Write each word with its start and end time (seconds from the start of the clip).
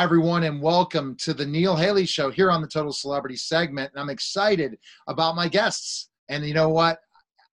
Hi, 0.00 0.04
everyone, 0.04 0.44
and 0.44 0.62
welcome 0.62 1.14
to 1.16 1.34
the 1.34 1.44
Neil 1.44 1.76
Haley 1.76 2.06
Show 2.06 2.30
here 2.30 2.50
on 2.50 2.62
the 2.62 2.66
Total 2.66 2.90
Celebrity 2.90 3.36
segment. 3.36 3.90
And 3.92 4.00
I'm 4.00 4.08
excited 4.08 4.78
about 5.08 5.36
my 5.36 5.46
guests. 5.46 6.08
And 6.30 6.42
you 6.42 6.54
know 6.54 6.70
what? 6.70 7.00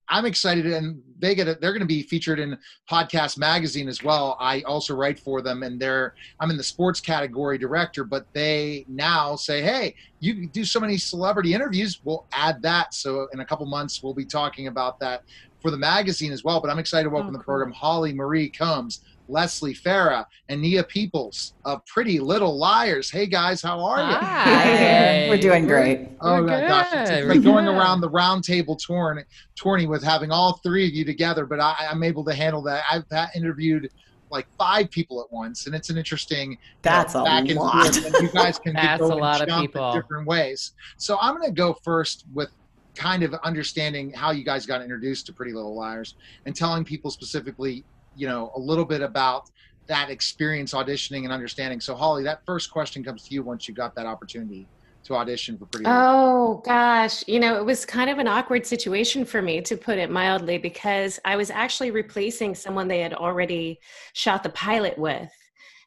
I'm 0.08 0.24
excited, 0.24 0.66
and 0.66 1.02
they 1.20 1.36
get 1.36 1.50
a, 1.50 1.56
they're 1.56 1.74
going 1.74 1.82
to 1.82 1.86
be 1.86 2.04
featured 2.04 2.40
in 2.40 2.58
Podcast 2.90 3.38
Magazine 3.38 3.90
as 3.90 4.02
well. 4.02 4.38
I 4.40 4.62
also 4.62 4.96
write 4.96 5.20
for 5.20 5.42
them, 5.42 5.64
and 5.64 5.78
they're 5.78 6.16
I'm 6.40 6.50
in 6.50 6.56
the 6.56 6.64
sports 6.64 7.02
category 7.02 7.58
director, 7.58 8.06
but 8.06 8.26
they 8.32 8.86
now 8.88 9.36
say, 9.36 9.62
"Hey, 9.62 9.94
you 10.22 10.48
do 10.48 10.64
so 10.64 10.80
many 10.80 10.98
celebrity 10.98 11.54
interviews, 11.54 12.00
we'll 12.06 12.28
add 12.32 12.62
that." 12.62 12.94
So 12.94 13.28
in 13.34 13.42
a 13.42 13.46
couple 13.46 13.66
months, 13.66 14.02
we'll 14.02 14.14
be 14.14 14.24
talking 14.24 14.68
about 14.68 15.02
that 15.02 15.24
for 15.62 15.70
the 15.70 15.78
magazine 15.78 16.32
as 16.32 16.46
well. 16.46 16.62
But 16.62 16.70
I'm 16.70 16.80
excited 16.80 17.04
to 17.04 17.10
welcome 17.10 17.28
oh, 17.28 17.32
cool. 17.32 17.40
the 17.40 17.44
program 17.44 17.74
Holly 17.74 18.14
Marie 18.14 18.50
Combs, 18.50 19.02
Lesley 19.28 19.74
Fera, 19.74 20.26
and 20.50 20.62
Nia 20.62 20.84
Peeples 20.84 21.54
of 21.66 21.86
Pretty 21.86 22.20
Little 22.20 22.58
Liars. 22.58 23.10
Hey 23.10 23.26
guys, 23.26 23.62
how 23.62 23.80
are 23.84 24.00
you? 24.00 24.16
Hi. 24.18 25.28
We're 25.30 25.38
doing 25.38 25.68
great. 25.68 26.10
Oh 26.22 26.42
my 26.42 26.62
gosh, 26.62 26.88
it's, 26.94 27.10
it's 27.10 27.28
like 27.28 27.44
going 27.44 27.68
around 27.68 28.02
the 28.02 28.10
roundtable 28.10 28.78
tour 28.78 29.26
tourney 29.56 29.88
with 29.88 30.04
having 30.04 30.32
all 30.32 30.60
three 30.64 30.88
of 30.88 30.94
you 30.94 31.06
together. 31.06 31.46
But 31.46 31.60
I, 31.60 31.88
am 31.92 32.04
able 32.04 32.24
to 32.26 32.34
handle 32.34 32.62
that. 32.64 32.84
I've 32.90 33.06
interviewed 33.36 33.90
like 34.30 34.48
five 34.58 34.90
people 34.92 35.22
at 35.22 35.32
once, 35.32 35.68
and 35.68 35.76
it's 35.76 35.90
an 35.90 35.98
interesting 35.98 36.58
that's 36.82 37.14
you 37.14 37.20
know, 37.20 37.26
back 37.26 37.46
a 37.46 37.50
and 37.50 37.60
lot. 37.60 37.96
Forth, 37.96 38.06
and 38.06 38.16
you 38.16 38.30
guys 38.30 38.60
can 38.60 38.74
that's 38.76 39.02
go 39.02 39.14
a 39.14 39.16
lot 39.16 39.42
of 39.42 39.62
people 39.62 39.94
different 39.94 40.28
ways. 40.28 40.74
So 40.98 41.18
I'm 41.22 41.36
going 41.36 41.48
to 41.48 41.56
go 41.56 41.74
first 41.84 42.26
with 42.34 42.50
kind 42.96 43.24
of 43.24 43.34
understanding 43.44 44.12
how 44.12 44.32
you 44.32 44.44
guys 44.44 44.66
got 44.66 44.82
introduced 44.82 45.28
to 45.28 45.34
Pretty 45.34 45.54
Little 45.54 45.76
Liars 45.76 46.16
and 46.46 46.56
telling 46.56 46.84
people 46.84 47.12
specifically 47.12 47.84
you 48.18 48.28
know 48.28 48.52
a 48.56 48.60
little 48.60 48.86
bit 48.86 49.02
about 49.02 49.50
that 49.88 50.10
experience 50.10 50.74
auditioning 50.74 51.24
and 51.24 51.32
understanding. 51.32 51.80
So 51.80 51.96
Holly, 51.96 52.24
that 52.24 52.46
first 52.46 52.72
question 52.72 53.04
comes 53.04 53.24
to 53.24 53.34
you 53.34 53.44
once 53.44 53.68
you 53.68 53.74
got 53.74 53.96
that 53.96 54.06
opportunity 54.06 54.68
to 55.06 55.16
audition 55.16 55.58
for 55.58 55.66
Pretty. 55.68 55.86
Oh 55.88 56.62
gosh, 56.66 57.24
you 57.28 57.40
know 57.40 57.58
it 57.58 57.66
was 57.66 57.86
kind 57.86 58.10
of 58.10 58.18
an 58.18 58.28
awkward 58.28 58.66
situation 58.66 59.24
for 59.24 59.42
me 59.42 59.62
to 59.62 59.78
put 59.78 59.98
it 59.98 60.10
mildly 60.10 60.58
because 60.58 61.20
I 61.24 61.36
was 61.36 61.50
actually 61.50 61.92
replacing 61.92 62.56
someone 62.56 62.88
they 62.88 63.00
had 63.00 63.14
already 63.14 63.80
shot 64.14 64.44
the 64.44 64.50
pilot 64.50 64.98
with. 64.98 65.32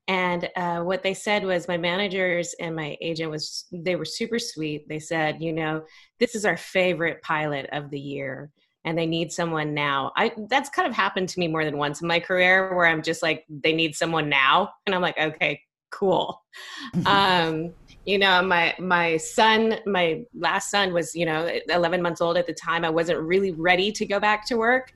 And 0.09 0.49
uh, 0.57 0.81
what 0.81 1.05
they 1.05 1.15
said 1.15 1.45
was, 1.45 1.69
my 1.69 1.77
managers 1.77 2.53
and 2.59 2.75
my 2.75 2.97
agent 3.01 3.31
was, 3.31 3.67
they 3.71 3.95
were 3.95 4.05
super 4.05 4.41
sweet. 4.41 4.89
They 4.89 4.99
said, 4.99 5.41
you 5.41 5.53
know, 5.53 5.85
this 6.19 6.35
is 6.35 6.45
our 6.45 6.57
favorite 6.57 7.23
pilot 7.23 7.69
of 7.71 7.91
the 7.91 8.01
year 8.01 8.51
and 8.85 8.97
they 8.97 9.07
need 9.07 9.33
someone 9.33 9.75
now. 9.75 10.13
I 10.17 10.33
that's 10.49 10.71
kind 10.71 10.89
of 10.89 10.95
happened 10.95 11.29
to 11.31 11.39
me 11.39 11.49
more 11.49 11.65
than 11.65 11.77
once 11.77 12.01
in 12.01 12.09
my 12.09 12.21
career 12.21 12.75
where 12.75 12.87
I'm 12.87 13.03
just 13.03 13.23
like 13.23 13.45
they 13.49 13.73
need 13.73 13.95
someone 13.95 14.29
now 14.29 14.71
and 14.87 14.95
I'm 14.95 15.03
like 15.03 15.19
okay, 15.19 15.61
cool. 15.91 16.43
um 17.07 17.73
you 18.07 18.19
know 18.19 18.43
my 18.43 18.75
my 18.79 19.17
son 19.19 19.77
my 19.87 20.23
last 20.35 20.71
son 20.71 20.93
was 20.93 21.15
you 21.15 21.27
know 21.27 21.51
11 21.69 22.03
months 22.03 22.21
old 22.21 22.37
at 22.37 22.47
the 22.47 22.55
time. 22.55 22.85
I 22.85 22.91
wasn't 22.91 23.21
really 23.21 23.53
ready 23.53 23.93
to 23.93 24.07
go 24.07 24.19
back 24.19 24.47
to 24.47 24.57
work 24.57 24.93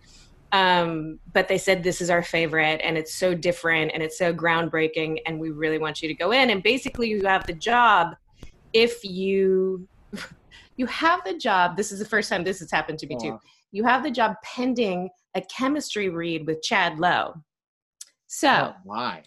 um, 0.54 1.19
but 1.32 1.48
they 1.48 1.58
said 1.58 1.82
this 1.82 2.00
is 2.00 2.10
our 2.10 2.22
favorite 2.22 2.81
and 2.84 2.97
it's 2.97 3.12
so 3.12 3.34
different 3.34 3.91
and 3.92 4.04
it's 4.04 4.16
so 4.16 4.32
groundbreaking 4.32 5.19
and 5.26 5.41
we 5.41 5.50
really 5.50 5.78
want 5.78 6.00
you 6.00 6.06
to 6.06 6.14
go 6.14 6.31
in. 6.31 6.50
And 6.50 6.62
basically 6.62 7.08
you 7.08 7.26
have 7.26 7.44
the 7.44 7.54
job 7.54 8.14
if 8.72 9.03
you 9.03 9.88
you 10.76 10.87
have 10.87 11.25
the 11.25 11.37
job. 11.37 11.76
This 11.76 11.91
is 11.91 11.98
the 11.98 12.04
first 12.04 12.31
time 12.31 12.44
this 12.44 12.60
has 12.60 12.70
happened 12.70 13.00
to 13.00 13.06
me 13.08 13.16
too 13.20 13.41
you 13.74 13.82
have 13.82 14.04
the 14.04 14.10
job 14.10 14.36
pending 14.44 15.10
a 15.34 15.42
chemistry 15.42 16.08
read 16.08 16.46
with 16.46 16.62
Chad 16.62 17.00
Lowe. 17.00 17.34
So, 18.28 18.48
oh, 18.48 18.74
why? 18.84 19.24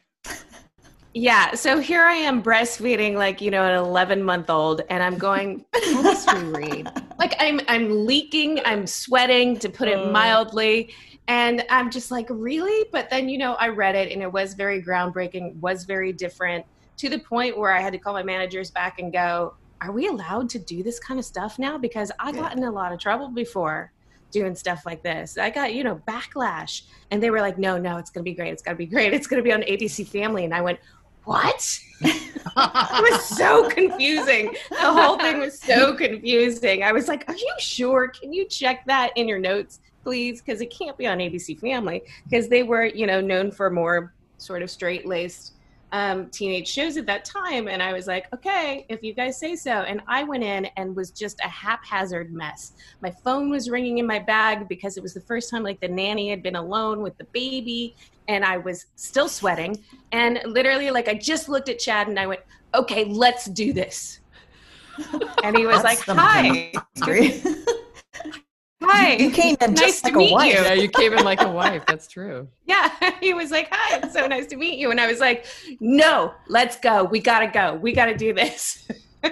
Yeah, 1.13 1.53
so 1.53 1.80
here 1.80 2.03
I 2.03 2.13
am 2.13 2.41
breastfeeding 2.41 3.16
like, 3.16 3.41
you 3.41 3.52
know, 3.52 3.63
an 3.63 3.75
11 3.75 4.24
month 4.24 4.50
old 4.50 4.81
and 4.90 5.03
I'm 5.03 5.18
going 5.18 5.66
chemistry 5.84 6.44
read. 6.46 6.90
Like 7.19 7.36
I'm 7.40 7.59
I'm 7.68 8.06
leaking, 8.06 8.62
I'm 8.63 8.88
sweating 8.88 9.57
to 9.59 9.68
put 9.68 9.90
it 9.90 9.97
oh. 9.97 10.12
mildly, 10.12 10.94
and 11.28 11.66
I'm 11.69 11.90
just 11.90 12.12
like, 12.12 12.28
"Really?" 12.30 12.86
But 12.91 13.09
then, 13.09 13.28
you 13.28 13.40
know, 13.40 13.56
I 13.56 13.69
read 13.69 13.96
it 13.96 14.12
and 14.13 14.22
it 14.22 14.31
was 14.31 14.53
very 14.53 14.81
groundbreaking, 14.81 15.56
was 15.56 15.84
very 15.84 16.13
different 16.13 16.66
to 16.97 17.09
the 17.09 17.19
point 17.19 17.57
where 17.57 17.74
I 17.74 17.81
had 17.81 17.91
to 17.94 18.00
call 18.00 18.13
my 18.13 18.24
managers 18.24 18.69
back 18.69 19.00
and 19.00 19.12
go, 19.12 19.56
"Are 19.81 19.91
we 19.91 20.07
allowed 20.07 20.50
to 20.52 20.59
do 20.59 20.84
this 20.84 21.00
kind 21.00 21.19
of 21.19 21.25
stuff 21.25 21.57
now 21.57 21.78
because 21.78 22.12
I 22.19 22.31
got 22.31 22.56
in 22.56 22.63
a 22.63 22.72
lot 22.72 22.94
of 22.94 23.00
trouble 23.00 23.30
before." 23.30 23.91
Doing 24.32 24.56
stuff 24.56 24.86
like 24.86 25.04
this. 25.04 25.38
I 25.38 25.50
got, 25.50 25.74
you 25.74 25.84
know, 25.84 26.02
backlash. 26.08 26.84
And 27.12 27.22
they 27.22 27.30
were 27.30 27.42
like, 27.42 27.58
no, 27.58 27.78
no, 27.78 27.98
it's 27.98 28.10
going 28.10 28.24
to 28.24 28.30
be 28.30 28.36
great. 28.36 28.52
It's 28.52 28.62
going 28.62 28.76
to 28.76 28.78
be 28.78 28.86
great. 28.86 29.14
It's 29.14 29.28
going 29.28 29.42
to 29.42 29.44
be 29.44 29.54
on 29.54 29.62
ABC 29.62 30.08
Family. 30.08 30.46
And 30.46 30.54
I 30.54 30.62
went, 30.62 30.80
what? 31.24 31.80
it 32.02 33.12
was 33.12 33.26
so 33.26 33.70
confusing. 33.70 34.56
The 34.70 34.94
whole 34.94 35.18
thing 35.18 35.40
was 35.40 35.60
so 35.60 35.96
confusing. 35.96 36.84
I 36.84 36.92
was 36.92 37.08
like, 37.08 37.28
are 37.28 37.36
you 37.36 37.54
sure? 37.60 38.08
Can 38.08 38.32
you 38.32 38.46
check 38.46 38.86
that 38.86 39.12
in 39.16 39.28
your 39.28 39.40
notes, 39.40 39.80
please? 40.04 40.42
Because 40.42 40.62
it 40.62 40.74
can't 40.78 40.98
be 40.98 41.08
on 41.08 41.20
ABC 41.20 41.60
Family 41.60 42.04
because 42.24 42.48
they 42.48 42.64
were, 42.64 42.86
you 42.86 43.08
know, 43.08 43.20
known 43.20 43.52
for 43.52 43.70
more 43.70 44.14
sort 44.38 44.62
of 44.62 44.70
straight 44.70 45.06
laced 45.06 45.54
um, 45.92 46.30
teenage 46.30 46.68
shows 46.68 46.98
at 46.98 47.06
that 47.06 47.25
time. 47.25 47.68
And 47.68 47.81
I 47.81 47.94
was 47.94 48.08
like, 48.08 48.31
okay, 48.34 48.86
if 48.90 49.02
you 49.03 49.14
guys 49.14 49.40
say 49.40 49.56
so. 49.56 49.72
And 49.72 50.02
I 50.08 50.24
went 50.24 50.44
in 50.44 50.66
and 50.78 50.96
was 50.96 51.12
just 51.12 51.40
a 51.42 51.48
haphazard 51.48 52.34
mess. 52.34 52.74
My 53.02 53.12
phone 53.12 53.50
was 53.50 53.70
ringing 53.70 54.00
in 54.00 54.06
my 54.06 54.20
bag 54.20 54.68
because 54.68 54.98
it 54.98 55.03
was 55.03 55.14
the 55.14 55.22
first 55.22 55.50
time 55.50 55.64
like 55.64 55.80
the 55.80 55.88
nanny 55.88 56.30
had 56.30 56.44
been 56.44 56.56
alone 56.56 57.02
with 57.02 57.18
the 57.18 57.24
baby 57.25 57.96
and 58.28 58.44
I 58.44 58.58
was 58.58 58.88
still 58.96 59.30
sweating. 59.30 59.81
And 60.12 60.42
literally, 60.46 60.92
like, 60.92 61.08
I 61.08 61.14
just 61.14 61.48
looked 61.48 61.70
at 61.70 61.80
Chad 61.80 62.08
and 62.08 62.19
I 62.19 62.28
went, 62.28 62.42
okay, 62.75 63.06
let's 63.06 63.46
do 63.46 63.74
this. 63.74 64.19
And 65.44 65.56
he 65.56 65.68
was 65.68 65.84
like, 65.84 66.00
hi. 66.00 66.74
Hi. 68.84 69.14
You, 69.16 69.32
came 69.32 69.58
in 69.60 69.74
nice 69.74 69.80
just 69.80 70.04
like 70.04 70.16
a 70.16 70.34
wife. 70.34 70.54
You. 70.54 70.62
Yeah, 70.62 70.74
you 70.74 70.90
came 70.90 71.14
in 71.14 71.24
like 71.24 71.42
a 71.42 71.50
wife. 71.50 71.84
That's 71.88 72.08
true. 72.08 72.48
Yeah. 72.66 72.90
He 73.22 73.34
was 73.34 73.50
like, 73.50 73.70
Hi, 73.72 73.98
it's 73.98 74.14
so 74.14 74.28
nice 74.28 74.46
to 74.48 74.58
meet 74.58 74.78
you. 74.78 74.92
And 74.92 75.00
I 75.00 75.08
was 75.08 75.20
like, 75.20 75.46
No, 75.80 76.34
let's 76.48 76.78
go. 76.78 77.06
We 77.06 77.20
gotta 77.20 77.48
go. 77.48 77.76
We 77.76 77.94
gotta 77.94 78.16
do 78.16 78.34
this. 78.34 78.88
no, 79.24 79.32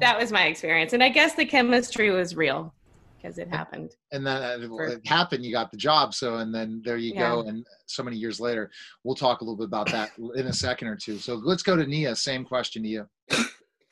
that 0.00 0.16
was 0.18 0.32
my 0.32 0.46
experience. 0.46 0.92
And 0.92 1.02
I 1.02 1.08
guess 1.08 1.34
the 1.34 1.46
chemistry 1.46 2.10
was 2.10 2.36
real 2.36 2.74
because 3.16 3.38
it 3.38 3.48
happened. 3.48 3.92
And 4.12 4.26
then 4.26 4.42
uh, 4.42 4.68
For, 4.68 4.86
it 4.86 5.06
happened, 5.06 5.44
you 5.44 5.52
got 5.52 5.70
the 5.70 5.76
job. 5.76 6.12
So, 6.12 6.36
and 6.36 6.54
then 6.54 6.82
there 6.84 6.98
you 6.98 7.14
yeah. 7.14 7.30
go. 7.30 7.40
And 7.42 7.64
so 7.86 8.02
many 8.02 8.16
years 8.16 8.38
later, 8.38 8.70
we'll 9.02 9.14
talk 9.14 9.40
a 9.40 9.44
little 9.44 9.56
bit 9.56 9.66
about 9.66 9.90
that 9.92 10.10
in 10.34 10.46
a 10.46 10.52
second 10.52 10.88
or 10.88 10.96
two. 10.96 11.18
So 11.18 11.36
let's 11.36 11.62
go 11.62 11.76
to 11.76 11.86
Nia. 11.86 12.14
Same 12.16 12.44
question 12.44 12.82
to 12.82 12.88
you. 12.88 13.08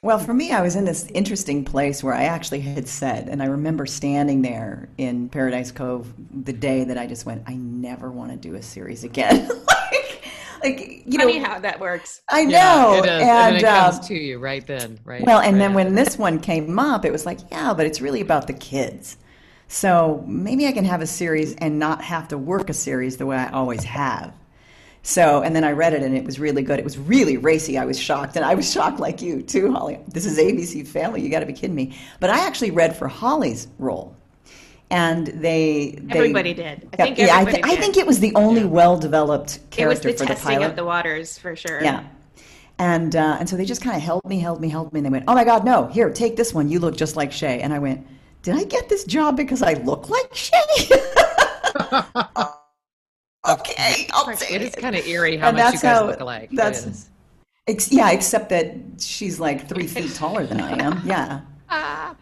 Well, 0.04 0.18
for 0.18 0.34
me, 0.34 0.50
I 0.50 0.62
was 0.62 0.74
in 0.74 0.84
this 0.84 1.06
interesting 1.14 1.64
place 1.64 2.02
where 2.02 2.12
I 2.12 2.24
actually 2.24 2.60
had 2.60 2.88
said, 2.88 3.28
and 3.28 3.40
I 3.40 3.46
remember 3.46 3.86
standing 3.86 4.42
there 4.42 4.88
in 4.98 5.28
Paradise 5.28 5.70
Cove 5.70 6.12
the 6.42 6.52
day 6.52 6.82
that 6.82 6.98
I 6.98 7.06
just 7.06 7.24
went, 7.24 7.44
I 7.46 7.54
never 7.54 8.10
want 8.10 8.32
to 8.32 8.36
do 8.36 8.56
a 8.56 8.62
series 8.62 9.04
again. 9.04 9.48
like, 9.68 10.24
like, 10.60 11.02
you 11.06 11.20
Funny 11.20 11.38
know 11.38 11.44
how 11.44 11.60
that 11.60 11.78
works. 11.78 12.20
I 12.28 12.44
know, 12.44 12.50
yeah, 12.50 12.94
it 12.94 13.04
is. 13.04 13.10
and, 13.10 13.22
and 13.22 13.56
it 13.58 13.62
comes 13.62 13.98
um, 13.98 14.04
to 14.06 14.14
you 14.14 14.40
right 14.40 14.66
then, 14.66 14.98
right? 15.04 15.24
Well, 15.24 15.38
and 15.38 15.52
right 15.52 15.58
then 15.60 15.74
when 15.74 15.94
this 15.94 16.18
one 16.18 16.40
came 16.40 16.80
up, 16.80 17.04
it 17.04 17.12
was 17.12 17.24
like, 17.24 17.38
yeah, 17.52 17.72
but 17.72 17.86
it's 17.86 18.00
really 18.00 18.22
about 18.22 18.48
the 18.48 18.54
kids. 18.54 19.18
So 19.68 20.24
maybe 20.26 20.66
I 20.66 20.72
can 20.72 20.84
have 20.84 21.00
a 21.00 21.06
series 21.06 21.54
and 21.54 21.78
not 21.78 22.02
have 22.02 22.26
to 22.28 22.38
work 22.38 22.68
a 22.68 22.74
series 22.74 23.18
the 23.18 23.26
way 23.26 23.36
I 23.36 23.50
always 23.50 23.84
have. 23.84 24.34
So, 25.02 25.42
and 25.42 25.54
then 25.54 25.64
I 25.64 25.72
read 25.72 25.94
it 25.94 26.02
and 26.02 26.16
it 26.16 26.24
was 26.24 26.38
really 26.38 26.62
good. 26.62 26.78
It 26.78 26.84
was 26.84 26.96
really 26.96 27.36
racy. 27.36 27.76
I 27.76 27.84
was 27.84 27.98
shocked. 27.98 28.36
And 28.36 28.44
I 28.44 28.54
was 28.54 28.70
shocked 28.72 29.00
like 29.00 29.20
you 29.20 29.42
too, 29.42 29.72
Holly. 29.72 29.98
This 30.08 30.24
is 30.24 30.38
ABC 30.38 30.86
Family. 30.86 31.20
You 31.20 31.28
got 31.28 31.40
to 31.40 31.46
be 31.46 31.52
kidding 31.52 31.74
me. 31.74 31.98
But 32.20 32.30
I 32.30 32.46
actually 32.46 32.70
read 32.70 32.96
for 32.96 33.08
Holly's 33.08 33.68
role. 33.78 34.16
And 34.90 35.26
they, 35.26 35.98
they 36.02 36.18
everybody 36.18 36.52
did. 36.52 36.86
I 36.92 36.96
think 36.96 37.18
yeah, 37.18 37.38
I, 37.38 37.44
th- 37.46 37.64
I, 37.64 37.76
think 37.76 37.96
it 37.96 38.06
was 38.06 38.20
the 38.20 38.34
only 38.34 38.60
yeah. 38.60 38.66
well-developed 38.66 39.70
character 39.70 40.08
it 40.08 40.12
was 40.12 40.18
the 40.18 40.24
for 40.26 40.34
testing 40.34 40.50
the 40.50 40.56
pilot. 40.56 40.70
of 40.70 40.76
the 40.76 40.84
waters 40.84 41.38
for 41.38 41.56
sure. 41.56 41.82
Yeah, 41.82 42.04
and 42.78 43.16
uh, 43.16 43.38
and 43.40 43.48
so 43.48 43.56
they 43.56 43.64
just 43.64 43.80
kind 43.80 43.96
of 43.96 44.02
held 44.02 44.22
me, 44.26 44.38
held 44.38 44.60
me, 44.60 44.68
held 44.68 44.92
me, 44.92 44.98
and 44.98 45.06
they 45.06 45.10
went, 45.10 45.24
"Oh 45.28 45.34
my 45.34 45.44
God, 45.44 45.64
no! 45.64 45.86
Here, 45.86 46.10
take 46.10 46.36
this 46.36 46.52
one. 46.52 46.68
You 46.68 46.78
look 46.78 46.94
just 46.94 47.16
like 47.16 47.32
Shay." 47.32 47.62
And 47.62 47.72
I 47.72 47.78
went, 47.78 48.06
"Did 48.42 48.54
I 48.54 48.64
get 48.64 48.90
this 48.90 49.04
job 49.04 49.34
because 49.34 49.62
I 49.62 49.72
look 49.72 50.10
like 50.10 50.34
Shay?" 50.34 50.58
okay, 53.48 54.06
I'll 54.12 54.24
take 54.26 54.50
it. 54.50 54.54
It 54.54 54.62
is 54.62 54.74
kind 54.74 54.96
of 54.96 55.06
eerie 55.06 55.36
how 55.36 55.48
and 55.48 55.56
much 55.56 55.74
you 55.74 55.80
guys 55.80 55.98
how, 55.98 56.06
look 56.06 56.20
alike. 56.20 56.50
That's 56.52 57.10
ex- 57.66 57.92
yeah, 57.92 58.10
except 58.10 58.48
that 58.50 58.76
she's 58.98 59.40
like 59.40 59.68
three 59.68 59.86
feet 59.86 60.14
taller 60.14 60.46
than 60.46 60.60
I 60.60 60.82
am. 60.82 61.02
Yeah. 61.04 61.40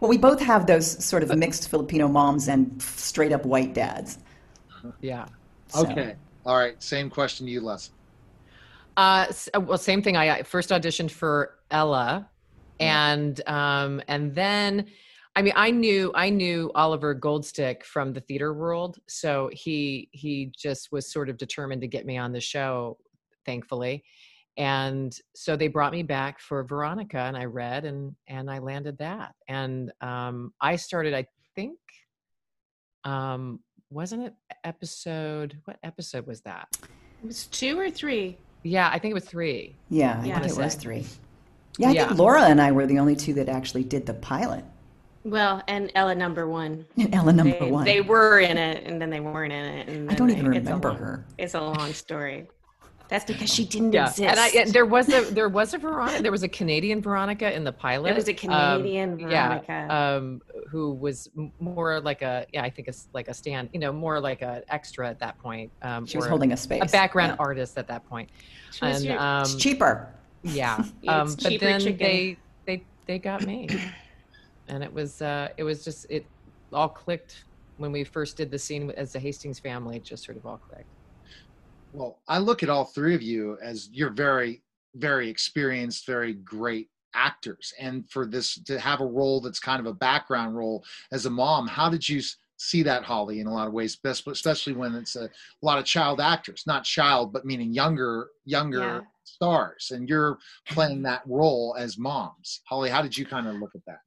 Well, 0.00 0.10
we 0.10 0.18
both 0.18 0.40
have 0.40 0.66
those 0.66 1.02
sort 1.02 1.22
of 1.22 1.34
mixed 1.36 1.68
Filipino 1.70 2.06
moms 2.06 2.48
and 2.48 2.80
straight 2.82 3.32
up 3.32 3.46
white 3.46 3.72
dads. 3.72 4.18
Yeah. 5.00 5.26
So. 5.68 5.86
Okay. 5.86 6.14
All 6.44 6.58
right. 6.58 6.80
Same 6.82 7.08
question 7.08 7.46
to 7.46 7.52
you, 7.52 7.62
Les. 7.62 7.90
Uh, 8.96 9.26
well, 9.58 9.78
same 9.78 10.02
thing. 10.02 10.16
I 10.16 10.42
first 10.42 10.70
auditioned 10.70 11.10
for 11.10 11.54
Ella, 11.70 12.28
and 12.80 13.40
um, 13.48 14.02
and 14.08 14.34
then 14.34 14.86
I 15.34 15.42
mean, 15.42 15.54
I 15.56 15.70
knew 15.70 16.12
I 16.14 16.28
knew 16.30 16.70
Oliver 16.74 17.14
Goldstick 17.14 17.84
from 17.84 18.12
the 18.12 18.20
theater 18.20 18.52
world, 18.52 18.98
so 19.08 19.48
he 19.52 20.08
he 20.12 20.52
just 20.56 20.92
was 20.92 21.10
sort 21.10 21.28
of 21.30 21.36
determined 21.38 21.80
to 21.82 21.88
get 21.88 22.04
me 22.04 22.18
on 22.18 22.32
the 22.32 22.40
show, 22.40 22.98
thankfully. 23.46 24.04
and 24.58 25.16
so 25.34 25.56
they 25.56 25.68
brought 25.68 25.92
me 25.92 26.02
back 26.02 26.38
for 26.38 26.62
Veronica, 26.64 27.18
and 27.18 27.36
I 27.36 27.46
read 27.46 27.86
and 27.86 28.14
and 28.28 28.50
I 28.50 28.58
landed 28.58 28.98
that, 28.98 29.34
and 29.48 29.90
um, 30.02 30.52
I 30.60 30.76
started. 30.76 31.14
I 31.14 31.24
think, 31.56 31.78
um, 33.04 33.60
wasn't 33.90 34.24
it 34.24 34.34
episode? 34.64 35.58
What 35.64 35.78
episode 35.82 36.26
was 36.26 36.42
that? 36.42 36.68
It 37.22 37.26
was 37.26 37.46
two 37.46 37.78
or 37.78 37.90
three. 37.90 38.36
Yeah, 38.64 38.90
I 38.92 38.98
think 38.98 39.12
it 39.12 39.14
was 39.14 39.24
three. 39.24 39.76
Yeah, 39.88 40.20
I 40.22 40.26
Yeah. 40.26 40.40
think 40.40 40.52
it 40.52 40.62
was 40.62 40.74
three. 40.74 41.06
Yeah, 41.78 41.88
I 41.88 41.92
Yeah. 41.92 42.06
think 42.08 42.18
Laura 42.18 42.42
and 42.42 42.60
I 42.60 42.70
were 42.72 42.86
the 42.86 42.98
only 42.98 43.16
two 43.16 43.32
that 43.34 43.48
actually 43.48 43.84
did 43.84 44.04
the 44.06 44.14
pilot. 44.14 44.64
Well, 45.24 45.62
and 45.68 45.90
Ella 45.94 46.14
number 46.14 46.48
one. 46.48 46.84
And 46.96 47.14
Ella 47.14 47.32
number 47.32 47.58
they, 47.58 47.70
one. 47.70 47.84
they 47.84 48.00
were 48.00 48.40
in 48.40 48.56
it, 48.58 48.84
and 48.84 49.00
then 49.00 49.08
they 49.10 49.20
weren't 49.20 49.52
in 49.52 49.64
it. 49.64 49.88
And 49.88 50.10
I 50.10 50.14
don't 50.14 50.30
even 50.30 50.50
they- 50.50 50.56
it's 50.58 50.66
remember 50.66 50.88
long- 50.88 50.98
her. 50.98 51.24
It's 51.38 51.54
a 51.54 51.60
long 51.60 51.92
story. 51.92 52.48
That's 53.08 53.26
because 53.26 53.52
she 53.52 53.66
didn't 53.66 53.92
Yeah, 53.92 54.04
exist. 54.08 54.22
and 54.22 54.40
I 54.40 54.48
and 54.48 54.72
there 54.72 54.86
was 54.86 55.06
a 55.12 55.20
there 55.34 55.50
was 55.50 55.74
a 55.74 55.78
Veronica. 55.78 56.22
There 56.22 56.32
was 56.32 56.44
a 56.44 56.48
Canadian 56.48 57.02
Veronica 57.02 57.54
in 57.54 57.62
the 57.62 57.72
pilot. 57.72 58.06
There 58.08 58.14
was 58.14 58.26
a 58.26 58.32
Um, 58.32 58.36
Canadian 58.80 59.18
Veronica. 59.18 59.64
Yeah, 59.68 60.14
um, 60.16 60.40
who 60.70 60.94
was 60.94 61.28
more 61.60 62.00
like 62.00 62.22
a 62.22 62.46
yeah, 62.54 62.62
I 62.62 62.70
think 62.70 62.88
it's 62.88 63.08
like 63.12 63.28
a 63.28 63.34
stand. 63.34 63.68
You 63.74 63.80
know, 63.80 63.92
more 63.92 64.18
like 64.18 64.40
a 64.40 64.62
extra 64.70 65.06
at 65.10 65.18
that 65.18 65.38
point. 65.40 65.70
Um, 65.82 66.06
She 66.06 66.16
was 66.16 66.26
holding 66.26 66.52
a 66.52 66.56
space. 66.56 66.80
a 66.82 66.86
background 66.86 67.32
Yeah. 67.38 67.44
artist 67.44 67.76
at 67.76 67.86
that 67.88 68.08
point. 68.08 68.30
She 68.70 68.86
and 68.86 69.04
your- 69.04 69.20
um, 69.20 69.42
It's 69.42 69.56
cheaper. 69.56 70.08
yeah, 70.42 70.78
It's 71.02 71.08
um, 71.12 71.34
but 71.42 71.60
then 71.60 71.80
chicken. 71.80 71.98
they 71.98 72.38
they 72.64 72.82
they 73.04 73.18
got 73.18 73.44
me, 73.44 73.68
and 74.72 74.82
it 74.82 74.92
was 74.92 75.20
uh, 75.20 75.48
it 75.58 75.64
was 75.64 75.84
just 75.84 76.06
it 76.08 76.24
all 76.72 76.88
clicked 76.88 77.44
when 77.76 77.92
we 77.92 78.04
first 78.04 78.36
did 78.36 78.50
the 78.50 78.58
scene 78.58 78.90
as 78.96 79.12
the 79.12 79.18
Hastings 79.18 79.58
family. 79.58 79.96
It 79.96 80.04
just 80.04 80.24
sort 80.24 80.38
of 80.38 80.46
all 80.46 80.56
clicked. 80.56 80.88
Well, 81.92 82.18
I 82.26 82.38
look 82.38 82.62
at 82.62 82.70
all 82.70 82.86
three 82.86 83.14
of 83.14 83.20
you 83.22 83.58
as 83.62 83.90
you're 83.92 84.10
very, 84.10 84.62
very 84.94 85.28
experienced, 85.28 86.06
very 86.06 86.32
great 86.34 86.88
actors. 87.14 87.74
And 87.78 88.08
for 88.10 88.24
this 88.24 88.54
to 88.64 88.78
have 88.80 89.02
a 89.02 89.06
role 89.06 89.42
that's 89.42 89.60
kind 89.60 89.78
of 89.78 89.84
a 89.86 89.92
background 89.92 90.56
role 90.56 90.82
as 91.12 91.26
a 91.26 91.30
mom, 91.30 91.66
how 91.66 91.90
did 91.90 92.08
you 92.08 92.22
see 92.56 92.82
that, 92.84 93.04
Holly, 93.04 93.40
in 93.40 93.46
a 93.46 93.52
lot 93.52 93.66
of 93.66 93.74
ways, 93.74 93.96
best- 93.96 94.26
especially 94.26 94.72
when 94.72 94.94
it's 94.94 95.16
a, 95.16 95.28
lot 95.60 95.78
of 95.78 95.84
child 95.84 96.18
actors, 96.20 96.62
not 96.66 96.84
child, 96.84 97.30
but 97.32 97.44
meaning 97.44 97.74
younger, 97.74 98.28
younger 98.46 98.78
Yeah. 98.78 99.00
stars, 99.24 99.90
and 99.90 100.08
you're 100.08 100.38
playing 100.70 101.02
that 101.02 101.22
role 101.26 101.74
as 101.78 101.98
moms. 101.98 102.60
Holly, 102.64 102.88
how 102.88 103.02
did 103.02 103.18
you 103.18 103.26
kind 103.26 103.46
of 103.46 103.56
look 103.56 103.74
at 103.74 103.84
that? 103.86 104.00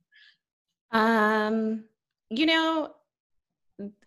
Um, 0.91 1.85
you 2.29 2.45
know, 2.45 2.91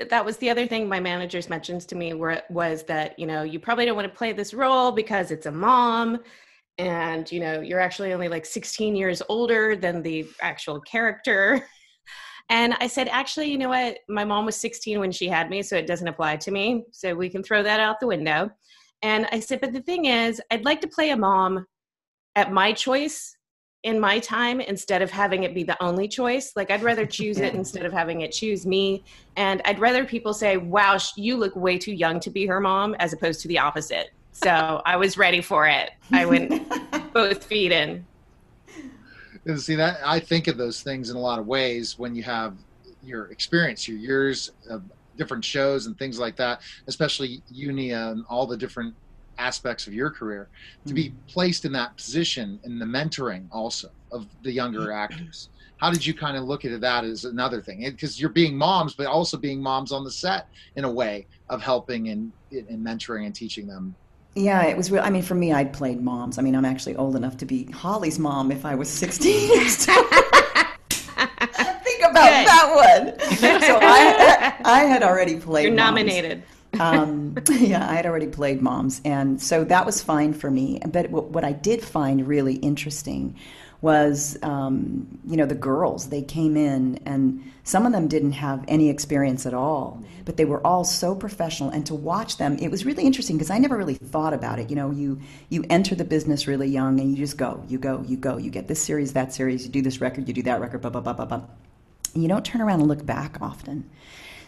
that 0.08 0.24
was 0.24 0.38
the 0.38 0.50
other 0.50 0.66
thing 0.66 0.88
my 0.88 1.00
managers 1.00 1.50
mentioned 1.50 1.82
to 1.82 1.94
me 1.94 2.14
were, 2.14 2.42
was 2.48 2.84
that, 2.84 3.18
you 3.18 3.26
know, 3.26 3.42
you 3.42 3.60
probably 3.60 3.84
don't 3.84 3.96
want 3.96 4.10
to 4.10 4.16
play 4.16 4.32
this 4.32 4.54
role 4.54 4.92
because 4.92 5.30
it's 5.30 5.46
a 5.46 5.52
mom 5.52 6.18
and, 6.78 7.30
you 7.30 7.40
know, 7.40 7.60
you're 7.60 7.80
actually 7.80 8.12
only 8.12 8.28
like 8.28 8.46
16 8.46 8.96
years 8.96 9.20
older 9.28 9.76
than 9.76 10.02
the 10.02 10.26
actual 10.40 10.80
character. 10.80 11.66
And 12.50 12.74
I 12.80 12.86
said, 12.86 13.08
actually, 13.08 13.50
you 13.50 13.58
know 13.58 13.68
what? 13.68 13.98
My 14.08 14.24
mom 14.24 14.46
was 14.46 14.56
16 14.56 15.00
when 15.00 15.12
she 15.12 15.28
had 15.28 15.50
me, 15.50 15.62
so 15.62 15.76
it 15.76 15.86
doesn't 15.86 16.08
apply 16.08 16.36
to 16.38 16.50
me. 16.50 16.84
So 16.92 17.14
we 17.14 17.28
can 17.28 17.42
throw 17.42 17.62
that 17.62 17.78
out 17.78 18.00
the 18.00 18.06
window. 18.06 18.50
And 19.02 19.28
I 19.30 19.40
said, 19.40 19.60
but 19.60 19.72
the 19.72 19.82
thing 19.82 20.06
is, 20.06 20.40
I'd 20.50 20.64
like 20.64 20.80
to 20.80 20.88
play 20.88 21.10
a 21.10 21.16
mom 21.16 21.66
at 22.36 22.52
my 22.52 22.72
choice 22.72 23.36
in 23.84 24.00
my 24.00 24.18
time 24.18 24.60
instead 24.60 25.02
of 25.02 25.10
having 25.10 25.44
it 25.44 25.54
be 25.54 25.62
the 25.62 25.80
only 25.82 26.08
choice. 26.08 26.52
Like 26.56 26.70
I'd 26.70 26.82
rather 26.82 27.06
choose 27.06 27.38
it 27.38 27.54
instead 27.62 27.84
of 27.84 27.92
having 27.92 28.22
it 28.22 28.32
choose 28.32 28.66
me. 28.66 29.04
And 29.36 29.62
I'd 29.64 29.78
rather 29.78 30.04
people 30.04 30.34
say, 30.34 30.56
"Wow, 30.56 30.98
sh- 30.98 31.12
you 31.16 31.36
look 31.36 31.54
way 31.56 31.78
too 31.78 31.92
young 31.92 32.20
to 32.20 32.30
be 32.30 32.46
her 32.46 32.60
mom," 32.60 32.94
as 32.98 33.12
opposed 33.12 33.40
to 33.42 33.48
the 33.48 33.58
opposite. 33.58 34.10
So 34.32 34.82
I 34.84 34.96
was 34.96 35.16
ready 35.16 35.40
for 35.40 35.66
it. 35.66 35.90
I 36.12 36.26
went 36.26 36.68
both 37.12 37.44
feet 37.44 37.72
in. 37.72 38.06
And 39.46 39.60
see 39.60 39.76
that 39.76 39.98
I 40.04 40.20
think 40.20 40.46
of 40.46 40.56
those 40.58 40.82
things 40.82 41.10
in 41.10 41.16
a 41.16 41.20
lot 41.20 41.38
of 41.38 41.46
ways 41.46 41.98
when 41.98 42.14
you 42.14 42.22
have 42.24 42.56
your 43.02 43.26
experience, 43.30 43.88
your 43.88 43.96
years 43.96 44.50
of 44.68 44.82
different 45.16 45.44
shows 45.44 45.86
and 45.86 45.98
things 45.98 46.18
like 46.18 46.36
that, 46.36 46.60
especially 46.86 47.42
uni 47.48 47.92
and 47.92 48.24
all 48.28 48.46
the 48.46 48.56
different 48.56 48.94
aspects 49.38 49.86
of 49.86 49.94
your 49.94 50.10
career, 50.10 50.48
to 50.86 50.94
be 50.94 51.08
hmm. 51.08 51.16
placed 51.26 51.64
in 51.64 51.72
that 51.72 51.96
position 51.96 52.60
and 52.64 52.80
the 52.80 52.86
mentoring 52.86 53.46
also 53.50 53.90
of 54.12 54.26
the 54.42 54.52
younger 54.52 54.86
hmm. 54.86 54.98
actors. 54.98 55.48
How 55.78 55.90
did 55.90 56.04
you 56.04 56.12
kind 56.12 56.36
of 56.36 56.44
look 56.44 56.64
at 56.64 56.80
that 56.80 57.04
as 57.04 57.24
another 57.24 57.62
thing? 57.62 57.84
Because 57.84 58.20
you're 58.20 58.30
being 58.30 58.56
moms, 58.56 58.94
but 58.94 59.06
also 59.06 59.36
being 59.36 59.62
moms 59.62 59.92
on 59.92 60.02
the 60.02 60.10
set 60.10 60.48
in 60.74 60.84
a 60.84 60.90
way 60.90 61.26
of 61.48 61.62
helping 61.62 62.08
and, 62.08 62.32
and 62.50 62.84
mentoring 62.84 63.26
and 63.26 63.34
teaching 63.34 63.66
them. 63.66 63.94
Yeah, 64.34 64.64
it 64.64 64.76
was 64.76 64.90
real. 64.90 65.02
I 65.02 65.10
mean, 65.10 65.22
for 65.22 65.34
me, 65.34 65.52
I'd 65.52 65.72
played 65.72 66.02
moms. 66.02 66.38
I 66.38 66.42
mean, 66.42 66.54
I'm 66.54 66.64
actually 66.64 66.96
old 66.96 67.16
enough 67.16 67.36
to 67.38 67.46
be 67.46 67.64
Holly's 67.66 68.18
mom 68.18 68.50
if 68.50 68.64
I 68.64 68.74
was 68.74 68.88
16 68.88 69.50
years 69.54 69.88
old. 69.88 70.06
Think 70.90 72.02
about 72.04 72.28
Good. 72.28 72.46
that 72.46 72.72
one. 72.74 73.28
So 73.38 73.78
I, 73.80 74.54
I 74.64 74.80
had 74.80 75.02
already 75.02 75.38
played. 75.38 75.64
You're 75.64 75.72
moms. 75.72 75.90
nominated. 75.90 76.42
Um, 76.78 77.36
yeah, 77.50 77.88
I 77.88 77.94
had 77.94 78.06
already 78.06 78.26
played 78.26 78.60
moms, 78.62 79.00
and 79.04 79.40
so 79.40 79.64
that 79.64 79.86
was 79.86 80.02
fine 80.02 80.32
for 80.32 80.50
me. 80.50 80.80
But 80.86 81.10
what, 81.10 81.30
what 81.30 81.44
I 81.44 81.52
did 81.52 81.82
find 81.82 82.26
really 82.26 82.56
interesting 82.56 83.36
was, 83.80 84.36
um, 84.42 85.06
you 85.24 85.36
know, 85.36 85.46
the 85.46 85.54
girls. 85.54 86.08
They 86.08 86.22
came 86.22 86.56
in, 86.56 87.00
and 87.06 87.52
some 87.62 87.86
of 87.86 87.92
them 87.92 88.08
didn't 88.08 88.32
have 88.32 88.64
any 88.66 88.88
experience 88.90 89.46
at 89.46 89.54
all, 89.54 90.02
but 90.24 90.36
they 90.36 90.44
were 90.44 90.64
all 90.66 90.84
so 90.84 91.14
professional. 91.14 91.70
And 91.70 91.86
to 91.86 91.94
watch 91.94 92.38
them, 92.38 92.58
it 92.58 92.70
was 92.70 92.84
really 92.84 93.04
interesting 93.04 93.36
because 93.36 93.50
I 93.50 93.58
never 93.58 93.76
really 93.76 93.94
thought 93.94 94.34
about 94.34 94.58
it. 94.58 94.68
You 94.68 94.76
know, 94.76 94.90
you 94.90 95.20
you 95.48 95.64
enter 95.70 95.94
the 95.94 96.04
business 96.04 96.46
really 96.46 96.68
young, 96.68 97.00
and 97.00 97.10
you 97.10 97.16
just 97.16 97.36
go, 97.36 97.62
you 97.68 97.78
go, 97.78 98.04
you 98.06 98.16
go. 98.16 98.36
You 98.36 98.50
get 98.50 98.68
this 98.68 98.82
series, 98.82 99.12
that 99.12 99.32
series. 99.32 99.64
You 99.64 99.70
do 99.70 99.82
this 99.82 100.00
record, 100.00 100.26
you 100.28 100.34
do 100.34 100.42
that 100.42 100.60
record. 100.60 100.80
Blah 100.80 100.90
blah 100.90 101.00
blah 101.00 101.12
blah 101.12 101.26
blah. 101.26 101.42
And 102.14 102.22
you 102.22 102.28
don't 102.28 102.44
turn 102.44 102.60
around 102.60 102.80
and 102.80 102.88
look 102.88 103.06
back 103.06 103.38
often. 103.40 103.88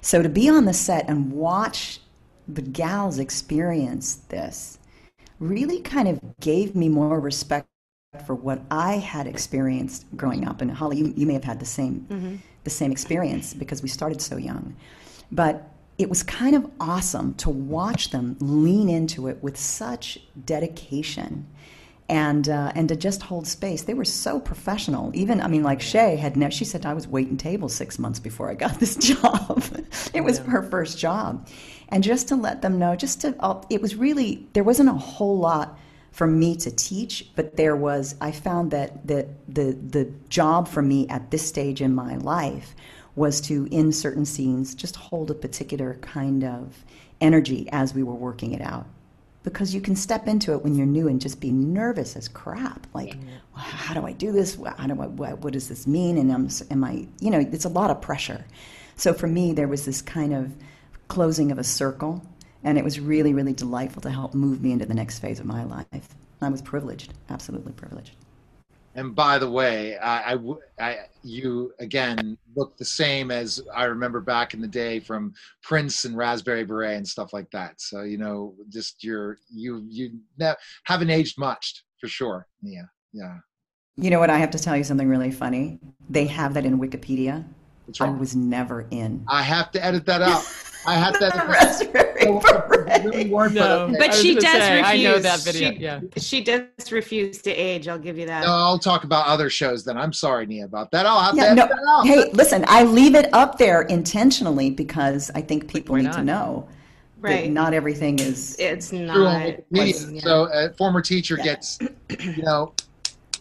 So 0.01 0.23
to 0.23 0.29
be 0.29 0.49
on 0.49 0.65
the 0.65 0.73
set 0.73 1.09
and 1.09 1.33
watch 1.33 2.01
the 2.55 2.63
gals 2.63 3.19
experience 3.19 4.17
this 4.29 4.79
really 5.39 5.81
kind 5.81 6.09
of 6.09 6.21
gave 6.41 6.75
me 6.75 6.89
more 6.89 7.19
respect 7.19 7.67
for 8.27 8.35
what 8.35 8.61
I 8.71 8.95
had 8.95 9.27
experienced 9.27 10.05
growing 10.17 10.47
up. 10.47 10.61
And 10.61 10.71
Holly, 10.71 10.99
you, 10.99 11.15
you 11.17 11.27
may 11.27 11.35
have 11.35 11.45
had 11.45 11.61
the 11.61 11.67
same 11.67 12.07
mm-hmm. 12.11 12.37
the 12.65 12.71
same 12.71 12.93
experience 12.93 13.55
because 13.55 13.83
we 13.83 13.89
started 13.89 14.21
so 14.21 14.37
young. 14.37 14.77
But 15.33 15.69
it 15.99 16.09
was 16.09 16.23
kind 16.23 16.57
of 16.57 16.69
awesome 16.81 17.35
to 17.35 17.51
watch 17.51 18.11
them 18.11 18.37
lean 18.41 18.89
into 18.89 19.29
it 19.29 19.43
with 19.43 19.57
such 19.57 20.19
dedication 20.45 21.47
and 22.11 22.49
uh, 22.49 22.73
and 22.75 22.89
to 22.89 22.97
just 22.97 23.23
hold 23.23 23.47
space. 23.47 23.83
They 23.83 23.95
were 23.95 24.05
so 24.05 24.41
professional. 24.41 25.13
Even 25.15 25.41
I 25.41 25.47
mean, 25.47 25.63
like 25.63 25.81
Shay 25.81 26.17
had. 26.17 26.37
Ne- 26.37 26.51
she 26.51 26.65
said 26.65 26.85
I 26.85 26.93
was 26.93 27.07
waiting 27.07 27.37
tables 27.37 27.73
six 27.73 28.01
months 28.01 28.19
before 28.19 28.51
I 28.51 28.55
got 28.55 28.75
this 28.81 28.97
job. 28.97 29.65
it 30.13 30.23
was 30.23 30.39
her 30.39 30.63
first 30.63 30.99
job, 30.99 31.49
and 31.89 32.03
just 32.03 32.27
to 32.29 32.37
let 32.37 32.63
them 32.63 32.79
know, 32.79 32.97
just 32.97 33.21
to 33.21 33.37
uh, 33.39 33.63
it 33.71 33.81
was 33.81 33.95
really 33.95 34.49
there 34.55 34.65
wasn't 34.65 34.89
a 34.89 34.95
whole 34.95 35.39
lot 35.39 35.79
for 36.11 36.27
me 36.27 36.57
to 36.57 36.71
teach, 36.73 37.31
but 37.37 37.57
there 37.57 37.77
was. 37.77 38.17
I 38.21 38.33
found 38.33 38.73
that 38.73 39.07
the 39.07 39.29
the 39.47 39.79
the 39.81 40.13
job 40.29 40.67
for 40.67 40.83
me 40.83 41.09
at 41.09 41.31
this 41.31 41.47
stage 41.47 41.81
in 41.81 41.95
my 41.95 42.17
life 42.17 42.75
was 43.15 43.41
to 43.43 43.69
in 43.71 43.93
certain 43.93 44.25
scenes 44.25 44.75
just 44.75 44.97
hold 44.97 45.31
a 45.31 45.35
particular 45.35 45.95
kind 46.01 46.43
of 46.43 46.85
energy 47.21 47.69
as 47.71 47.95
we 47.95 48.03
were 48.03 48.15
working 48.15 48.53
it 48.53 48.63
out 48.63 48.87
because 49.43 49.75
you 49.75 49.81
can 49.81 49.97
step 49.97 50.29
into 50.29 50.53
it 50.53 50.63
when 50.63 50.75
you're 50.75 50.87
new 50.87 51.09
and 51.09 51.21
just 51.21 51.41
be 51.41 51.51
nervous 51.51 52.17
as 52.17 52.29
crap. 52.29 52.87
Like, 52.93 53.17
well, 53.55 53.65
how 53.65 53.95
do 53.95 54.07
I 54.07 54.13
do 54.13 54.33
this? 54.33 54.59
How 54.77 54.87
do 54.87 55.01
I, 55.01 55.07
what, 55.07 55.39
what 55.39 55.53
does 55.53 55.69
this 55.69 55.87
mean? 55.87 56.19
And 56.19 56.31
am, 56.31 56.49
am 56.71 56.85
I, 56.85 57.07
you 57.21 57.31
know, 57.31 57.41
it's 57.41 57.65
a 57.65 57.71
lot 57.71 57.91
of 57.91 58.01
pressure. 58.01 58.45
So 58.97 59.15
for 59.15 59.27
me, 59.27 59.53
there 59.53 59.69
was 59.69 59.87
this 59.87 60.03
kind 60.03 60.35
of 60.35 60.53
closing 61.09 61.51
of 61.51 61.59
a 61.59 61.65
circle, 61.65 62.23
and 62.63 62.77
it 62.77 62.85
was 62.85 63.01
really, 63.01 63.33
really 63.33 63.55
delightful 63.55 64.03
to 64.03 64.11
help 64.11 64.35
move 64.35 64.63
me 64.63 64.73
into 64.73 64.85
the 64.85 64.95
next 64.95 65.21
phase 65.21 65.41
of 65.41 65.47
my 65.47 65.65
life. 65.65 66.15
I 66.43 66.49
was 66.49 66.61
privileged, 66.63 67.15
absolutely 67.31 67.73
privileged. 67.73 68.17
And 68.95 69.15
by 69.15 69.39
the 69.39 69.49
way, 69.49 69.97
I, 69.99 70.37
I, 70.81 70.99
you 71.23 71.73
again 71.79 72.37
look 72.57 72.77
the 72.77 72.85
same 72.85 73.31
as 73.31 73.63
I 73.75 73.85
remember 73.85 74.21
back 74.21 74.53
in 74.53 74.61
the 74.61 74.69
day 74.69 74.99
from 74.99 75.33
Prince 75.63 76.05
and 76.05 76.17
Raspberry 76.17 76.65
Beret 76.65 76.97
and 76.97 77.07
stuff 77.07 77.33
like 77.33 77.51
that. 77.53 77.81
So 77.81 78.03
you 78.03 78.19
know, 78.19 78.55
just 78.69 79.05
you're 79.05 79.39
you 79.49 79.85
you 79.89 80.19
haven't 80.85 81.11
aged 81.11 81.39
much 81.39 81.85
for 82.01 82.09
sure. 82.09 82.47
Yeah, 82.63 82.83
yeah. 83.13 83.37
You 83.97 84.11
know 84.11 84.19
what? 84.19 84.31
I 84.31 84.39
have 84.39 84.51
to 84.51 84.59
tell 84.59 84.77
you 84.77 84.85
something 84.85 85.09
really 85.09 85.31
funny. 85.31 85.79
They 86.09 86.27
have 86.27 86.55
that 86.55 86.65
in 86.65 86.81
Wikipedia. 86.81 87.45
I 88.01 88.11
was 88.11 88.37
never 88.37 88.87
in. 88.91 89.25
I 89.29 89.43
have 89.43 89.71
to 89.73 89.85
edit 89.85 90.07
that 90.07 90.23
out. 90.23 90.45
I 90.87 90.95
have 90.95 91.19
to 91.19 91.27
edit 91.27 91.35
that 91.35 91.45
out. 91.45 91.49
Raspberry 91.49 92.27
really 92.27 92.41
Beret. 93.11 93.29
weren't, 93.31 93.55
No. 93.55 93.81
okay. 93.85 93.97
But 93.99 94.15
she 94.15 94.35
does 94.35 94.43
say, 94.45 94.81
I 94.81 94.97
know 95.03 95.15
refuse. 95.17 95.23
that 95.23 95.41
video. 95.45 95.71
She- 95.73 95.79
yeah. 95.79 96.01
She 96.17 96.43
does 96.43 96.93
refuse 96.93 97.39
to 97.43 97.51
age. 97.51 97.87
I'll 97.89 97.99
give 97.99 98.17
you 98.19 98.27
that. 98.27 98.43
No, 98.45 98.53
I'll 98.53 98.79
talk 98.79 99.05
about 99.05 99.27
other 99.27 99.51
shows 99.51 99.85
then. 99.85 99.97
I'm 99.99 100.13
sorry, 100.13 100.47
Nia, 100.47 100.65
about 100.65 100.91
that. 100.93 101.07
I'll 101.07 101.21
have 101.21 101.37
Yeah, 101.37 101.45
edit 101.53 101.57
no. 101.57 101.67
that. 101.69 102.07
Hey, 102.07 102.31
listen, 102.33 102.65
I 102.69 102.85
leave 102.85 103.15
it 103.15 103.29
up 103.35 103.59
there 103.59 103.83
intentionally 103.83 104.71
because 104.71 105.31
I 105.35 105.43
think 105.43 105.69
people 105.69 105.95
Why 105.97 106.03
need 106.03 106.13
to 106.13 106.25
know 106.25 106.69
Right. 107.21 107.45
that 107.45 107.51
not 107.51 107.75
everything 107.75 108.19
is. 108.19 108.57
It's 108.59 108.93
not. 108.93 109.17
on 109.17 109.57
yeah. 109.71 110.21
So 110.23 110.45
a 110.53 110.71
former 110.71 111.03
teacher 111.03 111.37
Yeah. 111.39 111.45
gets, 111.45 111.79
you 112.19 112.43
know, 112.43 112.73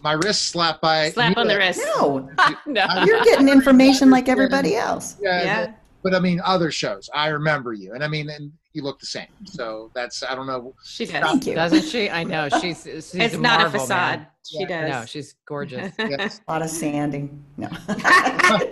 my 0.03 0.13
wrist 0.13 0.43
slapped 0.49 0.81
by 0.81 1.09
Slap 1.11 1.37
on 1.37 1.47
the 1.47 1.57
wrist. 1.57 1.81
No, 1.97 2.29
no. 2.65 2.85
You're 3.05 3.23
getting 3.23 3.47
information 3.49 4.09
like 4.09 4.27
everybody 4.29 4.75
else. 4.75 5.15
Yeah, 5.21 5.43
Yeah. 5.43 5.71
But 6.01 6.15
I 6.15 6.19
mean 6.19 6.39
other 6.45 6.71
shows. 6.71 7.09
I 7.13 7.27
remember 7.27 7.73
you, 7.73 7.93
and 7.93 8.03
I 8.03 8.07
mean, 8.07 8.29
and 8.29 8.51
you 8.73 8.83
look 8.83 8.99
the 8.99 9.05
same. 9.05 9.27
So 9.45 9.91
that's 9.93 10.23
I 10.23 10.33
don't 10.35 10.47
know. 10.47 10.73
She 10.85 11.05
does. 11.05 11.21
Thank 11.23 11.45
you. 11.47 11.55
Doesn't 11.55 11.83
she? 11.83 12.09
I 12.09 12.23
know. 12.23 12.47
She's, 12.61 12.83
she's 12.83 13.15
It's 13.15 13.33
a 13.35 13.37
not 13.39 13.65
a 13.65 13.69
facade. 13.69 14.19
man. 14.19 14.27
She 14.47 14.59
Yeah. 14.61 14.81
No, 14.81 14.87
does. 14.87 15.09
she's 15.09 15.35
gorgeous. 15.45 15.93
Yes. 15.99 16.39
A 16.47 16.51
lot 16.51 16.61
of 16.61 16.69
sanding. 16.69 17.43
No. 17.57 17.69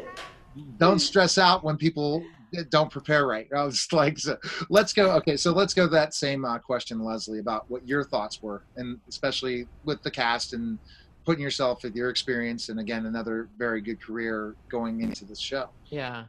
don't 0.77 0.99
stress 0.99 1.37
out 1.37 1.63
when 1.63 1.77
people 1.77 2.23
don't 2.69 2.89
prepare 2.89 3.27
right. 3.27 3.47
I 3.55 3.63
was 3.63 3.87
like, 3.91 4.17
so 4.17 4.37
let's 4.69 4.93
go. 4.93 5.11
Okay, 5.17 5.35
so 5.37 5.51
let's 5.51 5.73
go 5.73 5.83
to 5.85 5.91
that 5.91 6.13
same 6.13 6.45
uh, 6.45 6.59
question, 6.59 7.03
Lesley, 7.03 7.39
about 7.39 7.69
what 7.69 7.85
your 7.87 8.03
thoughts 8.03 8.41
were, 8.41 8.63
and 8.77 8.99
especially 9.09 9.67
with 9.83 10.01
the 10.03 10.11
cast 10.11 10.53
and 10.53 10.79
putting 11.25 11.43
yourself 11.43 11.83
with 11.83 11.93
your 11.95 12.09
experience, 12.09 12.69
and 12.69 12.79
again, 12.79 13.05
another 13.05 13.49
very 13.57 13.81
good 13.81 14.01
career 14.01 14.55
going 14.69 15.01
into 15.01 15.25
this 15.25 15.39
show. 15.39 15.69
Yeah. 15.87 16.23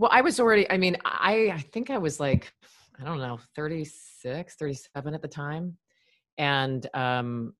Well, 0.00 0.08
I 0.10 0.22
was 0.22 0.40
already, 0.40 0.68
I 0.70 0.78
mean, 0.78 0.96
I, 1.04 1.50
I 1.52 1.60
think 1.60 1.90
I 1.90 1.98
was 1.98 2.18
like, 2.18 2.54
I 2.98 3.04
don't 3.04 3.18
know, 3.18 3.38
36, 3.54 4.54
37 4.54 5.12
at 5.12 5.20
the 5.20 5.28
time. 5.28 5.76
And 6.38 6.86
um, 6.94 7.52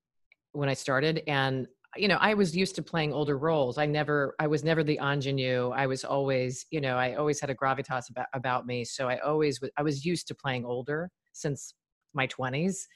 when 0.53 0.67
I 0.67 0.73
started, 0.73 1.21
and, 1.27 1.67
you 1.95 2.07
know, 2.07 2.17
I 2.19 2.33
was 2.33 2.57
used 2.57 2.73
to 2.77 2.81
playing 2.81 3.13
older 3.13 3.37
roles. 3.37 3.77
I 3.77 3.85
never, 3.85 4.33
I 4.39 4.47
was 4.47 4.63
never 4.63 4.83
the 4.83 4.97
ingenue. 4.99 5.69
I 5.69 5.85
was 5.85 6.03
always, 6.03 6.65
you 6.71 6.81
know, 6.81 6.97
I 6.97 7.13
always 7.13 7.39
had 7.39 7.51
a 7.51 7.55
gravitas 7.55 8.09
about, 8.09 8.25
about 8.33 8.65
me. 8.65 8.85
So 8.85 9.07
I 9.07 9.19
always, 9.19 9.59
I 9.77 9.83
was 9.83 10.03
used 10.03 10.27
to 10.29 10.33
playing 10.33 10.65
older 10.65 11.11
since 11.33 11.75
my 12.15 12.25
20s. 12.25 12.87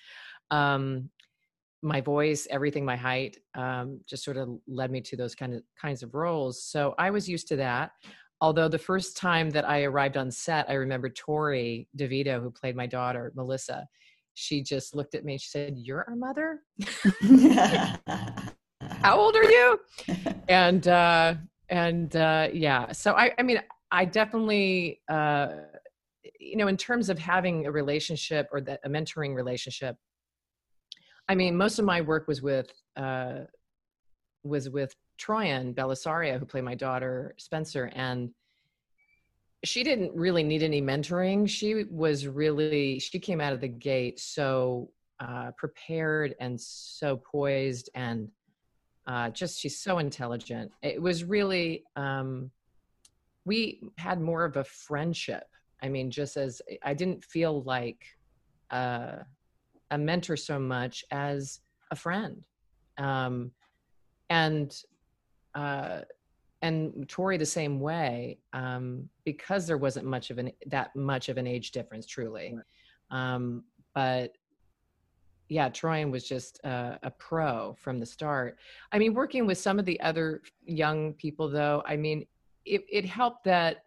Um, 0.50 1.12
my 1.84 2.02
voice, 2.02 2.48
everything, 2.50 2.84
my 2.84 2.96
height, 2.96 3.38
um, 3.54 4.00
just 4.10 4.24
sort 4.24 4.38
of 4.38 4.50
led 4.68 4.90
me 4.90 5.02
to 5.02 5.16
those 5.16 5.36
kind 5.36 5.54
of 5.54 5.62
kinds 5.80 6.02
of 6.02 6.16
roles. 6.16 6.64
So 6.64 6.96
I 6.98 7.12
was 7.12 7.30
used 7.30 7.48
to 7.50 7.58
that. 7.58 7.92
Although 8.42 8.68
the 8.68 8.78
first 8.78 9.18
time 9.18 9.50
that 9.52 9.68
I 9.68 9.84
arrived 9.84 10.18
on 10.18 10.30
set, 10.30 10.70
I 10.70 10.74
remember 10.74 11.10
Torrey 11.10 11.88
DeVitto, 11.98 12.42
who 12.42 12.52
played 12.52 12.76
my 12.76 12.86
daughter 12.86 13.32
Melissa. 13.36 13.88
She 14.34 14.62
just 14.62 14.96
looked 14.96 15.16
at 15.16 15.24
me. 15.24 15.34
and 15.34 15.42
She 15.42 15.50
said, 15.50 15.74
"You're 15.78 16.06
our 16.08 16.16
mother. 16.16 16.62
How 19.02 19.18
old 19.18 19.36
are 19.36 19.50
you?" 19.50 19.80
and 20.50 20.88
uh, 20.88 21.36
and 21.70 22.16
uh, 22.16 22.50
yeah. 22.54 22.92
So 22.92 23.14
I, 23.14 23.32
I 23.38 23.44
mean, 23.44 23.62
I 23.92 24.04
definitely, 24.06 25.02
uh, 25.10 25.48
you 26.40 26.58
know, 26.58 26.68
in 26.68 26.76
terms 26.76 27.10
of 27.10 27.18
having 27.18 27.66
a 27.66 27.72
relationship 27.72 28.50
or 28.52 28.60
that 28.62 28.82
a 28.84 28.90
mentoring 28.90 29.34
relationship, 29.34 29.96
I 31.30 31.36
mean, 31.36 31.56
most 31.56 31.80
of 31.80 31.86
my 31.86 32.02
work 32.02 32.28
was 32.28 32.42
with 32.42 32.72
uh, 32.98 33.42
was 34.46 34.70
with 34.70 34.96
Troian 35.20 35.74
Bellisario, 35.74 36.40
who 36.40 36.46
played 36.46 36.64
my 36.64 36.76
daughter 36.76 37.36
Spencer, 37.38 37.92
and 37.94 38.30
she 39.64 39.84
didn't 39.84 40.14
really 40.14 40.44
need 40.44 40.64
any 40.64 40.82
mentoring. 40.82 41.50
She 41.50 41.86
was 41.90 42.28
really 42.28 43.00
she 43.00 43.20
came 43.20 43.42
out 43.42 43.54
of 43.54 43.62
the 43.62 43.68
gate 43.68 44.20
so 44.20 44.90
uh, 45.20 45.52
prepared 45.58 46.36
and 46.40 46.60
so 46.60 47.18
poised 47.18 47.90
and 47.96 48.30
uh, 49.08 49.30
just 49.30 49.60
she's 49.60 49.80
so 49.80 49.98
intelligent. 49.98 50.72
It 50.82 51.02
was 51.02 51.24
really 51.24 51.84
um, 51.96 52.52
we 53.46 53.82
had 53.98 54.20
more 54.20 54.46
of 54.46 54.58
a 54.58 54.64
friendship. 54.64 55.46
I 55.82 55.90
mean, 55.90 56.10
just 56.10 56.38
as 56.38 56.62
I 56.84 56.94
didn't 56.94 57.24
feel 57.24 57.64
like 57.64 58.04
uh, 58.72 59.18
a 59.92 59.98
mentor 59.98 60.38
so 60.38 60.60
much 60.60 61.06
as 61.12 61.60
a 61.92 61.96
friend, 61.96 62.44
um, 62.98 63.52
and 64.30 64.76
uh, 65.54 66.02
and 66.62 67.08
Torrey 67.08 67.38
the 67.38 67.46
same 67.46 67.80
way 67.80 68.40
um, 68.54 69.08
because 69.24 69.68
there 69.68 69.78
wasn't 69.78 70.06
much 70.06 70.32
of 70.32 70.38
an 70.38 70.52
that 70.68 70.96
much 70.96 71.30
of 71.30 71.38
an 71.38 71.48
age 71.48 71.72
difference, 71.72 72.06
truly. 72.06 72.58
Um, 73.12 73.64
but 73.94 74.34
yeah, 75.48 75.70
Troian 75.70 76.12
was 76.12 76.28
just 76.28 76.60
a, 76.64 77.00
a 77.04 77.12
pro 77.12 77.76
from 77.80 78.00
the 78.00 78.06
start. 78.06 78.58
I 78.92 78.98
mean, 78.98 79.14
working 79.14 79.46
with 79.46 79.58
some 79.58 79.78
of 79.78 79.86
the 79.86 80.00
other 80.02 80.42
young 80.66 81.14
people, 81.14 81.50
though, 81.50 81.84
I 81.86 81.96
mean, 81.96 82.26
it, 82.66 82.84
it 82.92 83.06
helped 83.06 83.44
that 83.44 83.86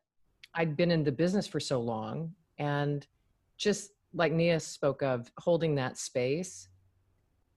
I'd 0.54 0.76
been 0.76 0.90
in 0.90 1.02
the 1.02 1.12
business 1.12 1.46
for 1.46 1.58
so 1.58 1.80
long 1.80 2.32
and 2.58 3.06
just 3.56 3.90
like 4.14 4.32
Nia 4.32 4.60
spoke 4.60 5.02
of, 5.02 5.30
holding 5.38 5.74
that 5.74 5.98
space 5.98 6.68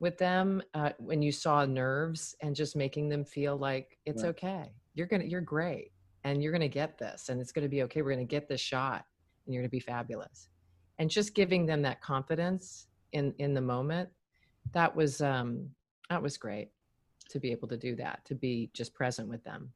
with 0.01 0.17
them 0.17 0.63
uh, 0.73 0.89
when 0.97 1.21
you 1.21 1.31
saw 1.31 1.63
nerves 1.63 2.35
and 2.41 2.55
just 2.55 2.75
making 2.75 3.07
them 3.07 3.23
feel 3.23 3.55
like 3.55 3.99
it's 4.05 4.23
Right. 4.23 4.29
okay. 4.29 4.71
You're 4.95 5.07
gonna, 5.07 5.25
you're 5.25 5.41
great, 5.41 5.91
and 6.23 6.43
you're 6.43 6.51
gonna 6.51 6.67
get 6.67 6.97
this, 6.97 7.29
and 7.29 7.39
it's 7.39 7.51
gonna 7.51 7.69
be 7.69 7.83
okay. 7.83 8.01
We're 8.01 8.11
gonna 8.11 8.25
get 8.25 8.49
this 8.49 8.59
shot, 8.59 9.05
and 9.45 9.53
you're 9.53 9.61
gonna 9.61 9.69
be 9.69 9.79
fabulous. 9.79 10.49
And 10.97 11.09
just 11.09 11.33
giving 11.35 11.65
them 11.65 11.81
that 11.83 12.01
confidence 12.01 12.87
in 13.13 13.33
in 13.37 13.53
the 13.53 13.61
moment, 13.61 14.09
that 14.73 14.93
was 14.93 15.21
um, 15.21 15.69
that 16.09 16.21
was 16.21 16.35
great 16.35 16.71
to 17.29 17.39
be 17.39 17.51
able 17.51 17.67
to 17.69 17.77
do 17.77 17.95
that, 17.95 18.25
to 18.25 18.35
be 18.35 18.71
just 18.73 18.93
present 18.93 19.29
with 19.29 19.43
them. 19.43 19.71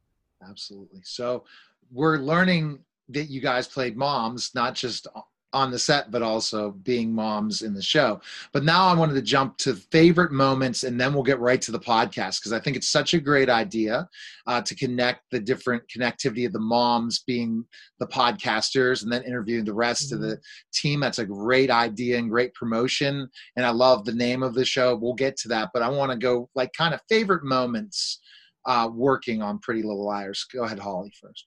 Absolutely. 0.48 1.02
So 1.04 1.46
we're 1.92 2.18
learning 2.18 2.80
that 3.10 3.30
you 3.30 3.40
guys 3.42 3.68
played 3.68 3.96
moms, 3.96 4.54
not 4.56 4.74
just 4.74 5.08
on 5.54 5.72
the 5.72 5.80
set, 5.80 6.12
but 6.12 6.22
also 6.22 6.72
being 6.84 7.14
moms 7.14 7.62
in 7.62 7.74
the 7.74 7.82
show. 7.82 8.20
But 8.52 8.66
now 8.66 8.88
I 8.88 8.94
wanted 8.94 9.14
to 9.14 9.22
jump 9.22 9.58
to 9.60 9.76
favorite 9.76 10.32
moments 10.32 10.84
and 10.84 11.00
then 11.00 11.14
we'll 11.14 11.24
get 11.24 11.40
right 11.40 11.62
to 11.62 11.72
the 11.72 11.80
podcast 11.80 12.40
because 12.40 12.52
I 12.52 12.60
think 12.60 12.76
it's 12.76 12.90
such 12.90 13.14
a 13.14 13.20
great 13.20 13.50
idea 13.50 14.08
uh, 14.48 14.62
to 14.62 14.76
connect 14.76 15.22
the 15.32 15.40
different 15.40 15.84
connectivity 15.88 16.46
of 16.46 16.52
the 16.52 16.60
moms 16.60 17.24
being 17.26 17.64
the 18.00 18.08
podcasters 18.08 19.04
and 19.04 19.12
then 19.12 19.24
interviewing 19.24 19.64
the 19.66 19.74
rest 19.74 20.12
of 20.12 20.20
the 20.20 20.38
team. 20.74 21.00
That's 21.00 21.20
a 21.20 21.26
great 21.26 21.72
idea 21.72 22.18
and 22.18 22.30
great 22.30 22.54
promotion. 22.54 23.30
And 23.56 23.66
I 23.66 23.70
love 23.70 24.04
the 24.04 24.14
name 24.14 24.44
of 24.44 24.56
the 24.56 24.66
show. 24.66 24.96
We'll 24.96 25.14
get 25.14 25.38
to 25.38 25.48
that. 25.50 25.70
But 25.74 25.84
I 25.84 25.90
want 25.90 26.12
to 26.12 26.18
go 26.18 26.50
like 26.54 26.74
kind 26.74 26.94
of 26.94 27.00
favorite 27.08 27.44
moments 27.44 28.20
uh, 28.66 28.90
working 28.94 29.42
on 29.42 29.60
Pretty 29.60 29.84
Little 29.84 30.06
Liars. 30.06 30.46
Go 30.52 30.64
ahead, 30.64 30.80
Holly, 30.80 31.14
first. 31.22 31.46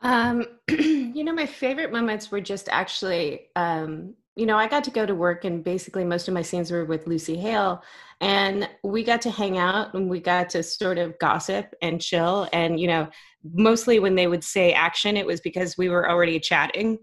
Um, 0.00 0.44
you 0.68 1.24
know, 1.24 1.32
my 1.32 1.46
favorite 1.46 1.92
moments 1.92 2.30
were 2.30 2.40
just 2.40 2.68
actually, 2.70 3.48
um, 3.56 4.14
you 4.34 4.44
know, 4.44 4.56
I 4.56 4.68
got 4.68 4.84
to 4.84 4.90
go 4.90 5.06
to 5.06 5.14
work 5.14 5.44
and 5.44 5.64
basically 5.64 6.04
most 6.04 6.28
of 6.28 6.34
my 6.34 6.42
scenes 6.42 6.70
were 6.70 6.84
with 6.84 7.06
Lucy 7.06 7.36
Hale 7.36 7.82
and 8.20 8.68
we 8.84 9.02
got 9.02 9.22
to 9.22 9.30
hang 9.30 9.56
out 9.56 9.94
and 9.94 10.10
we 10.10 10.20
got 10.20 10.50
to 10.50 10.62
sort 10.62 10.98
of 10.98 11.18
gossip 11.18 11.74
and 11.80 12.00
chill. 12.00 12.48
And, 12.52 12.78
you 12.78 12.86
know, 12.86 13.08
mostly 13.54 13.98
when 13.98 14.14
they 14.14 14.26
would 14.26 14.44
say 14.44 14.72
action, 14.72 15.16
it 15.16 15.26
was 15.26 15.40
because 15.40 15.78
we 15.78 15.88
were 15.88 16.08
already 16.08 16.38
chatting. 16.38 16.98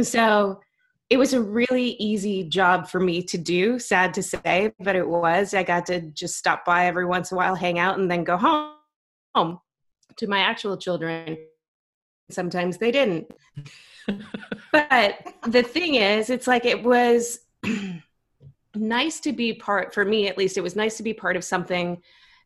So 0.00 0.60
it 1.10 1.16
was 1.16 1.34
a 1.34 1.40
really 1.40 1.90
easy 1.98 2.44
job 2.44 2.88
for 2.88 3.00
me 3.00 3.22
to 3.24 3.38
do, 3.38 3.78
sad 3.80 4.14
to 4.14 4.22
say, 4.22 4.72
but 4.78 4.94
it 4.94 5.08
was. 5.08 5.54
I 5.54 5.64
got 5.64 5.86
to 5.86 6.02
just 6.02 6.36
stop 6.36 6.64
by 6.64 6.86
every 6.86 7.06
once 7.06 7.32
in 7.32 7.36
a 7.36 7.38
while, 7.38 7.56
hang 7.56 7.78
out, 7.80 7.98
and 7.98 8.08
then 8.08 8.22
go 8.22 8.36
home, 8.36 8.74
home 9.34 9.58
to 10.16 10.26
my 10.28 10.40
actual 10.40 10.76
children 10.76 11.36
sometimes 12.30 12.78
they 12.78 12.90
didn't. 12.90 13.30
But 14.72 15.34
the 15.46 15.62
thing 15.62 15.96
is 15.96 16.30
it's 16.30 16.46
like 16.46 16.64
it 16.64 16.82
was 16.82 17.40
nice 18.74 19.20
to 19.20 19.32
be 19.32 19.52
part 19.52 19.92
for 19.92 20.04
me 20.04 20.28
at 20.28 20.38
least 20.38 20.56
it 20.56 20.62
was 20.62 20.76
nice 20.76 20.96
to 20.96 21.02
be 21.02 21.12
part 21.12 21.36
of 21.36 21.44
something 21.44 22.02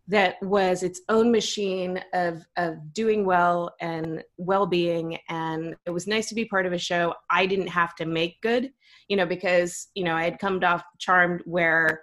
that 0.09 0.43
was 0.43 0.83
its 0.83 1.01
own 1.09 1.31
machine 1.31 2.03
of 2.13 2.45
of 2.57 2.93
doing 2.93 3.25
well 3.25 3.75
and 3.81 4.25
well-being. 4.37 5.19
And 5.29 5.77
it 5.87 5.91
was 5.91 6.07
nice 6.09 6.29
to 6.31 6.35
be 6.35 6.45
part 6.45 6.67
of 6.67 6.73
a 6.73 6.79
show 6.79 7.15
i 7.31 7.47
didn't 7.47 7.69
have 7.69 7.95
to 7.97 8.07
make 8.07 8.41
good 8.41 8.73
you 9.09 9.17
know 9.17 9.27
because 9.27 9.89
you 9.95 10.05
know 10.05 10.17
i 10.17 10.25
had 10.25 10.39
come 10.39 10.63
off 10.65 10.83
charmed 10.99 11.43
where 11.45 12.03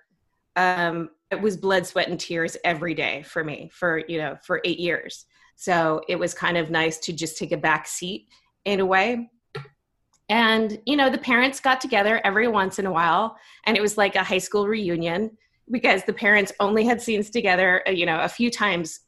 um 0.55 1.09
it 1.31 1.41
was 1.41 1.57
blood 1.57 1.85
sweat 1.85 2.07
and 2.07 2.19
tears 2.19 2.57
every 2.63 2.93
day 2.93 3.23
for 3.23 3.43
me 3.43 3.69
for 3.73 4.03
you 4.07 4.17
know 4.17 4.35
for 4.43 4.61
eight 4.63 4.79
years 4.79 5.25
so 5.61 5.99
it 6.07 6.15
was 6.17 6.33
kind 6.33 6.55
of 6.55 6.69
nice 6.71 6.97
to 6.99 7.11
just 7.11 7.37
take 7.37 7.51
a 7.51 7.57
back 7.57 7.85
seat 7.85 8.29
in 8.63 8.79
a 8.79 8.85
way. 8.85 9.29
And, 10.29 10.79
you 10.85 10.95
know, 10.95 11.09
the 11.09 11.17
parents 11.17 11.59
got 11.59 11.81
together 11.81 12.21
every 12.23 12.47
once 12.47 12.79
in 12.79 12.85
a 12.85 12.91
while, 12.91 13.35
and 13.65 13.75
it 13.75 13.81
was 13.81 13.97
like 13.97 14.15
a 14.15 14.23
high 14.23 14.37
school 14.37 14.67
reunion 14.69 15.31
because 15.69 16.05
the 16.05 16.13
parents 16.13 16.53
only 16.61 16.85
had 16.85 17.01
scenes 17.01 17.29
together, 17.29 17.83
uh, 17.85 17.91
you 17.91 18.05
know, 18.05 18.21
a 18.21 18.29
few 18.29 18.49
times. 18.49 19.01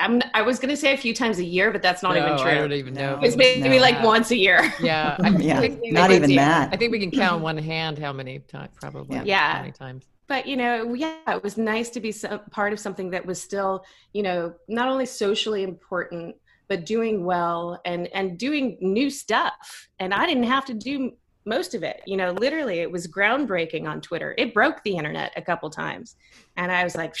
I'm, 0.00 0.22
I 0.32 0.40
was 0.40 0.58
going 0.58 0.70
to 0.70 0.76
say 0.76 0.94
a 0.94 0.96
few 0.96 1.12
times 1.12 1.38
a 1.38 1.44
year, 1.44 1.70
but 1.72 1.82
that's 1.82 2.02
not 2.02 2.14
No, 2.14 2.24
even 2.24 2.38
true. 2.38 2.50
I 2.52 2.54
don't 2.54 2.72
even 2.72 2.94
know. 2.94 3.20
It's 3.22 3.36
maybe 3.36 3.68
No. 3.68 3.76
like 3.76 4.02
once 4.02 4.30
a 4.30 4.36
year. 4.36 4.72
Yeah, 4.80 5.16
I, 5.20 5.28
yeah, 5.38 5.60
think, 5.60 5.80
not 5.92 6.10
I 6.10 6.14
even 6.14 6.28
think- 6.28 6.38
that. 6.40 6.70
I 6.72 6.76
think 6.78 6.90
we 6.90 7.00
can 7.00 7.10
count 7.10 7.34
on 7.36 7.42
one 7.42 7.58
hand 7.58 7.98
how 7.98 8.14
many 8.14 8.38
times, 8.38 8.70
probably. 8.80 9.16
Yeah. 9.16 9.24
Yeah. 9.26 9.52
How 9.56 9.60
many 9.60 9.72
times? 9.72 10.06
But 10.32 10.46
you 10.46 10.56
know 10.56 10.94
yeah 10.94 11.16
it 11.28 11.42
was 11.42 11.58
nice 11.58 11.90
to 11.90 12.00
be 12.00 12.10
some, 12.10 12.40
part 12.50 12.72
of 12.72 12.80
something 12.80 13.10
that 13.10 13.24
was 13.26 13.38
still 13.40 13.84
you 14.14 14.22
know 14.22 14.54
not 14.66 14.88
only 14.88 15.04
socially 15.04 15.62
important 15.62 16.34
but 16.72 16.86
doing 16.86 17.22
well 17.22 17.78
and 17.84 18.08
and 18.14 18.38
doing 18.38 18.78
new 18.80 19.10
stuff. 19.10 19.88
And 19.98 20.14
I 20.14 20.24
didn't 20.24 20.44
have 20.44 20.64
to 20.64 20.72
do 20.72 21.12
most 21.44 21.74
of 21.74 21.82
it. 21.82 22.00
You 22.06 22.16
know, 22.16 22.30
literally, 22.30 22.78
it 22.78 22.90
was 22.90 23.06
groundbreaking 23.06 23.86
on 23.86 24.00
Twitter. 24.00 24.34
It 24.38 24.54
broke 24.54 24.82
the 24.82 24.96
internet 24.96 25.32
a 25.36 25.42
couple 25.42 25.68
times, 25.68 26.16
and 26.56 26.72
I 26.72 26.82
was 26.82 26.96
like, 26.96 27.14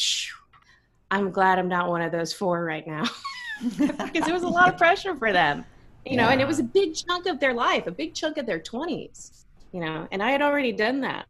I'm 1.10 1.30
glad 1.30 1.58
I'm 1.58 1.68
not 1.68 1.90
one 1.90 2.00
of 2.00 2.12
those 2.12 2.32
four 2.32 2.64
right 2.64 2.86
now 2.86 3.04
because 3.78 4.26
it 4.26 4.32
was 4.32 4.42
a 4.42 4.48
lot 4.48 4.72
of 4.72 4.78
pressure 4.78 5.14
for 5.14 5.34
them. 5.34 5.66
You 6.06 6.16
know, 6.16 6.30
and 6.30 6.40
it 6.40 6.46
was 6.46 6.58
a 6.58 6.64
big 6.64 6.94
chunk 6.94 7.26
of 7.26 7.38
their 7.38 7.52
life, 7.52 7.86
a 7.86 7.92
big 7.92 8.14
chunk 8.14 8.38
of 8.38 8.46
their 8.46 8.58
20s. 8.58 9.44
You 9.72 9.80
know, 9.80 10.08
and 10.12 10.22
I 10.22 10.30
had 10.30 10.40
already 10.40 10.72
done 10.72 11.02
that 11.02 11.26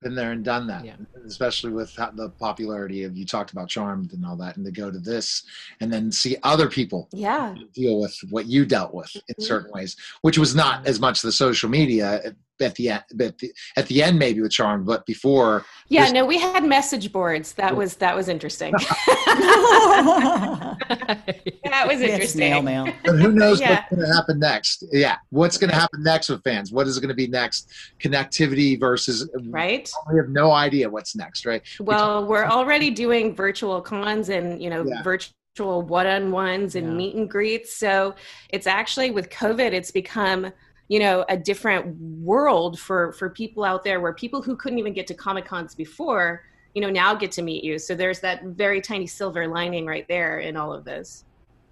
been 0.00 0.14
there 0.14 0.32
and 0.32 0.44
done 0.44 0.66
that, 0.68 0.84
Yeah. 0.84 0.96
especially 1.26 1.72
with 1.72 1.94
how- 1.96 2.10
the 2.10 2.30
popularity 2.30 3.04
of 3.04 3.16
you 3.16 3.24
talked 3.24 3.50
about 3.52 3.68
Charmed 3.68 4.12
and 4.12 4.24
all 4.24 4.36
that, 4.36 4.56
and 4.56 4.64
to 4.64 4.70
go 4.70 4.90
to 4.90 4.98
this 4.98 5.42
and 5.80 5.92
then 5.92 6.12
see 6.12 6.36
other 6.42 6.68
people 6.68 7.08
Yeah. 7.12 7.54
deal 7.74 8.00
with 8.00 8.16
what 8.30 8.46
you 8.46 8.64
dealt 8.64 8.94
with 8.94 9.14
in 9.28 9.34
Mhm. 9.34 9.42
certain 9.46 9.72
ways, 9.72 9.96
which 10.22 10.38
was 10.38 10.54
not 10.54 10.86
as 10.86 11.00
much 11.00 11.20
the 11.22 11.32
social 11.32 11.68
media 11.68 12.34
at, 12.60 12.66
at 12.68 12.74
the 12.76 12.90
end, 12.90 13.02
but 13.14 13.38
the, 13.38 13.52
at 13.76 13.86
the 13.86 14.02
end 14.02 14.18
maybe 14.18 14.40
with 14.40 14.50
Charmed, 14.52 14.86
but 14.86 15.04
before. 15.06 15.64
Yeah, 15.88 16.04
This- 16.04 16.12
no, 16.12 16.26
we 16.26 16.38
had 16.38 16.64
message 16.64 17.12
boards. 17.12 17.52
That 17.54 17.76
was 17.76 17.96
that 17.96 18.14
was 18.16 18.28
interesting. 18.28 18.72
that 21.64 21.84
was 21.86 22.00
interesting. 22.00 22.26
snail 22.28 22.62
mail. 22.62 22.88
But 23.04 23.16
who 23.18 23.32
knows 23.32 23.60
Yeah. 23.60 23.70
what's 23.80 23.90
going 23.94 24.06
to 24.08 24.14
happen 24.14 24.38
next? 24.38 24.84
Yeah, 24.92 25.16
what's 25.30 25.56
going 25.58 25.70
to 25.70 25.76
happen 25.76 26.02
next 26.02 26.28
with 26.28 26.42
fans? 26.44 26.72
What 26.72 26.86
is 26.86 26.98
going 26.98 27.08
to 27.08 27.14
be 27.14 27.26
next? 27.28 27.68
Connectivity 28.00 28.78
versus. 28.78 29.28
Right? 29.48 29.90
We 30.12 30.18
have 30.18 30.28
no 30.28 30.50
idea 30.52 30.88
what's 30.88 31.16
next, 31.16 31.46
right? 31.46 31.62
Well, 31.80 32.26
we're 32.26 32.44
already 32.46 32.90
doing 32.90 33.34
virtual 33.34 33.80
cons 33.80 34.28
and 34.28 34.62
you 34.62 34.70
know 34.70 34.84
Yeah. 34.86 35.02
virtual 35.02 35.82
one-on-ones 35.82 36.74
and 36.76 36.86
Yeah. 36.88 36.92
meet 36.94 37.14
and 37.16 37.28
greets. 37.28 37.76
So 37.76 38.14
it's 38.50 38.66
actually 38.66 39.10
with 39.10 39.28
COVID, 39.30 39.72
it's 39.72 39.90
become 39.90 40.52
you 40.88 40.98
know 40.98 41.24
a 41.28 41.36
different 41.36 41.96
world 42.00 42.78
for 42.78 43.12
for 43.12 43.30
people 43.30 43.62
out 43.64 43.84
there 43.84 44.00
where 44.00 44.14
people 44.14 44.42
who 44.42 44.56
couldn't 44.56 44.78
even 44.78 44.92
get 44.92 45.06
to 45.06 45.14
comic 45.14 45.44
cons 45.44 45.74
before 45.74 46.42
you 46.74 46.80
know 46.82 46.90
now 46.90 47.14
get 47.14 47.30
to 47.30 47.42
meet 47.42 47.62
you 47.62 47.78
so 47.78 47.94
there's 47.94 48.20
that 48.20 48.42
very 48.44 48.80
tiny 48.80 49.06
silver 49.06 49.46
lining 49.46 49.84
right 49.86 50.06
there 50.08 50.40
in 50.40 50.56
all 50.56 50.72
of 50.72 50.84
this 50.84 51.24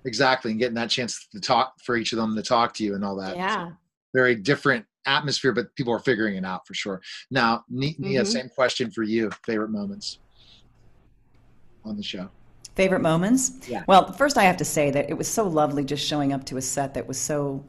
Exactly, 0.04 0.52
and 0.52 0.60
getting 0.60 0.76
that 0.76 0.88
chance 0.88 1.26
to 1.32 1.40
talk 1.40 1.74
for 1.82 1.96
each 1.96 2.12
of 2.12 2.18
them 2.18 2.36
to 2.36 2.42
talk 2.42 2.72
to 2.74 2.84
you 2.84 2.94
and 2.94 3.04
all 3.04 3.16
that. 3.16 3.36
yeah 3.36 3.70
very 4.14 4.36
different 4.36 4.84
atmosphere, 5.04 5.52
but 5.52 5.74
people 5.74 5.92
are 5.92 5.98
figuring 5.98 6.36
it 6.36 6.44
out 6.44 6.66
for 6.66 6.74
sure. 6.74 7.02
Now, 7.30 7.64
Ni- 7.68 7.96
Nia, 7.98 8.22
Mhm. 8.22 8.26
same 8.26 8.48
question 8.48 8.90
for 8.90 9.02
you. 9.02 9.30
Favorite 9.44 9.68
moments 9.70 10.18
on 11.84 11.96
the 11.96 12.02
show? 12.02 12.30
Favorite 12.76 13.00
moments? 13.02 13.52
Yeah. 13.68 13.84
Well, 13.86 14.12
first 14.12 14.38
I 14.38 14.44
have 14.44 14.56
to 14.58 14.64
say 14.64 14.90
that 14.90 15.10
it 15.10 15.14
was 15.14 15.28
so 15.28 15.46
lovely 15.46 15.84
just 15.84 16.06
showing 16.06 16.32
up 16.32 16.44
to 16.46 16.56
a 16.56 16.62
set 16.62 16.94
that 16.94 17.06
was 17.06 17.18
so 17.18 17.64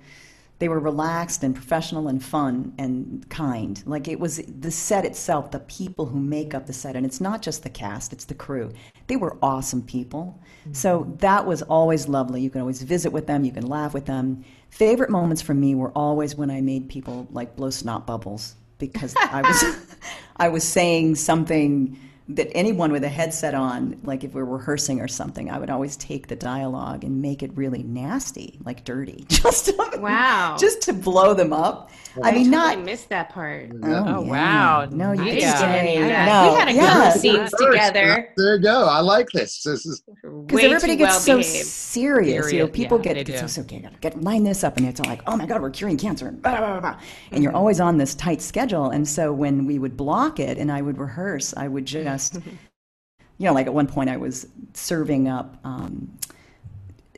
they 0.60 0.70
were 0.70 0.80
relaxed 0.80 1.44
and 1.44 1.54
professional 1.54 2.08
and 2.08 2.24
fun 2.24 2.74
and 2.78 3.28
kind. 3.30 3.82
Like 3.86 4.08
it 4.08 4.20
was 4.20 4.38
the 4.38 4.72
set 4.72 5.06
itself, 5.06 5.52
the 5.52 5.60
people 5.60 6.06
who 6.08 6.20
make 6.20 6.56
up 6.56 6.66
the 6.66 6.74
set, 6.74 6.96
and 6.96 7.06
it's 7.06 7.22
not 7.22 7.42
just 7.42 7.64
the 7.64 7.70
cast, 7.70 8.12
it's 8.12 8.26
the 8.26 8.34
crew. 8.34 8.72
They 9.06 9.18
were 9.18 9.38
awesome 9.42 9.84
people. 9.84 10.40
Mm-hmm. 10.62 10.74
So 10.74 11.16
that 11.20 11.46
was 11.46 11.62
always 11.64 12.08
lovely. 12.08 12.42
You 12.42 12.50
can 12.50 12.62
always 12.62 12.82
visit 12.82 13.12
with 13.12 13.28
them, 13.28 13.44
you 13.44 13.52
can 13.52 13.68
laugh 13.68 13.94
with 13.94 14.06
them. 14.06 14.44
Favorite 14.70 15.10
moments 15.10 15.42
for 15.42 15.54
me 15.54 15.76
were 15.76 15.92
always 15.92 16.36
when 16.36 16.50
I 16.50 16.62
made 16.62 16.90
people 16.90 17.28
like 17.32 17.56
blow 17.56 17.70
snot 17.70 18.08
bubbles 18.08 18.56
because 18.80 19.16
I 19.16 19.42
was 19.42 19.88
I 20.38 20.50
was 20.50 20.64
saying 20.64 21.16
something 21.16 22.00
that 22.30 22.50
anyone 22.54 22.92
with 22.92 23.04
a 23.04 23.10
headset 23.10 23.54
on, 23.54 24.00
like 24.04 24.24
if 24.24 24.34
we're 24.34 24.44
rehearsing 24.44 25.00
or 25.00 25.08
something, 25.08 25.50
I 25.50 25.60
would 25.60 25.70
always 25.70 25.96
take 25.96 26.28
the 26.28 26.36
dialogue 26.36 27.04
and 27.04 27.22
make 27.22 27.42
it 27.42 27.52
really 27.56 27.84
nasty, 27.84 28.60
like 28.66 28.84
dirty, 28.84 29.26
just 29.30 29.66
to, 29.68 29.98
Wow. 30.00 30.58
just 30.60 30.82
to 30.84 30.94
blow 30.94 31.34
them 31.34 31.54
up. 31.54 31.90
I 32.24 32.32
mean, 32.32 32.50
not 32.50 32.72
I 32.72 32.76
not. 32.76 32.86
missed 32.86 33.10
that 33.10 33.30
part 33.30 33.72
Oh, 33.84 34.24
yeah. 34.24 34.32
wow. 34.32 34.86
No, 34.92 35.12
you 35.14 35.22
I 35.22 35.26
didn't 35.26 35.40
didn't 35.40 35.56
stay. 35.58 35.68
get 35.68 35.76
any 35.76 35.98
of 35.98 36.08
that. 36.10 36.26
No, 36.26 36.52
we 36.54 36.60
had 36.60 36.68
a 36.70 36.74
yeah. 36.74 36.94
couple 36.94 37.12
scenes 37.12 37.52
together 37.54 38.30
There 38.38 38.56
you 38.56 38.62
go. 38.62 38.86
I 38.88 39.00
like 39.00 39.30
this. 39.32 39.64
This 39.64 39.86
is 39.86 40.02
Because 40.48 40.64
everybody 40.64 40.96
gets 40.96 41.12
well 41.14 41.20
so 41.20 41.38
behaved. 41.38 41.66
serious. 41.66 42.52
You 42.52 42.60
know, 42.60 42.68
people 42.68 42.98
Yeah, 43.00 43.04
get, 43.04 43.14
they 43.16 43.24
get 43.24 43.40
so, 43.40 43.48
so 43.48 43.62
okay, 43.62 43.86
get 44.02 44.22
line 44.22 44.44
this 44.44 44.64
up, 44.64 44.78
and 44.78 44.86
it's 44.88 45.00
all 45.00 45.08
like, 45.10 45.22
oh 45.28 45.36
my 45.38 45.46
god, 45.46 45.62
we're 45.62 45.70
curing 45.72 45.98
cancer, 45.98 46.28
and 46.28 46.42
blah, 46.42 46.58
blah, 46.58 46.80
blah, 46.80 46.80
blah. 46.82 47.00
and 47.32 47.44
you're 47.44 47.56
always 47.56 47.80
on 47.80 47.98
this 47.98 48.16
tight 48.16 48.42
schedule. 48.42 48.90
And 48.90 49.08
so 49.08 49.34
when 49.34 49.66
we 49.66 49.80
would 49.80 49.96
block 49.98 50.40
it, 50.40 50.58
and 50.58 50.72
I 50.72 50.82
would 50.82 50.98
rehearse, 50.98 51.54
I 51.58 51.68
would 51.68 51.86
just, 51.98 52.36
you 52.36 53.46
know, 53.46 53.54
like 53.54 53.68
at 53.68 53.74
one 53.74 53.88
point 53.88 54.10
I 54.10 54.18
was 54.18 54.48
serving 54.74 55.28
up 55.28 55.58
um, 55.64 56.18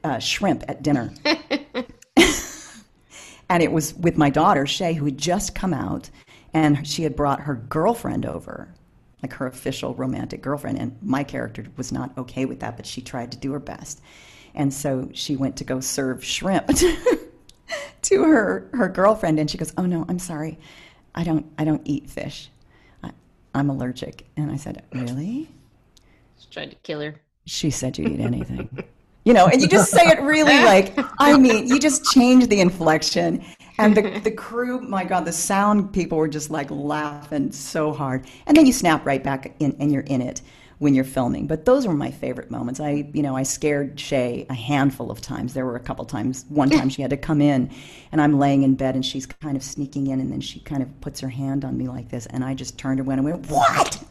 uh, 0.04 0.20
shrimp 0.20 0.64
at 0.68 0.84
dinner, 0.84 1.14
and 3.50 3.64
it 3.64 3.72
was 3.72 3.94
with 3.96 4.18
my 4.18 4.30
daughter 4.30 4.66
Shay, 4.66 4.94
who 4.94 5.06
had 5.06 5.18
just 5.18 5.56
come 5.56 5.74
out, 5.74 6.10
and 6.54 6.88
she 6.88 7.04
had 7.04 7.16
brought 7.16 7.42
her 7.42 7.56
girlfriend 7.56 8.26
over, 8.26 8.74
like 9.22 9.34
her 9.34 9.48
official 9.48 9.94
romantic 9.96 10.42
girlfriend. 10.42 10.80
And 10.80 10.98
my 11.02 11.24
character 11.24 11.66
was 11.78 11.92
not 11.92 12.18
okay 12.18 12.46
with 12.46 12.60
that, 12.62 12.78
but 12.78 12.86
she 12.86 13.02
tried 13.02 13.32
to 13.32 13.38
do 13.38 13.52
her 13.52 13.60
best, 13.60 14.02
and 14.56 14.74
so 14.74 15.10
she 15.14 15.36
went 15.36 15.58
to 15.58 15.64
go 15.64 15.80
serve 15.80 16.24
shrimp 16.24 16.68
to 18.04 18.24
her 18.24 18.70
her 18.74 18.90
girlfriend, 18.90 19.40
and 19.40 19.50
she 19.50 19.58
goes, 19.58 19.74
"Oh 19.78 19.86
no, 19.86 20.06
I'm 20.08 20.20
sorry, 20.20 20.60
I 21.16 21.24
don't 21.24 21.46
I 21.58 21.66
don't 21.66 21.82
eat 21.86 22.10
fish, 22.10 22.50
I, 23.04 23.12
I'm 23.54 23.70
allergic." 23.70 24.26
And 24.38 24.52
I 24.52 24.56
said, 24.56 24.84
"Really?" 24.94 25.50
Just 26.38 26.52
tried 26.52 26.72
to 26.72 26.78
kill 26.78 27.02
her 27.02 27.16
she 27.50 27.72
said 27.72 27.98
you'd 27.98 28.12
eat 28.12 28.20
anything. 28.20 28.70
You 29.30 29.36
know, 29.36 29.46
and 29.46 29.62
you 29.62 29.68
just 29.68 29.92
say 29.92 30.08
it 30.08 30.20
really 30.22 30.58
like, 30.64 30.92
I 31.20 31.38
mean, 31.38 31.68
you 31.68 31.78
just 31.78 32.04
change 32.06 32.48
the 32.48 32.62
inflection. 32.62 33.46
And 33.78 33.96
the, 33.96 34.20
the 34.22 34.32
crew, 34.32 34.82
my 34.82 35.04
God, 35.04 35.24
the 35.24 35.32
sound 35.32 35.94
people 35.94 36.18
were 36.18 36.28
just 36.28 36.50
like 36.50 36.72
laughing 36.72 37.52
so 37.52 37.94
hard. 37.94 38.26
And 38.48 38.58
then 38.58 38.66
you 38.66 38.74
snap 38.74 39.06
right 39.06 39.24
back 39.24 39.54
in 39.60 39.76
and 39.80 39.92
you're 39.92 40.02
in 40.02 40.24
it 40.24 40.42
when 40.80 40.96
you're 40.96 41.04
filming. 41.04 41.46
But 41.46 41.66
those 41.66 41.86
were 41.86 41.94
my 41.94 42.10
favorite 42.10 42.50
moments. 42.50 42.80
I, 42.80 43.08
you 43.14 43.22
know, 43.22 43.38
I 43.38 43.44
scared 43.44 44.00
Shay 44.00 44.48
a 44.50 44.56
handful 44.56 45.12
of 45.12 45.22
times. 45.22 45.54
There 45.54 45.66
were 45.68 45.76
a 45.76 45.80
couple 45.80 46.06
times. 46.06 46.46
One 46.50 46.72
time 46.72 46.90
she 46.90 47.04
had 47.04 47.12
to 47.12 47.18
come 47.18 47.40
in 47.40 47.70
and 48.12 48.20
I'm 48.20 48.40
laying 48.40 48.64
in 48.64 48.74
bed 48.74 48.96
and 48.96 49.06
she's 49.06 49.28
kind 49.28 49.56
of 49.56 49.62
sneaking 49.62 50.08
in 50.08 50.22
and 50.22 50.32
then 50.32 50.42
she 50.42 50.60
kind 50.60 50.82
of 50.82 51.02
puts 51.02 51.20
her 51.20 51.30
hand 51.30 51.64
on 51.64 51.78
me 51.78 51.88
like 51.88 52.10
this. 52.10 52.26
And 52.26 52.44
I 52.44 52.56
just 52.56 52.80
turned 52.80 53.00
around 53.00 53.20
and 53.20 53.26
went, 53.26 53.48
What? 53.52 54.04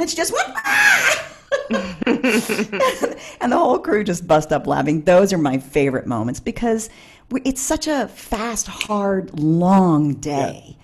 And 0.00 0.10
she 0.10 0.16
just 0.16 0.32
went, 0.32 0.48
"Ah!" 0.56 1.23
and 3.40 3.52
the 3.52 3.58
whole 3.58 3.78
crew 3.78 4.04
just 4.04 4.26
bust 4.26 4.52
up 4.52 4.66
laughing. 4.66 5.02
Those 5.02 5.32
are 5.32 5.38
my 5.38 5.58
favorite 5.58 6.06
moments 6.06 6.40
because 6.40 6.90
it's 7.44 7.60
such 7.60 7.86
a 7.86 8.08
fast, 8.08 8.66
hard, 8.66 9.38
long 9.38 10.14
day 10.14 10.76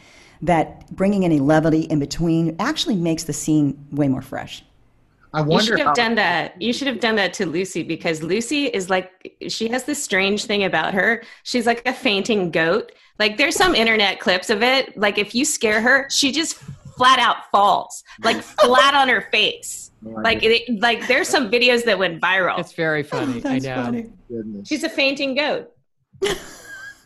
that 0.42 0.90
bringing 0.94 1.24
any 1.24 1.38
levity 1.38 1.82
in 1.82 1.98
between 1.98 2.56
actually 2.58 2.96
makes 2.96 3.24
the 3.24 3.32
scene 3.32 3.86
way 3.90 4.08
more 4.08 4.22
fresh. 4.22 4.64
I 5.32 5.42
wonder. 5.42 5.50
You 5.50 5.54
wonder 5.54 5.66
should 5.66 5.78
how, 5.80 5.86
have 5.86 5.96
done 5.96 6.14
that. 6.16 6.60
You 6.60 6.72
should 6.72 6.88
have 6.88 7.00
done 7.00 7.16
that 7.16 7.32
to 7.34 7.46
Lucy 7.46 7.82
because 7.82 8.22
Lucy 8.22 8.66
is 8.66 8.90
like 8.90 9.32
she 9.48 9.68
has 9.68 9.84
this 9.84 10.02
strange 10.02 10.46
thing 10.46 10.64
about 10.64 10.94
her. 10.94 11.22
She's 11.44 11.66
like 11.66 11.86
a 11.86 11.92
fainting 11.92 12.50
goat. 12.50 12.92
Like 13.18 13.36
there's 13.36 13.54
some 13.54 13.74
internet 13.74 14.18
clips 14.18 14.50
of 14.50 14.62
it. 14.62 14.96
Like 14.96 15.18
if 15.18 15.34
you 15.34 15.44
scare 15.44 15.80
her, 15.80 16.08
she 16.10 16.32
just 16.32 16.56
flat 16.96 17.18
out 17.18 17.50
falls, 17.52 18.02
like 18.24 18.42
flat 18.42 18.94
on 18.94 19.08
her 19.08 19.22
face. 19.30 19.89
Like 20.02 20.42
it, 20.42 20.80
like 20.80 21.06
there's 21.08 21.28
some 21.28 21.50
videos 21.50 21.84
that 21.84 21.98
went 21.98 22.20
viral. 22.22 22.58
It's 22.58 22.72
very 22.72 23.02
funny. 23.02 23.42
I 23.44 23.58
know. 23.58 24.04
goodness. 24.28 24.68
She's 24.68 24.82
a 24.84 24.88
fainting 24.88 25.34
goat. 25.34 25.70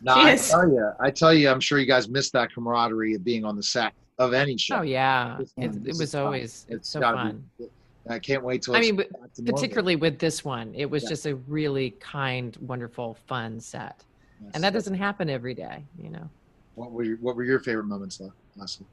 No, 0.03 0.13
I 0.15 0.33
is. 0.33 0.49
tell 0.51 0.69
you, 0.69 0.91
I 1.01 1.11
tell 1.11 1.33
you, 1.33 1.49
I'm 1.49 1.61
sure 1.61 1.79
you 1.79 1.87
guys 1.87 2.09
missed 2.09 2.33
that 2.35 2.53
camaraderie 2.53 3.15
of 3.15 3.25
being 3.25 3.45
on 3.45 3.57
the 3.57 3.63
set 3.63 3.95
of 4.19 4.33
any 4.35 4.57
show. 4.57 4.79
Oh 4.79 4.83
yeah, 4.83 5.37
This 5.39 5.53
it, 5.57 5.65
it 5.65 5.85
this 5.85 5.95
is 5.95 6.01
was 6.01 6.13
fun. 6.13 6.23
always 6.23 6.67
it's 6.69 6.89
so 6.89 7.01
fun. 7.01 7.43
be- 7.59 7.67
I 8.09 8.19
can't 8.19 8.45
wait 8.45 8.63
till. 8.63 8.77
I 8.77 8.81
mean, 8.81 8.97
back 8.97 9.07
to 9.09 9.43
normal. 9.43 9.55
particularly 9.55 9.97
with 9.97 10.19
this 10.19 10.45
one, 10.45 10.75
it 10.75 10.85
was 10.89 11.05
Yeah. 11.05 11.09
just 11.09 11.27
a 11.27 11.37
really 11.37 11.91
kind, 12.01 12.55
wonderful, 12.61 13.17
fun 13.27 13.59
set, 13.61 14.05
Yes. 14.43 14.51
and 14.55 14.63
that 14.63 14.75
doesn't 14.75 14.95
happen 14.95 15.31
every 15.31 15.55
day, 15.55 15.83
you 15.99 16.11
know. 16.11 16.29
What 16.75 16.93
were 16.93 17.03
your, 17.05 17.17
what 17.17 17.35
were 17.35 17.45
your 17.45 17.61
favorite 17.61 17.85
moments, 17.87 18.19
though, 18.19 18.33
Lesley? 18.57 18.85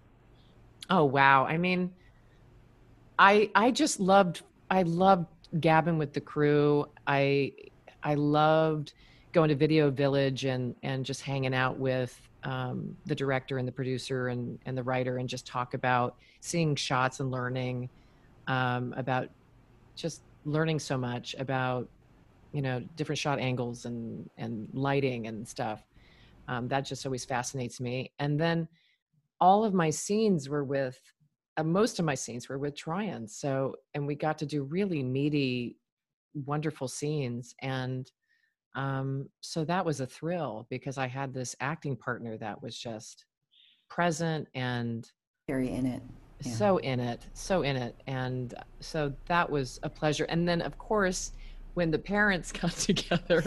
Oh 0.90 1.04
wow! 1.04 1.46
I 1.46 1.58
mean, 1.58 1.92
I 3.22 3.52
I 3.54 3.70
just 3.70 4.00
loved 4.00 4.42
I 4.72 4.82
loved 4.82 5.28
gabbing 5.60 6.00
with 6.00 6.12
the 6.12 6.22
crew. 6.22 6.88
I 7.06 7.54
I 8.02 8.16
loved 8.16 8.94
going 9.32 9.50
to 9.50 9.56
Video 9.56 9.92
Village 9.92 10.46
and 10.46 10.76
and 10.82 11.06
just 11.06 11.22
hanging 11.22 11.54
out 11.54 11.78
with 11.78 12.20
um, 12.44 12.98
the 13.06 13.14
director 13.14 13.60
and 13.60 13.68
the 13.68 13.72
producer 13.72 14.30
and 14.30 14.58
and 14.66 14.76
the 14.76 14.82
writer 14.82 15.18
and 15.18 15.30
just 15.30 15.46
talk 15.46 15.76
about 15.76 16.16
seeing 16.40 16.76
shots 16.76 17.20
and 17.20 17.30
learning 17.30 17.90
um, 18.48 18.92
about 18.98 19.30
just 19.96 20.24
learning 20.46 20.80
so 20.80 20.98
much 20.98 21.36
about 21.38 21.88
you 22.52 22.64
know 22.64 22.84
different 22.96 23.20
shot 23.20 23.38
angles 23.38 23.86
and 23.86 24.28
and 24.40 24.68
lighting 24.74 25.28
and 25.28 25.48
stuff. 25.48 25.84
Um, 26.48 26.68
that 26.70 26.86
just 26.86 27.06
always 27.06 27.24
fascinates 27.24 27.80
me. 27.80 28.12
And 28.18 28.40
then 28.40 28.68
all 29.40 29.64
of 29.64 29.76
my 29.76 29.92
scenes 29.92 30.50
were 30.50 30.64
with 30.64 31.00
uh, 31.58 31.64
most 31.64 32.00
of 32.00 32.06
my 32.06 32.16
scenes 32.16 32.48
were 32.48 32.58
with 32.58 32.76
Troian. 32.76 33.30
So, 33.30 33.76
and 33.94 34.08
we 34.08 34.16
got 34.16 34.38
to 34.40 34.46
do 34.46 34.64
really 34.64 35.04
meaty, 35.04 35.78
wonderful 36.46 36.88
scenes. 36.88 37.54
And 37.60 38.10
um, 38.76 39.30
so 39.42 39.66
that 39.66 39.86
was 39.86 40.00
a 40.00 40.06
thrill 40.06 40.66
because 40.70 40.98
I 40.98 41.08
had 41.08 41.34
this 41.34 41.56
acting 41.60 41.96
partner 41.96 42.38
that 42.38 42.62
was 42.62 42.78
just 42.78 43.26
present 43.90 44.48
and 44.56 45.10
Very 45.48 45.70
in 45.70 45.86
it. 45.86 46.02
Yeah. 46.44 46.54
so 46.54 46.78
in 46.78 47.00
it, 47.00 47.28
so 47.34 47.62
in 47.62 47.76
it. 47.76 47.96
And 48.08 48.54
so 48.80 49.14
that 49.28 49.50
was 49.50 49.80
a 49.84 49.90
pleasure. 49.90 50.24
And 50.26 50.48
then, 50.48 50.62
of 50.62 50.78
course, 50.78 51.34
when 51.74 51.92
the 51.92 52.00
parents 52.00 52.52
got 52.62 52.72
together, 52.72 53.44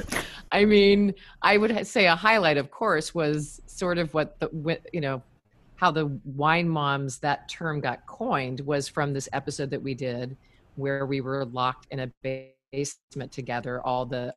I 0.53 0.65
mean, 0.67 1.15
I 1.43 1.57
would 1.57 1.87
say 1.87 2.07
a 2.07 2.15
highlight, 2.15 2.59
of 2.59 2.71
course, 2.71 3.15
was 3.15 3.61
sort 3.67 3.99
of 3.99 4.13
what 4.13 4.39
the, 4.39 4.79
you 4.93 5.01
know, 5.01 5.23
how 5.85 5.91
the 5.91 6.07
wine 6.25 6.67
moms, 6.67 7.19
that 7.19 7.47
term 7.47 7.79
got 7.79 8.07
coined 8.07 8.61
was 8.61 8.89
from 8.89 9.13
this 9.13 9.29
episode 9.35 9.69
that 9.69 9.83
we 9.83 9.93
did 9.93 10.35
where 10.77 11.05
we 11.05 11.21
were 11.21 11.45
locked 11.45 11.87
in 11.91 12.01
a 12.01 12.11
basement 12.73 13.31
together, 13.31 13.83
all 13.83 14.07
the 14.07 14.35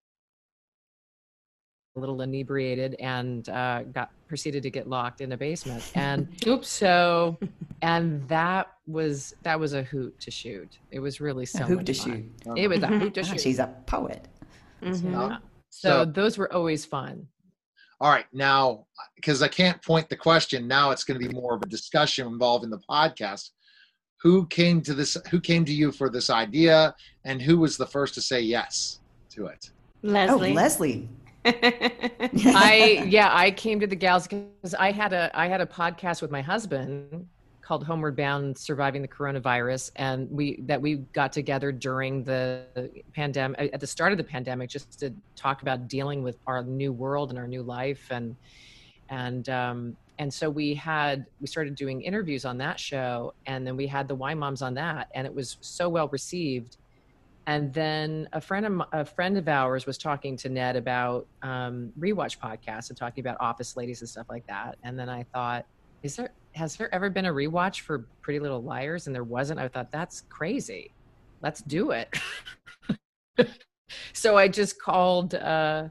a 1.95 1.99
little 1.99 2.21
inebriated 2.21 2.95
and 2.99 3.47
uh, 3.47 3.83
got 3.93 4.11
proceeded 4.27 4.61
to 4.61 4.69
get 4.69 4.89
locked 4.89 5.21
in 5.21 5.31
a 5.31 5.37
basement 5.37 5.89
and 5.95 6.27
Oops. 6.47 6.67
so 6.67 7.39
and 7.81 8.27
that 8.27 8.67
was 8.85 9.33
that 9.41 9.57
was 9.59 9.73
a 9.73 9.81
hoot 9.83 10.19
to 10.19 10.29
shoot 10.29 10.77
it 10.91 10.99
was 10.99 11.19
really 11.21 11.45
so 11.45 11.63
a 11.63 11.65
hoop 11.65 11.77
much 11.77 11.85
to 11.87 11.93
fun. 11.95 12.31
shoot. 12.45 12.57
it 12.57 12.67
was 12.67 12.83
a 12.83 12.87
hoot 12.99 13.13
to 13.15 13.23
shoot 13.27 13.39
she's 13.41 13.57
a 13.57 13.73
poet. 13.87 14.27
Mhm. 14.83 15.11
Yeah. 15.13 15.37
So- 15.69 15.89
so 16.03 16.05
those 16.05 16.37
were 16.37 16.51
always 16.53 16.85
fun 16.85 17.27
All 17.99 18.11
right, 18.11 18.25
now 18.31 18.85
because 19.15 19.41
I 19.41 19.47
can't 19.47 19.81
point 19.81 20.07
the 20.07 20.15
question, 20.15 20.67
now 20.67 20.91
it's 20.91 21.03
going 21.03 21.19
to 21.19 21.27
be 21.27 21.33
more 21.33 21.55
of 21.55 21.63
a 21.63 21.67
discussion 21.67 22.27
involving 22.27 22.69
the 22.69 22.79
podcast. 22.89 23.49
Who 24.21 24.45
came 24.47 24.81
to 24.81 24.93
this? 24.93 25.17
Who 25.29 25.39
came 25.39 25.65
to 25.65 25.73
you 25.73 25.91
for 25.91 26.09
this 26.09 26.29
idea, 26.29 26.95
and 27.25 27.41
who 27.41 27.57
was 27.57 27.77
the 27.77 27.85
first 27.85 28.13
to 28.15 28.21
say 28.21 28.41
yes 28.41 28.99
to 29.31 29.47
it? 29.47 29.71
Lesley. 30.03 30.51
Oh, 30.51 30.53
Lesley. 30.53 31.09
I 31.45 33.05
yeah, 33.07 33.29
I 33.31 33.51
came 33.51 33.79
to 33.79 33.87
the 33.87 33.95
gals 33.95 34.27
because 34.27 34.73
I 34.73 34.91
had 34.91 35.13
a 35.13 35.31
I 35.37 35.47
had 35.47 35.61
a 35.61 35.65
podcast 35.65 36.21
with 36.21 36.31
my 36.31 36.41
husband 36.41 37.27
called 37.67 37.83
Homeward 37.83 38.15
Bound 38.15 38.57
Surviving 38.57 39.01
the 39.01 39.09
Coronavirus 39.09 39.91
and 39.97 40.31
we 40.31 40.61
that 40.61 40.81
we 40.81 40.95
got 41.11 41.33
together 41.33 41.73
during 41.73 42.23
the 42.23 42.63
pandemic 43.13 43.69
at 43.73 43.81
the 43.81 43.87
start 43.87 44.13
of 44.13 44.17
the 44.17 44.23
pandemic 44.23 44.69
just 44.69 44.97
to 44.99 45.13
talk 45.35 45.61
about 45.63 45.89
dealing 45.89 46.23
with 46.23 46.37
our 46.47 46.63
new 46.63 46.93
world 46.93 47.29
and 47.29 47.37
our 47.37 47.47
new 47.47 47.61
life 47.61 48.07
and 48.09 48.37
and 49.09 49.49
um 49.49 49.97
and 50.17 50.33
so 50.33 50.49
we 50.49 50.73
had 50.73 51.25
we 51.41 51.47
started 51.47 51.75
doing 51.75 52.01
interviews 52.01 52.45
on 52.45 52.57
that 52.57 52.79
show 52.79 53.33
and 53.47 53.67
then 53.67 53.75
we 53.75 53.85
had 53.85 54.07
the 54.07 54.15
wine 54.15 54.39
moms 54.39 54.61
on 54.61 54.73
that 54.73 55.09
and 55.13 55.27
it 55.27 55.35
was 55.35 55.57
so 55.59 55.89
well 55.89 56.07
received 56.07 56.77
and 57.47 57.73
then 57.73 58.29
a 58.31 58.39
friend 58.39 58.65
of 58.65 58.81
a 58.93 59.03
friend 59.03 59.37
of 59.37 59.49
ours 59.49 59.85
was 59.85 59.97
talking 59.97 60.37
to 60.37 60.49
Ned 60.49 60.77
about 60.77 61.27
um, 61.41 61.91
rewatch 61.99 62.39
podcasts 62.39 62.89
and 62.89 62.97
talking 62.97 63.21
about 63.21 63.37
Office 63.39 63.77
Ladies 63.77 64.01
and 64.01 64.09
stuff 64.09 64.27
like 64.29 64.45
that. 64.47 64.77
And 64.83 64.99
then 64.99 65.07
I 65.07 65.23
thought, 65.23 65.65
is 66.03 66.17
there 66.17 66.31
has 66.57 66.75
there 66.75 66.93
ever 66.93 67.09
been 67.09 67.25
a 67.25 67.31
rewatch 67.31 67.81
for 67.81 68.07
Pretty 68.21 68.39
Little 68.39 68.61
Liars? 68.61 69.07
And 69.07 69.15
there 69.15 69.23
wasn't. 69.23 69.59
I 69.59 69.67
thought 69.67 69.91
that's 69.91 70.21
crazy. 70.29 70.91
Let's 71.41 71.61
do 71.61 71.91
it. 71.91 72.13
so 74.13 74.35
I 74.35 74.47
just 74.47 74.81
called. 74.81 75.35
Uh, 75.35 75.89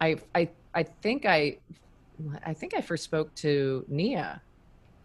I 0.00 0.16
I 0.34 0.48
I 0.74 0.82
think 0.82 1.24
I 1.24 1.58
I 2.44 2.52
think 2.52 2.74
I 2.74 2.80
first 2.80 3.04
spoke 3.04 3.34
to 3.36 3.84
Nia. 3.88 4.42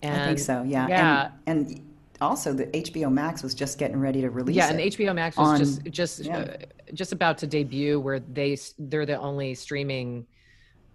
And, 0.01 0.21
I 0.21 0.25
think 0.25 0.39
so. 0.39 0.63
Yeah. 0.63 0.87
yeah. 0.87 1.31
And, 1.47 1.67
and 1.69 1.81
also, 2.19 2.53
the 2.53 2.65
HBO 2.67 3.11
Max 3.11 3.43
was 3.43 3.53
just 3.53 3.77
getting 3.77 3.97
ready 3.97 4.21
to 4.21 4.29
release 4.29 4.55
yeah, 4.55 4.69
and 4.69 4.79
HBO 4.79 5.13
Max 5.15 5.37
was 5.37 5.47
on- 5.47 5.57
just 5.59 5.83
just 5.85 6.19
yeah. 6.25 6.39
uh, 6.39 6.57
just 6.93 7.11
about 7.11 7.37
to 7.39 7.47
debut, 7.47 7.99
where 7.99 8.19
they 8.19 8.57
they're 8.79 9.05
the 9.05 9.17
only 9.19 9.53
streaming 9.53 10.25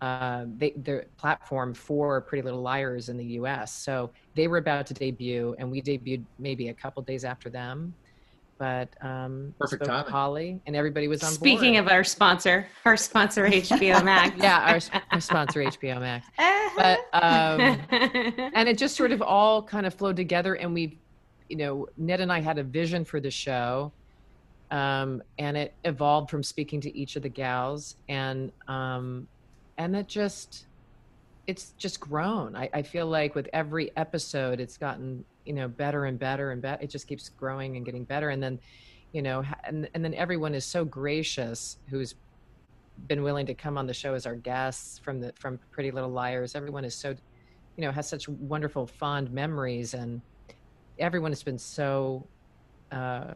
uh, 0.01 0.45
they 0.57 0.71
their 0.77 1.07
platform 1.17 1.75
for 1.75 2.21
Pretty 2.21 2.43
Little 2.43 2.63
Liars 2.63 3.09
in 3.09 3.17
the 3.17 3.25
U.S. 3.25 3.73
So 3.73 4.11
they 4.35 4.49
were 4.49 4.59
about 4.59 4.87
to 4.87 4.95
debut, 4.95 5.55
and 5.59 5.71
we 5.71 5.83
debuted 5.83 6.25
maybe 6.39 6.69
a 6.69 6.75
couple 6.75 7.03
days 7.03 7.25
after 7.25 7.51
them. 7.51 7.95
But 8.59 8.89
um, 9.03 9.55
Perfect 9.59 9.85
spoke 9.85 9.87
to 9.87 10.03
timing. 10.03 10.13
Holly, 10.13 10.61
and 10.67 10.75
everybody 10.75 11.07
was 11.07 11.23
on 11.23 11.31
Speaking 11.31 11.75
board. 11.75 11.87
of 11.87 11.93
our 11.93 12.03
sponsor, 12.03 12.67
our 12.85 12.97
sponsor 12.97 13.47
HBO 13.49 14.05
Max. 14.05 14.37
yeah, 14.43 14.59
our, 14.93 15.01
our 15.13 15.21
sponsor 15.21 15.61
HBO 15.63 16.01
Max. 16.01 16.27
But 16.77 17.01
um, 17.13 17.61
and 17.91 18.69
it 18.69 18.79
just 18.79 18.95
sort 18.95 19.11
of 19.11 19.21
all 19.21 19.63
kind 19.63 19.85
of 19.85 19.95
flowed 19.95 20.15
together 20.15 20.55
and 20.55 20.73
we 20.73 20.97
you 21.49 21.57
know 21.57 21.89
ned 21.97 22.21
and 22.21 22.31
i 22.31 22.41
had 22.41 22.59
a 22.59 22.63
vision 22.63 23.05
for 23.05 23.21
the 23.21 23.31
show 23.31 23.91
um, 24.71 25.23
and 25.39 25.57
it 25.57 25.75
evolved 25.85 26.31
from 26.31 26.43
speaking 26.43 26.81
to 26.83 26.97
each 26.97 27.17
of 27.17 27.23
the 27.23 27.29
gals 27.29 27.97
and 28.09 28.53
um, 28.69 29.27
and 29.79 29.97
it 29.97 30.09
just 30.09 30.67
it's 31.47 31.71
just 31.79 31.99
grown 32.01 32.55
I, 32.55 32.69
I 32.75 32.83
feel 32.83 33.07
like 33.07 33.35
with 33.35 33.49
every 33.53 33.97
episode 33.97 34.61
it's 34.61 34.77
gotten 34.77 35.25
you 35.47 35.55
know 35.55 35.69
better 35.69 36.05
and 36.05 36.19
better 36.19 36.51
and 36.51 36.61
better 36.61 36.83
it 36.83 36.91
just 36.91 37.07
keeps 37.07 37.29
growing 37.31 37.77
and 37.77 37.87
getting 37.87 38.05
better 38.05 38.29
and 38.29 38.43
then 38.43 38.59
you 39.13 39.23
know 39.23 39.43
and, 39.65 39.89
and 39.95 40.05
then 40.05 40.13
everyone 40.15 40.55
is 40.55 40.67
so 40.67 40.85
gracious 40.85 41.79
who's 41.89 42.15
been 43.07 43.23
willing 43.23 43.47
to 43.47 43.55
come 43.55 43.79
on 43.79 43.87
the 43.87 43.95
show 43.95 44.13
as 44.15 44.27
our 44.27 44.35
guests 44.35 44.99
from 44.99 45.21
the 45.21 45.33
from 45.39 45.59
pretty 45.71 45.91
little 45.91 46.11
liars 46.11 46.55
everyone 46.55 46.85
is 46.85 46.95
so 46.95 47.11
you 47.77 47.85
know 47.85 47.93
has 47.93 48.09
such 48.09 48.29
wonderful 48.29 48.87
fond 48.87 49.31
memories 49.31 49.95
and 49.95 50.21
everyone 50.99 51.31
has 51.31 51.43
been 51.43 51.59
so 51.59 52.27
uh 52.93 53.33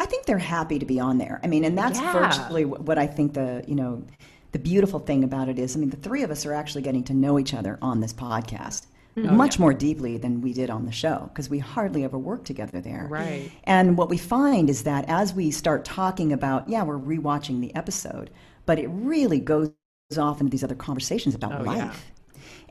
I 0.00 0.06
think 0.06 0.26
they're 0.26 0.38
happy 0.38 0.78
to 0.78 0.86
be 0.86 1.00
on 1.00 1.18
there. 1.18 1.40
I 1.42 1.48
mean, 1.48 1.64
and 1.64 1.76
that's 1.76 1.98
Yeah. 1.98 2.12
virtually 2.12 2.64
what 2.64 2.98
I 2.98 3.08
think 3.08 3.34
the 3.34 3.64
you 3.66 3.74
know 3.74 4.04
the 4.52 4.58
beautiful 4.58 4.98
thing 5.00 5.24
about 5.24 5.48
it 5.48 5.58
is. 5.58 5.76
I 5.76 5.78
mean, 5.78 5.90
the 5.90 5.96
three 5.96 6.22
of 6.22 6.30
us 6.30 6.46
are 6.46 6.54
actually 6.54 6.82
getting 6.82 7.04
to 7.04 7.14
know 7.14 7.38
each 7.38 7.54
other 7.54 7.78
on 7.82 8.00
this 8.00 8.12
podcast 8.12 8.86
mm-hmm. 9.16 9.28
Oh, 9.28 9.32
much 9.34 9.58
more 9.58 9.74
deeply 9.74 10.16
than 10.16 10.40
we 10.40 10.52
did 10.52 10.70
on 10.70 10.86
the 10.86 10.92
show 10.92 11.28
because 11.32 11.50
we 11.50 11.58
hardly 11.58 12.04
ever 12.04 12.18
worked 12.18 12.46
together 12.46 12.80
there. 12.80 13.06
right 13.10 13.50
And 13.64 13.96
what 13.96 14.08
we 14.08 14.18
find 14.18 14.70
is 14.70 14.84
that 14.84 15.04
as 15.08 15.34
we 15.34 15.50
start 15.50 15.84
talking 15.84 16.32
about, 16.32 16.68
yeah, 16.68 16.82
we're 16.82 16.98
rewatching 16.98 17.60
the 17.60 17.74
episode, 17.74 18.30
but 18.66 18.78
it 18.78 18.88
really 18.88 19.40
goes 19.40 19.72
off 20.16 20.40
into 20.40 20.50
these 20.50 20.64
other 20.64 20.74
conversations 20.74 21.34
about 21.34 21.60
Oh, 21.60 21.64
life. 21.64 21.76
yeah. 21.76 21.92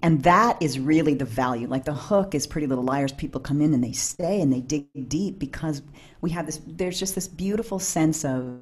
And 0.04 0.24
that 0.24 0.62
is 0.62 0.80
really 0.80 1.16
the 1.16 1.26
value. 1.26 1.68
Like 1.68 1.86
the 1.86 1.94
hook 1.94 2.36
is 2.36 2.46
Pretty 2.48 2.68
Little 2.68 2.84
Liars. 2.84 3.12
People 3.12 3.42
come 3.42 3.62
in 3.62 3.74
and 3.74 3.84
they 3.84 3.92
stay 3.94 4.42
and 4.42 4.54
they 4.54 4.62
dig 4.62 4.86
deep 5.10 5.40
because 5.40 5.82
we 6.22 6.30
have 6.32 6.46
this. 6.46 6.62
There's 6.68 7.00
just 7.00 7.16
this 7.16 7.28
beautiful 7.28 7.80
sense 7.80 8.24
of 8.24 8.60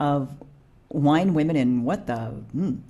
of 0.00 0.30
wine, 0.94 1.34
women, 1.34 1.56
and 1.56 1.84
what 1.84 2.06
the. 2.06 2.34
Mm, 2.56 2.80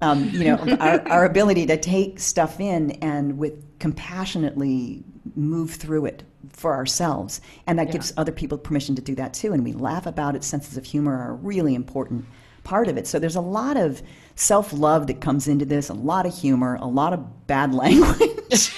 um, 0.00 0.28
you 0.30 0.44
know, 0.44 0.56
our, 0.80 1.08
our 1.08 1.24
ability 1.24 1.64
to 1.66 1.76
take 1.76 2.18
stuff 2.18 2.58
in 2.60 2.90
and 3.02 3.38
with 3.38 3.78
compassionately 3.78 5.04
move 5.36 5.70
through 5.70 6.06
it 6.06 6.24
for 6.50 6.74
ourselves, 6.74 7.40
and 7.66 7.78
that 7.78 7.92
gives 7.92 8.12
other 8.16 8.32
people 8.32 8.58
permission 8.58 8.94
to 8.96 9.02
do 9.02 9.14
that 9.14 9.32
too. 9.32 9.52
And 9.52 9.64
we 9.64 9.72
laugh 9.72 10.06
about 10.06 10.34
it. 10.34 10.44
Senses 10.44 10.76
of 10.76 10.84
humor 10.84 11.16
are 11.16 11.30
a 11.30 11.34
really 11.34 11.74
important 11.74 12.24
part 12.64 12.88
of 12.88 12.96
it. 12.96 13.06
So 13.06 13.18
there's 13.18 13.36
a 13.36 13.40
lot 13.40 13.76
of 13.76 14.02
self 14.34 14.72
love 14.72 15.06
that 15.06 15.20
comes 15.20 15.48
into 15.48 15.64
this, 15.64 15.88
a 15.88 15.94
lot 15.94 16.26
of 16.26 16.36
humor, 16.36 16.76
a 16.80 16.86
lot 16.86 17.12
of 17.12 17.46
bad 17.46 17.72
language. 17.74 18.74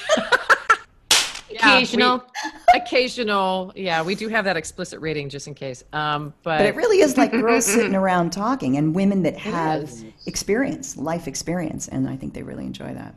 Yeah, 1.67 1.77
we- 1.77 1.83
Occasional. 1.83 2.25
occasional 2.75 3.73
yeah 3.75 4.03
we 4.03 4.15
do 4.15 4.29
have 4.29 4.45
that 4.45 4.57
explicit 4.57 5.01
rating 5.01 5.29
just 5.29 5.47
in 5.47 5.55
case 5.55 5.83
um 5.93 6.35
but, 6.43 6.59
but 6.59 6.67
it 6.67 6.75
really 6.75 7.01
is 7.01 7.17
like 7.17 7.31
girls 7.31 7.65
sitting 7.75 7.95
around 7.95 8.31
talking 8.31 8.77
and 8.77 8.95
women 8.95 9.23
that 9.23 9.37
have 9.37 9.91
experience, 10.27 10.97
life 10.97 11.27
experience, 11.29 11.89
and 11.89 12.09
I 12.09 12.17
think 12.17 12.35
they 12.35 12.43
really 12.43 12.67
enjoy 12.67 12.93
that. 12.95 13.15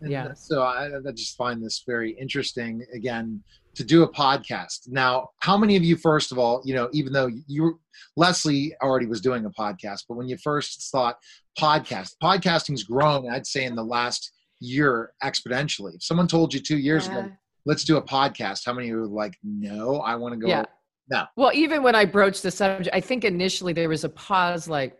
And 0.00 0.10
Yeah. 0.10 0.34
So 0.34 0.62
I, 0.62 0.86
I 0.86 1.12
just 1.12 1.36
find 1.36 1.62
this 1.62 1.82
very 1.86 2.12
interesting. 2.12 2.84
Again, 2.94 3.42
to 3.74 3.84
do 3.84 4.02
a 4.02 4.12
podcast. 4.12 4.88
Now, 4.88 5.30
how 5.38 5.56
many 5.56 5.76
of 5.76 5.84
you, 5.84 5.96
first 5.96 6.32
of 6.32 6.38
all, 6.38 6.62
you 6.64 6.74
know, 6.74 6.88
even 6.92 7.12
though 7.12 7.28
you, 7.46 7.78
Lesley, 8.16 8.74
already 8.82 9.06
was 9.06 9.20
doing 9.20 9.44
a 9.44 9.50
podcast, 9.50 10.04
but 10.08 10.16
when 10.16 10.28
you 10.28 10.36
first 10.36 10.90
thought 10.90 11.16
podcast, 11.58 12.14
podcasting's 12.22 12.82
grown, 12.82 13.30
I'd 13.30 13.46
say, 13.46 13.64
in 13.64 13.74
the 13.76 13.84
last 13.84 14.32
year 14.60 15.12
exponentially. 15.22 15.94
If 15.94 16.02
someone 16.02 16.26
told 16.26 16.52
you 16.52 16.60
two 16.60 16.78
years 16.78 17.06
ago, 17.06 17.20
Yeah. 17.20 17.28
Let's 17.68 17.84
do 17.84 17.98
a 17.98 18.02
podcast, 18.02 18.64
how 18.64 18.72
many 18.72 18.88
of 18.88 18.92
you 18.92 19.00
were 19.02 19.06
like, 19.06 19.38
no, 19.44 19.98
I 20.00 20.14
want 20.16 20.32
to 20.32 20.40
go? 20.40 20.48
yeah 20.48 20.64
No. 21.10 21.24
well 21.36 21.52
even 21.54 21.82
when 21.82 21.94
i 21.94 22.04
broached 22.04 22.42
the 22.42 22.50
subject 22.50 22.94
i 22.94 23.00
think 23.00 23.24
initially 23.24 23.72
there 23.72 23.88
was 23.88 24.04
a 24.04 24.08
pause 24.08 24.68
like 24.68 24.92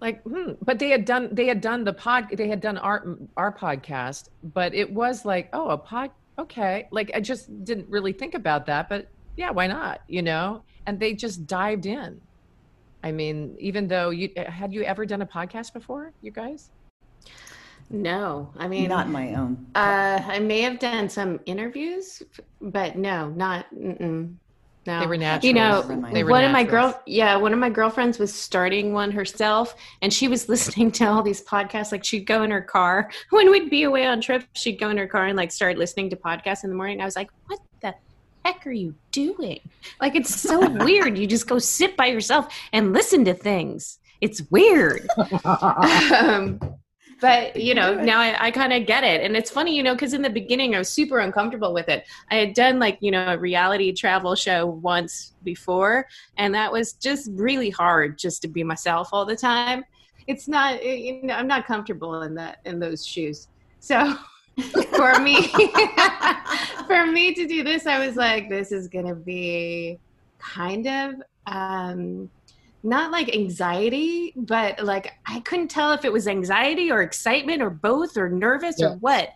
like 0.00 0.22
hmm. 0.22 0.52
but 0.62 0.78
they 0.78 0.90
had 0.90 1.04
done 1.04 1.28
they 1.32 1.46
had 1.46 1.60
done 1.60 1.84
the 1.84 1.92
pod 1.92 2.28
they 2.32 2.48
had 2.48 2.60
done 2.60 2.78
our 2.78 3.16
our 3.36 3.52
podcast 3.52 4.28
but 4.58 4.74
it 4.74 4.88
was 4.92 5.24
like 5.24 5.48
oh 5.52 5.68
a 5.70 5.78
pod 5.78 6.10
okay 6.38 6.86
like 6.90 7.10
i 7.14 7.20
just 7.20 7.64
didn't 7.64 7.88
really 7.88 8.12
think 8.12 8.34
about 8.34 8.66
that 8.66 8.88
but 8.88 9.08
yeah 9.36 9.50
why 9.50 9.66
not 9.66 10.02
you 10.06 10.22
know 10.22 10.62
and 10.86 11.00
they 11.00 11.12
just 11.14 11.46
dived 11.46 11.86
in 11.86 12.20
i 13.02 13.10
mean 13.10 13.56
even 13.58 13.88
though 13.88 14.10
you 14.10 14.30
had 14.46 14.72
you 14.72 14.82
ever 14.82 15.06
done 15.06 15.22
a 15.22 15.26
podcast 15.26 15.72
before 15.72 16.12
you 16.22 16.30
guys 16.30 16.70
No, 17.88 18.50
I 18.58 18.66
mean, 18.68 18.88
Not 18.88 19.08
my 19.08 19.34
own. 19.34 19.66
uh, 19.74 20.20
I 20.26 20.38
may 20.40 20.60
have 20.62 20.78
done 20.78 21.08
some 21.08 21.40
interviews, 21.46 22.22
but 22.60 22.96
no, 22.96 23.28
not. 23.28 23.66
Mm-mm. 23.72 24.34
no. 24.86 25.00
They 25.00 25.06
were 25.06 25.16
natural. 25.16 25.46
You 25.46 25.54
know, 25.54 25.82
They 26.12 26.24
were 26.24 26.30
one 26.30 26.44
of 26.44 26.50
my 26.50 26.64
girl, 26.64 27.00
yeah, 27.06 27.36
one 27.36 27.52
of 27.52 27.58
my 27.60 27.70
girlfriends 27.70 28.18
was 28.18 28.34
starting 28.34 28.92
one 28.92 29.12
herself, 29.12 29.76
and 30.02 30.12
she 30.12 30.26
was 30.26 30.48
listening 30.54 30.90
to 30.92 31.04
all 31.06 31.22
these 31.22 31.44
podcasts. 31.44 31.92
Like 31.92 32.04
she'd 32.04 32.26
go 32.26 32.42
in 32.42 32.50
her 32.50 32.60
car 32.62 33.08
when 33.30 33.50
we'd 33.50 33.70
be 33.70 33.84
away 33.84 34.04
on 34.06 34.20
trips. 34.20 34.46
She'd 34.54 34.80
go 34.80 34.90
in 34.90 34.96
her 34.96 35.06
car 35.06 35.26
and 35.26 35.36
like 35.36 35.52
start 35.52 35.78
listening 35.78 36.10
to 36.10 36.16
podcasts 36.16 36.64
in 36.64 36.70
the 36.70 36.76
morning. 36.76 37.00
I 37.00 37.04
was 37.04 37.14
like, 37.16 37.30
what 37.46 37.60
the 37.82 37.94
heck 38.44 38.66
are 38.66 38.72
you 38.72 38.94
doing? 39.12 39.60
Like 40.00 40.16
it's 40.16 40.34
so 40.34 40.68
weird. 40.84 41.16
You 41.16 41.26
just 41.28 41.46
go 41.46 41.58
sit 41.60 41.96
by 41.96 42.06
yourself 42.06 42.52
and 42.72 42.92
listen 42.92 43.24
to 43.26 43.34
things. 43.34 43.98
It's 44.20 44.42
weird. 44.50 45.06
um, 45.44 46.58
but 47.20 47.56
you 47.68 47.74
know 47.74 47.94
now 47.94 48.20
i, 48.20 48.46
I 48.46 48.50
kind 48.50 48.72
of 48.72 48.86
get 48.86 49.04
it. 49.04 49.22
And 49.22 49.36
it's 49.36 49.50
funny 49.50 49.76
you 49.76 49.82
know 49.82 49.94
because 49.94 50.12
in 50.12 50.22
the 50.22 50.30
beginning 50.30 50.74
i 50.74 50.78
was 50.78 50.88
super 50.88 51.18
uncomfortable 51.18 51.72
with 51.72 51.88
it. 51.88 52.04
I 52.30 52.36
had 52.36 52.54
done 52.54 52.78
like 52.78 52.98
you 53.00 53.10
know 53.10 53.26
a 53.26 53.38
reality 53.38 53.92
travel 53.92 54.34
show 54.34 54.66
once 54.66 55.34
before 55.44 56.06
and 56.36 56.54
that 56.54 56.72
was 56.72 56.94
just 56.94 57.30
really 57.34 57.70
hard 57.70 58.18
just 58.18 58.42
to 58.42 58.48
be 58.48 58.64
myself 58.64 59.10
all 59.12 59.24
the 59.24 59.36
time. 59.36 59.84
It's 60.26 60.48
not 60.48 60.84
you 60.84 61.22
know 61.22 61.34
i'm 61.34 61.46
not 61.46 61.66
comfortable 61.66 62.22
in 62.22 62.34
that 62.34 62.58
in 62.64 62.78
those 62.78 63.06
shoes. 63.06 63.48
So 63.80 64.16
for 64.96 65.18
me 65.20 65.42
for 66.86 67.06
me 67.06 67.34
to 67.34 67.46
do 67.46 67.62
this 67.62 67.86
i 67.86 68.04
was 68.04 68.16
like 68.16 68.48
this 68.48 68.72
is 68.72 68.88
gonna 68.88 69.14
be 69.14 69.98
kind 70.38 70.86
of 70.86 71.14
um 71.46 72.30
not 72.86 73.10
like 73.10 73.34
anxiety, 73.34 74.32
but 74.36 74.82
like 74.84 75.12
I 75.26 75.40
couldn't 75.40 75.68
tell 75.68 75.92
if 75.92 76.04
it 76.04 76.12
was 76.12 76.28
anxiety 76.28 76.90
or 76.90 77.02
excitement 77.02 77.60
or 77.60 77.68
both 77.70 78.16
or 78.16 78.28
nervous 78.30 78.76
Yeah. 78.78 78.88
or 78.90 78.96
what. 78.96 79.30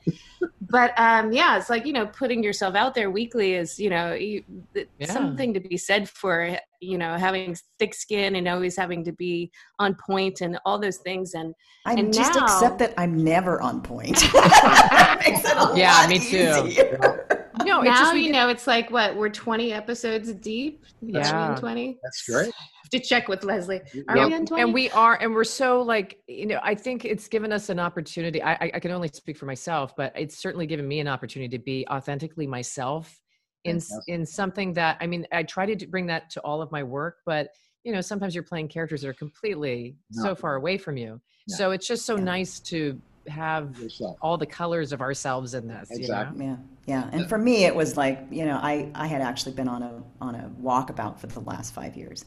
but 0.70 0.92
um, 0.98 1.32
yeah, 1.32 1.58
it's 1.58 1.68
like 1.68 1.84
you 1.84 1.92
know, 1.92 2.06
putting 2.06 2.42
yourself 2.44 2.74
out 2.76 2.94
there 2.94 3.10
weekly 3.10 3.54
is 3.54 3.78
you 3.78 3.90
know 3.90 4.14
you, 4.14 4.44
Yeah. 4.74 5.12
something 5.12 5.52
to 5.54 5.60
be 5.60 5.76
said 5.76 6.08
for 6.08 6.56
you 6.80 6.96
know 6.96 7.16
having 7.16 7.56
thick 7.80 7.92
skin 7.94 8.36
and 8.36 8.46
always 8.46 8.76
having 8.76 9.04
to 9.04 9.12
be 9.12 9.50
on 9.80 9.96
point 9.96 10.40
and 10.42 10.58
all 10.64 10.78
those 10.78 10.98
things. 10.98 11.34
And 11.34 11.52
I 11.84 11.94
And 11.94 12.12
just 12.14 12.34
now- 12.36 12.44
accept 12.44 12.78
that 12.78 12.94
I'm 12.96 13.22
never 13.24 13.60
on 13.60 13.82
point. 13.82 14.22
Makes 14.32 15.44
it 15.44 15.56
a 15.56 15.72
Yeah, 15.74 15.92
lot 16.00 16.08
me 16.08 16.18
too. 16.20 17.36
Easier. 17.60 17.72
No, 17.74 17.80
it's 17.80 17.90
now 17.90 17.96
just 17.96 18.12
we 18.14 18.20
you 18.26 18.32
know 18.32 18.48
it's 18.48 18.66
like 18.66 18.90
what 18.90 19.16
we're 19.16 19.28
twenty 19.30 19.72
episodes 19.72 20.32
deep. 20.32 20.84
Yeah. 21.00 21.56
twenty. 21.58 21.98
That's 22.02 22.22
great. 22.28 22.46
Have 22.54 22.90
to 22.92 23.00
check 23.00 23.28
with 23.28 23.44
Lesley. 23.44 23.80
Are 24.08 24.16
Yeah. 24.16 24.26
we 24.26 24.34
on 24.34 24.46
twenty? 24.46 24.62
and 24.62 24.74
we 24.74 24.90
are 24.90 25.16
and 25.20 25.32
we're 25.34 25.44
so 25.44 25.80
like 25.82 26.18
you 26.26 26.46
know 26.46 26.58
i 26.62 26.74
think 26.74 27.04
it's 27.04 27.28
given 27.28 27.52
us 27.52 27.68
an 27.68 27.78
opportunity 27.78 28.42
I, 28.42 28.52
I 28.54 28.70
i 28.74 28.80
can 28.80 28.90
only 28.90 29.08
speak 29.08 29.36
for 29.38 29.46
myself 29.46 29.94
but 29.96 30.12
it's 30.16 30.38
certainly 30.42 30.66
given 30.66 30.86
me 30.88 30.98
an 31.00 31.06
opportunity 31.08 31.56
to 31.56 31.62
be 31.62 31.86
authentically 31.90 32.46
myself 32.46 33.20
in 33.64 33.76
Fantastic. 33.80 34.02
in 34.08 34.26
something 34.26 34.72
that 34.74 34.96
i 35.00 35.06
mean 35.06 35.26
i 35.32 35.42
try 35.42 35.72
to 35.72 35.86
bring 35.86 36.06
that 36.06 36.30
to 36.30 36.40
all 36.40 36.60
of 36.62 36.72
my 36.72 36.82
work 36.82 37.18
but 37.26 37.48
you 37.84 37.92
know 37.92 38.00
sometimes 38.00 38.34
you're 38.34 38.42
playing 38.44 38.68
characters 38.68 39.02
that 39.02 39.08
are 39.08 39.14
completely 39.14 39.96
so 40.10 40.34
far 40.34 40.56
away 40.56 40.76
from 40.78 40.96
you 40.96 41.20
Yeah. 41.46 41.56
so 41.56 41.70
it's 41.70 41.86
just 41.86 42.04
so 42.06 42.16
Yeah. 42.16 42.24
nice 42.24 42.58
to 42.60 43.00
have 43.30 43.78
Yourself. 43.78 44.16
all 44.20 44.36
the 44.36 44.46
colors 44.46 44.92
of 44.92 45.00
ourselves 45.00 45.54
in 45.54 45.68
this 45.68 45.90
Exactly. 45.90 46.46
Yeah, 46.46 46.56
yeah. 46.86 47.10
And 47.12 47.28
for 47.28 47.38
me, 47.38 47.64
it 47.64 47.74
was 47.74 47.96
like 47.96 48.26
you 48.30 48.44
know, 48.44 48.58
I 48.62 48.90
I 48.94 49.06
had 49.06 49.22
actually 49.22 49.52
been 49.54 49.68
on 49.68 49.82
a 49.82 50.02
on 50.20 50.34
a 50.34 50.50
walkabout 50.62 51.18
for 51.18 51.26
the 51.28 51.40
last 51.40 51.74
five 51.74 51.96
years. 51.96 52.24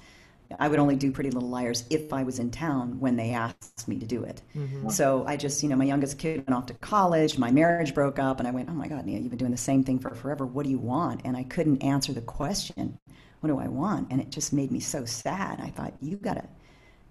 I 0.59 0.67
would 0.67 0.77
only 0.79 0.95
do 0.95 1.11
Pretty 1.11 1.31
Little 1.31 1.49
Liars 1.49 1.83
if 1.89 2.13
I 2.13 2.21
was 2.23 2.37
in 2.37 2.51
town 2.51 2.99
when 2.99 3.15
they 3.15 3.31
asked 3.31 3.87
me 3.87 3.97
to 3.97 4.05
do 4.05 4.23
it. 4.23 4.41
you 4.53 4.61
know 4.61 4.87
Mhm. 4.87 4.91
So 4.91 5.25
I 5.25 5.35
just, 5.35 5.63
you 5.63 5.69
know, 5.69 5.75
my 5.75 5.85
youngest 5.85 6.19
kid 6.19 6.43
went 6.47 6.53
off 6.55 6.67
to 6.67 6.73
college, 6.75 7.37
my 7.39 7.49
marriage 7.51 7.93
broke 7.95 8.19
up, 8.19 8.39
and 8.39 8.47
I 8.47 8.51
went, 8.51 8.69
oh 8.69 8.73
my 8.73 8.87
God, 8.87 9.05
Nia, 9.05 9.19
you've 9.19 9.29
been 9.31 9.39
doing 9.39 9.51
the 9.51 9.57
same 9.57 9.83
thing 9.83 9.97
for 9.99 10.13
forever. 10.13 10.45
What 10.45 10.65
do 10.65 10.69
you 10.69 10.77
want? 10.77 11.21
And 11.25 11.35
I 11.35 11.43
couldn't 11.43 11.81
answer 11.83 12.13
the 12.13 12.21
question, 12.21 12.99
what 13.39 13.49
do 13.49 13.57
I 13.57 13.67
want? 13.67 14.11
And 14.11 14.21
it 14.21 14.29
just 14.29 14.53
made 14.53 14.71
me 14.71 14.79
so 14.79 15.05
sad. 15.05 15.59
I 15.59 15.69
thought, 15.69 15.93
you 16.01 16.17
gotta, 16.17 16.47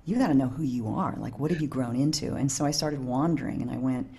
you 0.05 0.17
gotta 0.17 0.35
know 0.35 0.49
who 0.49 0.62
you 0.65 0.88
are. 0.88 1.15
Like, 1.19 1.38
what 1.38 1.51
have 1.51 1.61
you 1.61 1.69
grown 1.69 1.97
into? 1.97 2.35
And 2.35 2.51
so 2.51 2.65
I 2.65 2.71
started 2.71 3.05
wandering, 3.05 3.62
and 3.62 3.71
I 3.71 3.77
went 3.77 4.11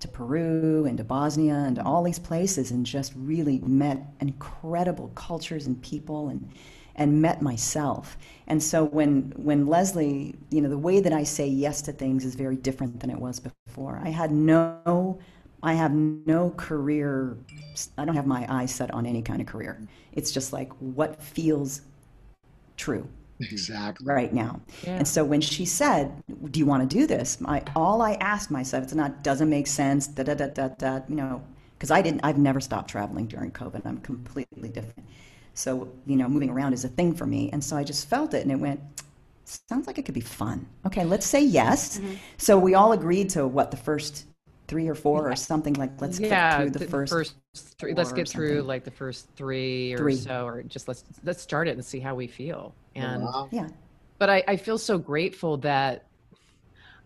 to 0.00 0.08
Peru 0.08 0.84
and 0.86 0.98
to 0.98 1.04
Bosnia 1.04 1.54
and 1.54 1.76
to 1.76 1.84
all 1.84 2.02
these 2.02 2.18
places, 2.18 2.70
and 2.70 2.86
just 2.86 3.12
really 3.16 3.58
met 3.60 3.98
incredible 4.20 5.10
cultures 5.14 5.66
and 5.66 5.80
people 5.82 6.28
and 6.28 6.48
and 6.96 7.20
met 7.20 7.42
myself. 7.42 8.16
And 8.46 8.62
so 8.62 8.84
when 8.84 9.32
when 9.36 9.66
Lesley, 9.66 10.36
you 10.50 10.60
know, 10.60 10.68
the 10.68 10.78
way 10.78 11.00
that 11.00 11.12
I 11.12 11.24
say 11.24 11.48
yes 11.48 11.82
to 11.82 11.92
things 11.92 12.24
is 12.24 12.34
very 12.36 12.56
different 12.56 13.00
than 13.00 13.10
it 13.10 13.18
was 13.18 13.40
before. 13.40 14.00
I 14.02 14.10
had 14.10 14.30
no 14.30 15.18
I 15.62 15.74
have 15.74 15.92
no 15.92 16.50
career 16.56 17.36
I 17.98 18.04
don't 18.04 18.14
have 18.14 18.26
my 18.26 18.46
eyes 18.48 18.72
set 18.72 18.92
on 18.92 19.06
any 19.06 19.22
kind 19.22 19.40
of 19.40 19.48
career. 19.48 19.80
It's 20.12 20.30
just 20.30 20.52
like 20.52 20.72
what 20.74 21.20
feels 21.20 21.82
true 22.76 23.08
Exactly. 23.40 24.06
right 24.06 24.32
now. 24.32 24.60
Yeah. 24.84 24.96
And 24.98 25.08
so 25.08 25.24
when 25.24 25.40
she 25.40 25.64
said, 25.64 26.12
"Do 26.50 26.58
you 26.58 26.66
want 26.66 26.88
to 26.88 26.96
do 26.98 27.06
this?" 27.06 27.40
My 27.40 27.62
all 27.74 28.02
I 28.02 28.12
asked 28.14 28.50
myself, 28.50 28.84
it's 28.84 28.94
not 28.94 29.22
doesn't 29.22 29.50
make 29.50 29.66
sense, 29.66 30.06
da 30.06 30.22
da 30.22 30.34
da 30.34 30.48
da 30.48 30.68
da, 30.68 31.00
you 31.08 31.16
know, 31.16 31.42
because 31.76 31.90
I 31.90 32.02
didn't. 32.02 32.20
I've 32.22 32.38
never 32.38 32.60
stopped 32.60 32.90
traveling 32.90 33.26
during 33.26 33.50
COVID. 33.50 33.84
I'm 33.84 33.98
completely 33.98 34.68
different. 34.68 35.08
So 35.54 35.88
you 36.06 36.16
know, 36.16 36.28
moving 36.28 36.50
around 36.50 36.72
is 36.74 36.84
a 36.84 36.88
thing 36.88 37.14
for 37.14 37.26
me, 37.26 37.50
and 37.52 37.62
so 37.62 37.76
I 37.76 37.84
just 37.84 38.08
felt 38.08 38.34
it, 38.34 38.42
and 38.42 38.52
it 38.52 38.56
went. 38.56 38.80
Sounds 39.46 39.86
like 39.86 39.98
it 39.98 40.06
could 40.06 40.14
be 40.14 40.20
fun. 40.22 40.66
Okay, 40.86 41.04
let's 41.04 41.26
say 41.26 41.44
yes. 41.44 41.98
Mm-hmm. 41.98 42.14
So 42.38 42.58
we 42.58 42.74
all 42.74 42.92
agreed 42.92 43.28
to 43.30 43.46
what 43.46 43.70
the 43.70 43.76
first 43.76 44.24
three 44.68 44.88
or 44.88 44.94
four 44.94 45.30
or 45.30 45.36
something 45.36 45.74
like. 45.74 46.00
Let's 46.00 46.18
yeah 46.18 46.28
get 46.28 46.60
through 46.62 46.70
the, 46.70 46.78
the 46.78 46.86
first. 46.86 47.34
three 47.78 47.92
let's 47.94 48.12
get 48.12 48.28
through 48.28 48.62
like 48.62 48.84
the 48.84 48.90
first 48.90 49.28
three 49.36 49.92
or 49.92 49.98
Three. 49.98 50.16
so 50.16 50.46
or 50.46 50.62
just 50.62 50.88
let's 50.88 51.04
let's 51.24 51.42
start 51.42 51.68
it 51.68 51.72
and 51.72 51.84
see 51.84 52.00
how 52.00 52.14
we 52.14 52.26
feel 52.26 52.74
Oh, 52.96 53.00
and 53.00 53.22
Wow. 53.22 53.48
Yeah, 53.52 53.68
but 54.18 54.30
I, 54.30 54.44
I 54.48 54.56
feel 54.56 54.78
so 54.78 54.98
grateful 54.98 55.56
that 55.58 56.06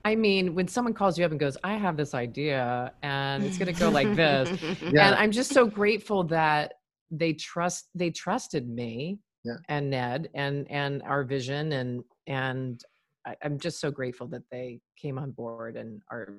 I 0.05 0.15
mean, 0.15 0.55
when 0.55 0.69
someone 0.69 0.95
calls 0.95 1.19
you 1.19 1.25
up 1.25 1.33
and 1.33 1.41
goes, 1.41 1.57
I 1.65 1.75
have 1.75 1.97
this 1.97 2.15
idea 2.15 2.93
and 3.03 3.45
it's 3.45 3.59
gonna 3.59 3.73
go 3.73 3.91
like 3.91 4.15
this. 4.15 4.49
Yeah. 4.93 5.07
And 5.07 5.15
I'm 5.17 5.33
just 5.33 5.53
so 5.53 5.67
grateful 5.67 6.25
that 6.25 6.75
they 7.11 7.33
trust 7.33 7.89
they 7.95 8.11
trusted 8.11 8.69
me 8.69 9.19
Yeah. 9.45 9.57
and 9.69 9.91
Ned 9.91 10.31
and 10.35 10.71
and 10.71 11.03
our 11.03 11.25
vision 11.25 11.73
and 11.73 12.05
and 12.27 12.83
I, 13.27 13.37
I'm 13.43 13.59
just 13.59 13.81
so 13.81 13.91
grateful 13.91 14.27
that 14.29 14.43
they 14.51 14.81
came 14.97 15.19
on 15.19 15.33
board 15.33 15.77
and 15.77 16.01
are 16.11 16.35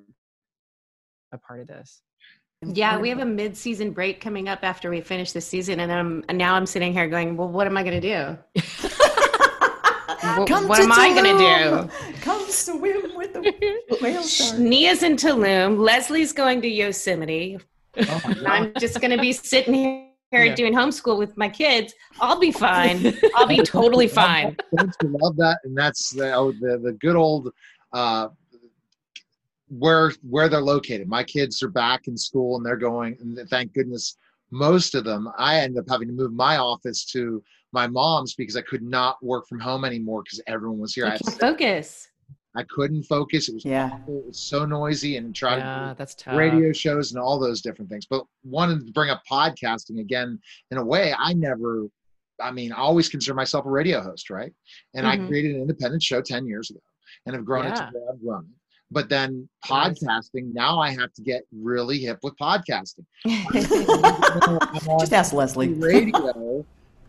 a 1.31 1.37
part 1.37 1.59
of 1.59 1.67
this. 1.67 2.01
Yeah, 2.65 2.97
we 2.97 3.09
have 3.09 3.19
a 3.19 3.25
mid-season 3.25 3.91
break 3.91 4.19
coming 4.19 4.49
up 4.49 4.59
after 4.63 4.89
we 4.89 4.99
finish 4.99 5.31
this 5.31 5.45
season, 5.45 5.79
and 5.79 5.91
I'm 5.91 6.25
and 6.27 6.37
now 6.37 6.55
I'm 6.55 6.65
sitting 6.65 6.91
here 6.91 7.07
going, 7.07 7.37
well, 7.37 7.47
what 7.47 7.67
am 7.67 7.77
I 7.77 7.83
going 7.83 8.01
to 8.01 8.37
do? 8.55 8.63
What, 10.37 10.47
Come 10.47 10.67
what 10.67 10.77
to 10.77 10.83
am 10.83 10.91
I 10.91 11.13
going 11.13 11.37
to 11.37 11.87
do? 12.13 12.21
Come 12.21 12.45
swim 12.49 13.15
with 13.15 13.33
the 13.33 13.97
whale 14.01 14.21
do? 14.21 14.27
shark. 14.27 14.59
Nia's 14.59 15.03
in 15.03 15.15
Tulum. 15.15 15.77
Lesley's 15.79 16.33
going 16.33 16.61
to 16.61 16.67
Yosemite. 16.67 17.57
Oh. 17.97 18.33
I'm 18.47 18.73
just 18.79 18.99
going 19.01 19.11
to 19.11 19.17
be 19.17 19.33
sitting 19.33 19.73
here 19.73 20.45
Yeah. 20.45 20.55
doing 20.55 20.73
homeschool 20.73 21.17
with 21.17 21.35
my 21.37 21.49
kids. 21.49 21.93
I'll 22.21 22.39
be 22.39 22.51
fine. 22.51 23.17
I'll 23.35 23.47
be 23.47 23.63
totally 23.63 24.07
fine. 24.21 24.55
Love 25.03 25.35
that? 25.37 25.59
And 25.63 25.77
that's 25.77 26.11
the 26.11 26.33
oh, 26.33 26.51
the, 26.51 26.79
the 26.83 26.93
good 26.93 27.15
old 27.15 27.51
uh, 27.93 28.27
where 29.69 30.11
where 30.27 30.49
they're 30.49 30.61
located. 30.61 31.07
My 31.07 31.23
kids 31.23 31.61
are 31.63 31.69
back 31.69 32.07
in 32.07 32.17
school 32.17 32.57
and 32.57 32.65
they're 32.65 32.77
going, 32.77 33.17
and 33.19 33.37
thank 33.49 33.73
goodness, 33.73 34.17
most 34.51 34.95
of 34.95 35.03
them. 35.03 35.29
I 35.37 35.57
ended 35.59 35.79
up 35.79 35.85
having 35.89 36.07
to 36.07 36.13
move 36.13 36.33
my 36.33 36.57
office 36.57 37.05
to 37.11 37.43
my 37.71 37.87
mom's 37.87 38.33
because 38.35 38.55
I 38.55 38.61
could 38.61 38.81
not 38.81 39.21
work 39.23 39.47
from 39.47 39.59
home 39.59 39.85
anymore 39.85 40.23
because 40.23 40.41
everyone 40.47 40.79
was 40.79 40.93
here. 40.93 41.05
I, 41.05 41.09
I 41.09 41.11
had 41.11 41.21
can 41.21 41.33
to- 41.33 41.39
focus. 41.39 42.07
I 42.55 42.63
couldn't 42.63 43.03
focus. 43.03 43.47
It 43.47 43.53
was 43.53 43.63
Yeah. 43.63 43.91
awful. 43.93 44.17
It 44.21 44.25
was 44.27 44.39
so 44.39 44.65
noisy 44.65 45.17
and 45.17 45.35
trying 45.35 45.59
to 45.59 45.65
Yeah, 45.65 45.89
do 45.89 45.95
that's 45.99 46.15
tough. 46.15 46.35
radio 46.35 46.73
shows 46.73 47.11
and 47.11 47.21
all 47.21 47.39
those 47.39 47.61
different 47.61 47.91
things. 47.91 48.07
But 48.07 48.25
wanted 48.43 48.87
to 48.87 48.91
bring 48.91 49.11
up 49.11 49.21
podcasting 49.29 49.99
again 49.99 50.39
in 50.71 50.77
a 50.79 50.83
way 50.83 51.13
I 51.17 51.33
never 51.33 51.85
I 52.41 52.51
mean, 52.51 52.71
I 52.71 52.77
always 52.77 53.09
consider 53.09 53.33
myself 53.33 53.65
a 53.65 53.69
radio 53.69 54.01
host, 54.01 54.29
right? 54.29 54.53
And 54.93 55.05
I 55.05 55.17
Mhm. 55.17 55.27
created 55.27 55.55
an 55.57 55.61
independent 55.61 56.01
show 56.01 56.21
10 56.21 56.47
years 56.47 56.69
ago 56.71 56.79
and 57.25 57.35
have 57.35 57.43
grown 57.43 57.65
Yeah. 57.65 57.73
it 57.89 57.91
to 57.91 57.97
where 57.99 58.13
I've 58.13 58.21
grown 58.21 58.45
it. 58.45 58.58
But 58.91 59.07
then 59.09 59.47
podcasting, 59.65 60.51
now 60.53 60.79
I 60.79 60.89
have 60.91 61.13
to 61.13 61.21
get 61.21 61.43
really 61.51 61.99
hip 61.99 62.19
with 62.23 62.35
podcasting. 62.37 63.05
Just 64.99 65.13
ask 65.13 65.31
Lesley. 65.33 65.69
radio, 65.73 66.65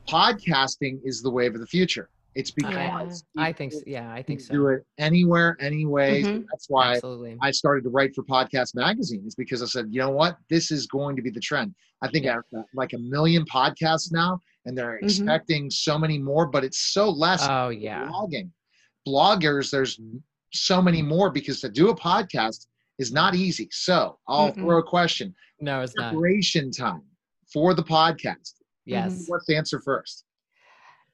podcasting 0.09 1.01
is 1.05 1.23
the 1.23 1.31
wave 1.31 1.55
of 1.55 1.61
the 1.61 1.67
future. 1.67 2.11
It's 2.35 2.53
Yeah, 2.57 2.69
because 3.01 3.25
I 3.37 3.53
think 3.53 3.73
so. 3.73 3.81
yeah, 3.87 4.13
I 4.13 4.23
think 4.23 4.41
so 4.41 4.53
do 4.53 4.69
it 4.69 4.85
anywhere, 4.99 5.57
anyways. 5.59 6.27
Mhm. 6.27 6.45
That's 6.53 6.67
why 6.69 6.93
Absolutely. 6.95 7.37
I 7.43 7.51
started 7.51 7.83
to 7.85 7.91
write 7.91 8.15
for 8.15 8.23
Podcast 8.23 8.75
Magazine 8.77 9.25
is 9.27 9.35
because 9.35 9.63
I 9.63 9.67
said, 9.67 9.87
you 9.91 10.01
know 10.01 10.11
what, 10.11 10.37
this 10.49 10.71
is 10.71 10.87
going 10.87 11.17
to 11.17 11.23
be 11.23 11.31
the 11.31 11.41
trend. 11.41 11.75
I 12.03 12.09
think 12.09 12.27
I 12.27 12.33
have 12.35 12.43
uh, 12.57 12.63
like 12.75 12.93
a 12.93 12.99
million 12.99 13.45
podcasts 13.47 14.13
now, 14.13 14.39
and 14.65 14.77
they're 14.79 15.01
Mhm. 15.03 15.05
expecting 15.05 15.71
so 15.71 15.99
many 15.99 16.19
more, 16.19 16.47
but 16.47 16.63
it's 16.63 16.93
so 16.93 17.11
less 17.11 17.45
Oh 17.49 17.71
yeah. 17.71 18.07
blogging. 18.07 18.51
Bloggers, 19.09 19.71
there's 19.71 19.99
so 20.53 20.81
many 20.83 21.03
more 21.03 21.31
because 21.31 21.61
to 21.61 21.69
do 21.69 21.91
a 21.91 21.97
podcast 21.97 22.67
is 22.99 23.13
not 23.13 23.35
easy. 23.35 23.69
So 23.73 24.19
I'll 24.29 24.53
Mm-mm. 24.53 24.57
throw 24.57 24.79
a 24.79 24.83
question: 24.83 25.35
No, 25.61 25.81
it's 25.83 25.95
not. 25.97 26.13
preparation 26.13 26.71
time 26.71 27.03
for 27.53 27.75
the 27.75 27.83
podcast. 27.83 28.55
Yes. 28.87 29.13
Mm-hmm. 29.13 29.33
Let's 29.33 29.51
answer 29.51 29.81
first. 29.81 30.25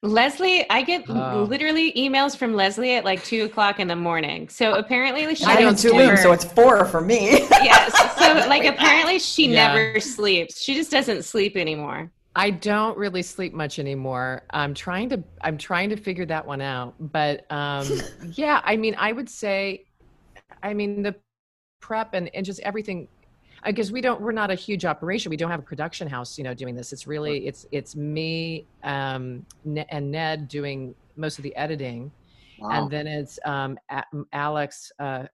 Lesley, 0.02 0.68
I 0.70 0.82
get 0.82 1.08
Oh. 1.08 1.46
literally 1.48 1.92
emails 1.94 2.36
from 2.36 2.54
Lesley 2.54 2.94
at 2.94 3.04
like 3.04 3.24
two 3.24 3.44
o'clock 3.44 3.80
in 3.80 3.88
the 3.88 3.96
morning. 3.96 4.48
So 4.48 4.74
apparently 4.74 5.34
she 5.34 5.44
I 5.44 5.54
don't 5.56 5.82
never- 5.82 6.16
sleep, 6.16 6.18
so 6.18 6.32
it's 6.32 6.44
four 6.44 6.84
for 6.84 7.00
me. 7.00 7.30
yes. 7.50 7.92
So 8.18 8.34
like 8.48 8.64
apparently 8.66 9.18
she 9.18 9.48
Yeah. 9.48 9.68
never 9.74 9.98
sleeps. 10.00 10.60
She 10.60 10.74
just 10.74 10.90
doesn't 10.90 11.24
sleep 11.24 11.56
anymore. 11.56 12.12
I 12.36 12.50
don't 12.50 12.96
really 12.98 13.22
sleep 13.22 13.52
much 13.54 13.78
anymore. 13.78 14.42
I'm 14.50 14.74
trying 14.74 15.08
to 15.10 15.24
I'm 15.40 15.58
trying 15.58 15.90
to 15.90 15.96
figure 15.96 16.26
that 16.26 16.46
one 16.46 16.60
out. 16.60 16.94
But 17.00 17.50
um 17.50 17.86
yeah, 18.32 18.60
I 18.64 18.76
mean 18.76 18.94
I 18.98 19.12
would 19.12 19.28
say 19.28 19.86
I 20.62 20.74
mean 20.74 21.02
the 21.02 21.14
prep 21.80 22.14
and, 22.14 22.30
and 22.34 22.44
just 22.44 22.60
everything 22.60 23.08
because 23.64 23.90
we 23.90 24.00
don't 24.00 24.20
we're 24.20 24.32
not 24.32 24.50
a 24.50 24.54
huge 24.54 24.84
operation. 24.84 25.30
We 25.30 25.36
don't 25.36 25.50
have 25.50 25.60
a 25.60 25.64
production 25.64 26.08
house, 26.08 26.38
you 26.38 26.44
know, 26.44 26.54
doing 26.54 26.74
this. 26.76 26.92
It's 26.92 27.06
really 27.06 27.46
it's 27.46 27.66
it's 27.72 27.96
me 27.96 28.66
um 28.84 29.46
and 29.64 30.10
Ned 30.10 30.48
doing 30.48 30.94
most 31.16 31.38
of 31.38 31.42
the 31.42 31.56
editing 31.56 32.12
Wow. 32.58 32.70
and 32.70 32.90
then 32.90 33.06
it's 33.06 33.38
um, 33.44 33.78
Alex 34.32 34.90
uh, 34.98 35.24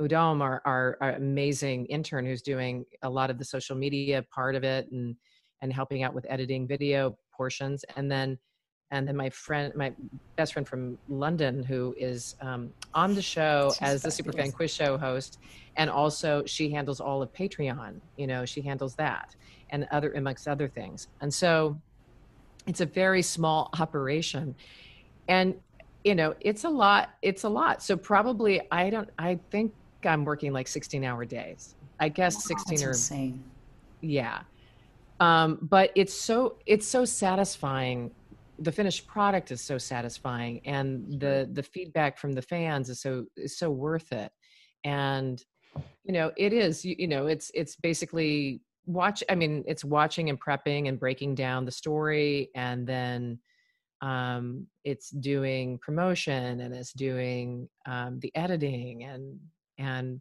Udom, 0.00 0.40
our, 0.40 0.62
our, 0.64 0.96
our 1.00 1.10
amazing 1.12 1.86
intern, 1.86 2.24
who's 2.24 2.42
doing 2.42 2.86
a 3.02 3.10
lot 3.10 3.30
of 3.30 3.38
the 3.38 3.44
social 3.44 3.76
media 3.76 4.24
part 4.34 4.54
of 4.54 4.64
it 4.64 4.90
and 4.90 5.14
and 5.62 5.72
helping 5.72 6.02
out 6.02 6.14
with 6.14 6.26
editing 6.28 6.66
video 6.66 7.16
portions, 7.32 7.84
and 7.96 8.10
then 8.10 8.38
and 8.92 9.06
then 9.06 9.16
my 9.16 9.30
friend, 9.30 9.72
my 9.76 9.92
best 10.34 10.52
friend 10.52 10.66
from 10.66 10.98
London, 11.08 11.62
who 11.62 11.94
is 11.96 12.34
um, 12.40 12.72
on 12.92 13.14
the 13.14 13.22
show 13.22 13.70
She's 13.72 13.82
as 13.82 14.02
the 14.02 14.08
Superfan. 14.08 14.52
Quiz 14.52 14.72
Show 14.72 14.98
host, 14.98 15.38
and 15.76 15.88
also 15.88 16.44
she 16.44 16.70
handles 16.70 17.00
all 17.00 17.22
of 17.22 17.32
Patreon. 17.32 18.00
You 18.16 18.26
know, 18.26 18.44
she 18.44 18.60
handles 18.60 18.96
that 18.96 19.36
and 19.70 19.86
other 19.92 20.12
amongst 20.14 20.48
other 20.48 20.66
things, 20.66 21.08
and 21.20 21.32
so 21.32 21.80
it's 22.66 22.80
a 22.80 22.86
very 22.86 23.22
small 23.22 23.70
operation, 23.78 24.54
and 25.28 25.54
you 26.04 26.14
know 26.14 26.34
it's 26.40 26.64
a 26.64 26.68
lot 26.68 27.10
it's 27.22 27.44
a 27.44 27.48
lot 27.48 27.82
so 27.82 27.96
probably 27.96 28.60
i 28.70 28.88
don't 28.88 29.10
i 29.18 29.38
think 29.50 29.72
i'm 30.04 30.24
working 30.24 30.52
like 30.52 30.66
16 30.66 31.04
hour 31.04 31.24
days 31.24 31.74
i 31.98 32.08
guess 32.08 32.44
16 32.44 32.76
That's 32.76 32.84
or 32.84 32.88
insane. 32.88 33.44
yeah 34.00 34.40
um 35.20 35.58
but 35.62 35.90
it's 35.94 36.14
so 36.14 36.56
it's 36.66 36.86
so 36.86 37.04
satisfying. 37.04 38.10
The 38.58 38.72
finished 38.72 39.06
product 39.06 39.50
is 39.52 39.62
so 39.62 39.78
satisfying 39.78 40.60
and 40.66 41.20
the 41.20 41.48
the 41.52 41.62
feedback 41.62 42.18
from 42.18 42.32
the 42.32 42.42
fans 42.42 42.90
is 42.90 43.00
so 43.00 43.24
is 43.36 43.58
so 43.58 43.70
worth 43.70 44.12
it. 44.12 44.32
And 44.84 45.42
you 46.04 46.12
know 46.12 46.32
it 46.36 46.52
is 46.52 46.84
you, 46.84 46.96
you 46.98 47.06
know 47.06 47.26
it's 47.26 47.50
it's 47.54 47.76
basically 47.76 48.60
watch 48.86 49.22
i 49.28 49.34
mean 49.34 49.62
it's 49.66 49.84
watching 49.84 50.30
and 50.30 50.40
prepping 50.40 50.88
and 50.88 50.98
breaking 50.98 51.34
down 51.34 51.64
the 51.64 51.70
story 51.70 52.50
and 52.54 52.86
then 52.86 53.38
um 54.00 54.66
it's 54.84 55.10
doing 55.10 55.78
promotion 55.78 56.60
and 56.60 56.74
it's 56.74 56.92
doing 56.92 57.68
um 57.86 58.18
the 58.20 58.34
editing 58.34 59.04
and 59.04 59.38
and 59.78 60.20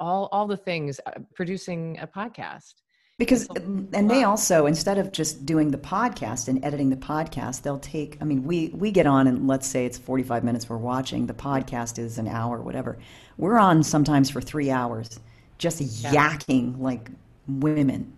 all 0.00 0.28
all 0.32 0.46
the 0.46 0.56
things 0.56 1.00
uh, 1.06 1.12
producing 1.34 1.98
a 2.00 2.06
podcast 2.06 2.74
Because, 3.16 3.46
and 3.46 4.10
they 4.10 4.24
also, 4.24 4.66
instead 4.66 4.98
of 4.98 5.12
just 5.12 5.46
doing 5.46 5.70
the 5.70 5.78
podcast 5.78 6.48
and 6.48 6.64
editing 6.64 6.90
the 6.90 6.96
podcast, 6.96 7.62
they'll 7.62 7.78
take, 7.78 8.18
I 8.20 8.24
mean, 8.24 8.42
we, 8.42 8.70
we 8.74 8.90
get 8.90 9.06
on 9.06 9.28
and 9.28 9.46
let's 9.46 9.68
say 9.68 9.86
it's 9.86 9.96
45 9.96 10.42
minutes 10.42 10.68
we're 10.68 10.78
watching. 10.78 11.26
The 11.26 11.34
podcast 11.34 11.96
is 11.98 12.18
an 12.18 12.26
hour, 12.26 12.60
whatever. 12.60 12.98
We're 13.38 13.56
on 13.56 13.84
sometimes 13.84 14.30
for 14.30 14.40
three 14.40 14.68
hours, 14.68 15.20
just 15.58 15.80
yakking 15.80 16.80
like 16.80 17.08
women. 17.46 18.12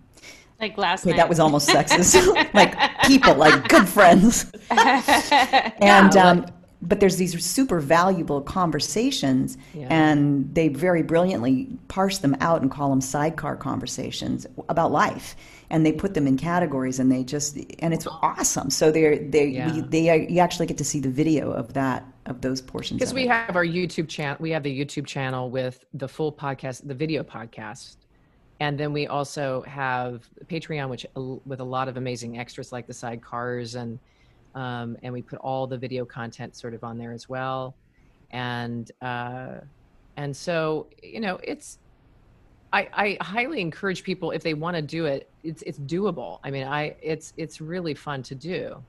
Like 0.59 0.78
last 0.78 1.02
Okay, 1.02 1.11
night. 1.11 1.16
that 1.18 1.28
was 1.28 1.40
almost 1.40 1.68
sexist. 1.68 2.14
like 2.54 2.74
people, 3.02 3.35
like 3.35 3.68
good 3.68 3.87
friends. 3.87 4.50
And 4.70 6.14
Yeah, 6.14 6.30
um, 6.30 6.46
but 6.82 7.00
there's 7.00 7.16
these 7.16 7.44
super 7.44 7.80
valuable 7.80 8.40
conversations, 8.42 9.56
Yeah. 9.74 9.86
and 9.90 10.54
they 10.54 10.68
very 10.68 11.02
brilliantly 11.02 11.68
parse 11.88 12.18
them 12.18 12.36
out 12.40 12.62
and 12.62 12.70
call 12.70 12.90
them 12.90 13.00
sidecar 13.00 13.56
conversations 13.56 14.46
about 14.68 14.92
life. 14.92 15.36
And 15.70 15.84
they 15.84 15.92
put 15.92 16.14
them 16.14 16.26
in 16.26 16.36
categories, 16.36 16.98
and 17.00 17.10
they 17.10 17.24
just 17.24 17.56
and 17.80 17.92
it's 17.92 18.06
awesome. 18.06 18.70
So 18.70 18.90
they're 18.92 19.18
they 19.18 19.46
Yeah. 19.46 19.72
we, 19.74 19.80
they 19.80 20.26
you 20.28 20.38
actually 20.40 20.66
get 20.66 20.78
to 20.78 20.84
see 20.84 21.00
the 21.00 21.10
video 21.10 21.50
of 21.50 21.72
that 21.74 22.04
of 22.26 22.40
those 22.40 22.60
portions. 22.60 22.98
because 22.98 23.14
we 23.14 23.22
it. 23.24 23.28
have 23.30 23.54
our 23.54 23.64
youtube 23.64 24.08
channel 24.08 24.36
we 24.40 24.50
have 24.50 24.64
the 24.64 24.80
youtube 24.84 25.06
channel 25.06 25.48
with 25.48 25.84
the 25.94 26.08
full 26.08 26.32
podcast 26.32 26.84
the 26.84 26.92
video 26.94 27.22
podcast 27.22 27.94
and 28.58 28.76
then 28.80 28.92
we 28.92 29.06
also 29.06 29.62
have 29.62 30.28
patreon 30.46 30.88
which 30.88 31.06
with 31.14 31.60
a 31.60 31.64
lot 31.64 31.86
of 31.86 31.96
amazing 31.96 32.36
extras 32.36 32.72
like 32.72 32.88
the 32.88 32.92
sidecars 32.92 33.80
and 33.80 34.00
um, 34.56 34.96
and 35.04 35.12
we 35.12 35.22
put 35.22 35.38
all 35.38 35.66
the 35.68 35.78
video 35.78 36.04
content 36.04 36.56
sort 36.56 36.74
of 36.74 36.82
on 36.82 36.98
there 36.98 37.12
as 37.12 37.28
well 37.28 37.76
and 38.32 38.90
uh, 39.02 39.54
and 40.16 40.36
so 40.36 40.88
you 41.02 41.20
know 41.20 41.38
it's 41.44 41.78
I, 42.72 42.88
I 42.92 43.24
highly 43.24 43.60
encourage 43.60 44.02
people 44.02 44.32
if 44.32 44.42
they 44.42 44.54
want 44.54 44.74
to 44.74 44.82
do 44.82 45.06
it 45.06 45.30
it's 45.44 45.62
it's 45.62 45.78
doable 45.78 46.40
i 46.42 46.50
mean 46.50 46.66
i 46.66 46.96
it's 47.00 47.32
it's 47.36 47.60
really 47.60 47.94
fun 47.94 48.24
to 48.24 48.34
do 48.34 48.82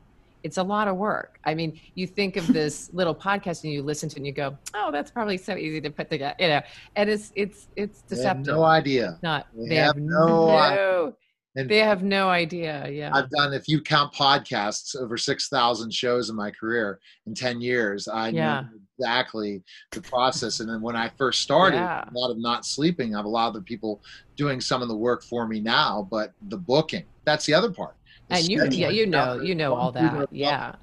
it's 0.43 0.57
a 0.57 0.63
lot 0.63 0.87
of 0.87 0.95
work. 0.97 1.39
I 1.43 1.53
mean, 1.55 1.79
you 1.95 2.07
think 2.07 2.37
of 2.37 2.47
this 2.53 2.89
little 2.93 3.15
podcast 3.15 3.63
and 3.63 3.73
you 3.73 3.81
listen 3.83 4.07
to 4.09 4.15
it 4.15 4.19
and 4.19 4.27
you 4.27 4.31
go, 4.31 4.57
"Oh, 4.73 4.91
that's 4.91 5.11
probably 5.11 5.37
so 5.37 5.55
easy 5.55 5.81
to 5.81 5.89
put 5.89 6.09
together," 6.09 6.35
you 6.39 6.47
know. 6.47 6.61
And 6.95 7.09
it's 7.09 7.31
it's 7.35 7.67
it's 7.75 8.01
They 8.01 8.15
have 8.23 8.37
deceptive. 8.43 8.55
no 8.55 8.63
idea. 8.63 9.19
Not 9.21 9.47
They 9.55 9.69
they, 9.69 9.75
have 9.75 9.95
have, 9.95 9.97
no 9.97 10.47
no. 10.47 11.15
And- 11.57 11.69
they 11.69 11.79
have 11.79 12.03
no 12.03 12.29
idea. 12.29 12.87
Yeah. 12.89 13.09
I've 13.13 13.29
done, 13.31 13.51
if 13.53 13.67
you 13.67 13.81
count 13.81 14.13
podcasts, 14.13 14.95
over 14.95 15.17
6,000 15.17 15.91
shows 15.93 16.29
in 16.29 16.35
my 16.35 16.51
career 16.51 16.99
in 17.25 17.33
10 17.33 17.59
years. 17.61 18.07
I 18.07 18.29
Yeah. 18.29 18.61
knew 18.71 18.79
exactly 18.99 19.63
the 19.91 20.01
process. 20.01 20.59
And 20.59 20.69
then 20.69 20.81
when 20.81 20.95
I 20.95 21.09
first 21.17 21.41
started, 21.41 21.77
Yeah. 21.77 22.03
a 22.07 22.13
lot 22.17 22.29
of 22.29 22.37
not 22.37 22.65
sleeping, 22.65 23.15
I 23.15 23.19
have 23.19 23.25
a 23.25 23.29
lot 23.29 23.47
of 23.47 23.55
the 23.55 23.61
people 23.61 24.01
doing 24.35 24.61
some 24.61 24.81
of 24.83 24.87
the 24.87 24.95
work 24.95 25.23
for 25.23 25.47
me 25.47 25.59
now, 25.59 26.07
but 26.11 26.33
the 26.49 26.57
booking, 26.57 27.05
that's 27.25 27.45
the 27.45 27.55
other 27.55 27.71
part. 27.71 27.95
The 28.29 28.35
and 28.35 28.47
you, 28.49 28.63
yeah, 28.71 28.89
you 28.89 29.07
know, 29.07 29.41
you 29.41 29.55
know 29.55 29.73
all 29.73 29.91
that. 29.93 30.27
Yeah. 30.31 30.75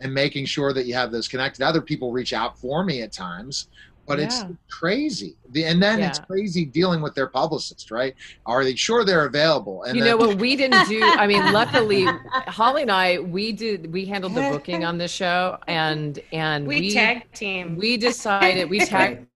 And 0.00 0.12
making 0.14 0.44
sure 0.44 0.72
that 0.72 0.86
you 0.86 0.94
have 0.94 1.10
those 1.10 1.26
connected. 1.26 1.64
Other 1.64 1.80
people 1.80 2.12
reach 2.12 2.32
out 2.32 2.58
for 2.60 2.84
me 2.84 3.02
at 3.02 3.12
times, 3.12 3.68
but 4.06 4.20
it's 4.20 4.44
crazy. 4.70 5.36
The, 5.50 5.64
and 5.64 5.82
then 5.82 6.00
it's 6.00 6.18
crazy 6.18 6.64
dealing 6.64 7.00
with 7.02 7.14
their 7.14 7.26
publicist, 7.26 7.90
right? 7.90 8.14
Are 8.46 8.64
they 8.64 8.74
sure 8.74 9.04
they're 9.04 9.26
available? 9.26 9.82
And 9.84 9.96
you 9.96 10.04
then, 10.04 10.12
know 10.18 10.26
what 10.26 10.38
we 10.46 10.56
didn't 10.56 10.88
do 10.88 11.00
i 11.02 11.26
mean 11.26 11.52
luckily 11.52 12.04
holly 12.46 12.82
and 12.82 12.90
i 12.90 13.18
we 13.18 13.52
did 13.52 13.92
we 13.92 14.04
handled 14.04 14.34
the 14.34 14.42
booking 14.50 14.84
on 14.84 14.98
the 14.98 15.08
show 15.08 15.58
and 15.66 16.20
and 16.32 16.66
we, 16.66 16.92
tag 16.92 17.30
team. 17.32 17.76
we 17.76 17.96
decided 17.96 18.68
we 18.70 18.80
tag 18.80 19.26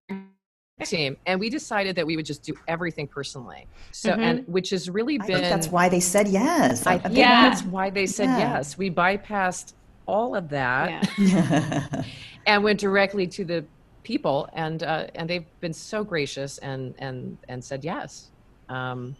team 0.84 1.16
and 1.26 1.38
we 1.38 1.50
decided 1.50 1.94
that 1.96 2.06
we 2.06 2.16
would 2.16 2.24
just 2.26 2.42
do 2.42 2.54
everything 2.68 3.06
personally 3.06 3.66
so 3.92 4.12
Mhm. 4.12 4.18
and 4.18 4.48
which 4.48 4.70
has 4.70 4.88
really 4.88 5.18
I 5.20 5.26
been 5.26 5.36
think 5.38 5.48
that's 5.48 5.68
why 5.68 5.88
they 5.88 6.00
said 6.00 6.28
yes. 6.28 6.86
I 6.86 6.94
I 6.94 6.98
think 6.98 7.16
Yeah. 7.16 7.48
that's 7.48 7.62
why 7.64 7.90
they 7.90 8.06
said 8.06 8.24
Yeah. 8.26 8.38
yes. 8.38 8.78
We 8.78 8.90
bypassed 8.90 9.74
all 10.06 10.34
of 10.34 10.48
that 10.50 11.10
yeah. 11.18 12.02
and 12.46 12.64
went 12.64 12.80
directly 12.80 13.26
to 13.26 13.44
the 13.44 13.64
people, 14.02 14.48
and 14.52 14.82
uh, 14.82 15.06
and 15.14 15.28
they've 15.28 15.46
been 15.60 15.72
so 15.72 16.04
gracious 16.04 16.58
and 16.58 16.94
and 16.98 17.38
and 17.48 17.62
said 17.64 17.84
yes. 17.84 18.30
Um, 18.68 19.16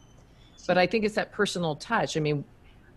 but 0.67 0.79
I 0.79 0.87
think 0.87 1.05
it's 1.05 1.15
that 1.15 1.33
personal 1.33 1.75
touch. 1.77 2.17
I 2.17 2.21
mean, 2.21 2.45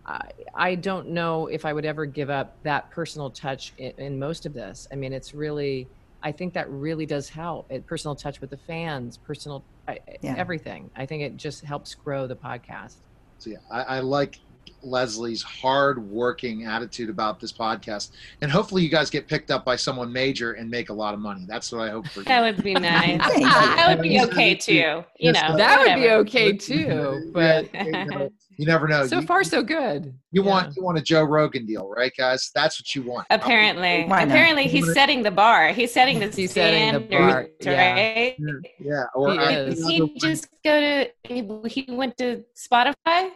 I, 0.06 0.30
I 0.54 0.76
don't 0.76 1.10
know 1.10 1.48
if 1.48 1.66
I 1.66 1.74
would 1.74 1.86
ever 1.86 2.06
give 2.06 2.30
up 2.30 2.62
that 2.64 2.92
personal 2.92 3.30
touch 3.30 3.74
in, 3.78 3.92
in 3.98 4.20
most 4.20 4.46
of 4.46 4.54
this. 4.54 4.88
I 4.92 4.96
mean, 4.96 5.14
it's 5.14 5.34
really. 5.34 5.88
I 6.26 6.32
think 6.32 6.54
that 6.54 6.70
really 6.70 7.06
does 7.06 7.28
help. 7.28 7.70
It, 7.70 7.86
personal 7.86 8.16
touch 8.16 8.40
with 8.40 8.50
the 8.50 8.58
fans, 8.58 9.18
personal 9.18 9.66
I, 9.88 10.00
Yeah. 10.22 10.36
everything. 10.38 10.90
I 10.96 11.06
think 11.06 11.24
it 11.24 11.36
just 11.36 11.66
helps 11.66 11.94
grow 11.96 12.28
the 12.28 12.36
podcast. 12.36 12.96
So 13.40 13.50
yeah, 13.50 13.58
I, 13.70 13.82
I 13.84 14.00
like 14.00 14.40
Lesley's 14.82 15.42
hard-working 15.42 16.66
attitude 16.66 17.10
about 17.10 17.40
this 17.40 17.52
podcast, 17.54 18.12
and 18.42 18.52
hopefully 18.52 18.84
you 18.84 18.90
guys 18.90 19.10
get 19.10 19.28
picked 19.28 19.50
up 19.52 19.64
by 19.64 19.76
someone 19.76 20.12
major 20.12 20.54
and 20.54 20.70
make 20.70 20.90
a 20.90 20.94
lot 20.94 21.14
of 21.14 21.20
money. 21.20 21.46
that's 21.48 21.72
what 21.72 21.82
I 21.82 21.90
hope 21.90 22.08
for 22.08 22.20
you. 22.20 22.26
That 22.26 22.42
would 22.42 22.64
be 22.64 22.74
nice. 22.74 23.22
Thank 23.22 23.42
you. 23.44 23.50
that 23.50 23.86
would 23.96 24.02
be 24.04 24.20
okay 24.22 24.56
too. 24.56 25.04
You 25.20 25.32
know, 25.32 25.56
That 25.58 25.80
would 25.80 25.96
be 26.02 26.10
okay 26.10 26.58
too, 26.58 27.32
but 27.34 27.70
Yeah, 27.74 27.84
you, 27.86 27.92
know, 28.06 28.30
you 28.58 28.66
never 28.66 28.88
know. 28.88 29.08
so 29.08 29.20
you, 29.22 29.26
far 29.26 29.44
so 29.44 29.64
good. 29.64 30.14
you 30.32 30.44
Yeah. 30.44 30.50
want 30.50 30.76
you 30.76 30.84
want 30.84 30.98
a 30.98 31.02
Joe 31.02 31.24
Rogan 31.24 31.66
deal, 31.66 31.88
right, 31.90 32.12
guys? 32.18 32.52
That's 32.54 32.80
what 32.80 32.94
you 32.94 33.04
want. 33.04 33.28
Apparently, 33.30 34.04
apparently 34.04 34.68
he's 34.68 34.92
setting 34.94 35.24
the 35.24 35.32
bar. 35.32 35.70
He's 35.70 35.94
setting 35.94 36.20
the 36.20 36.28
He's 36.28 36.52
setting 36.52 36.94
the 36.94 37.00
bar, 37.00 37.48
standards, 37.62 37.66
yeah. 37.66 37.94
right? 37.94 38.36
Yeah, 38.80 39.04
or 39.16 39.32
He 39.34 39.40
I- 39.40 39.56
Did 39.66 39.78
he 39.78 40.18
just 40.20 40.48
go 40.64 40.80
to? 40.80 41.10
He, 41.24 41.48
he 41.86 41.92
went 41.94 42.18
to 42.18 42.44
Spotify. 42.56 43.30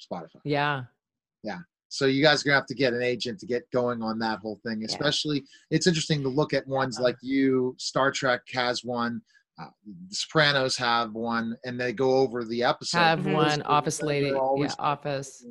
Spotify. 0.00 0.40
Yeah. 0.44 0.84
Yeah. 1.42 1.58
So 1.88 2.06
you 2.06 2.22
guys 2.22 2.42
are 2.42 2.46
gonna 2.46 2.56
have 2.56 2.66
to 2.66 2.74
get 2.74 2.92
an 2.92 3.02
agent 3.02 3.38
to 3.40 3.46
get 3.46 3.70
going 3.70 4.02
on 4.02 4.18
that 4.18 4.40
whole 4.40 4.60
thing. 4.66 4.84
Especially, 4.84 5.44
it's 5.70 5.86
interesting 5.86 6.22
to 6.22 6.28
look 6.28 6.52
at 6.52 6.66
ones 6.66 6.98
like 6.98 7.16
you. 7.22 7.74
Star 7.78 8.10
Trek 8.10 8.42
has 8.52 8.84
one. 8.84 9.20
Uh, 9.58 9.68
the 10.10 10.14
Sopranos 10.14 10.76
have 10.76 11.12
one, 11.12 11.56
and 11.64 11.80
they 11.80 11.92
go 11.92 12.16
over 12.18 12.44
the 12.44 12.62
episode. 12.62 12.98
Have 12.98 13.20
Mhm. 13.20 13.32
one 13.34 13.62
office 13.62 14.02
lady. 14.02 14.26
Yeah, 14.26 14.74
office. 14.78 15.46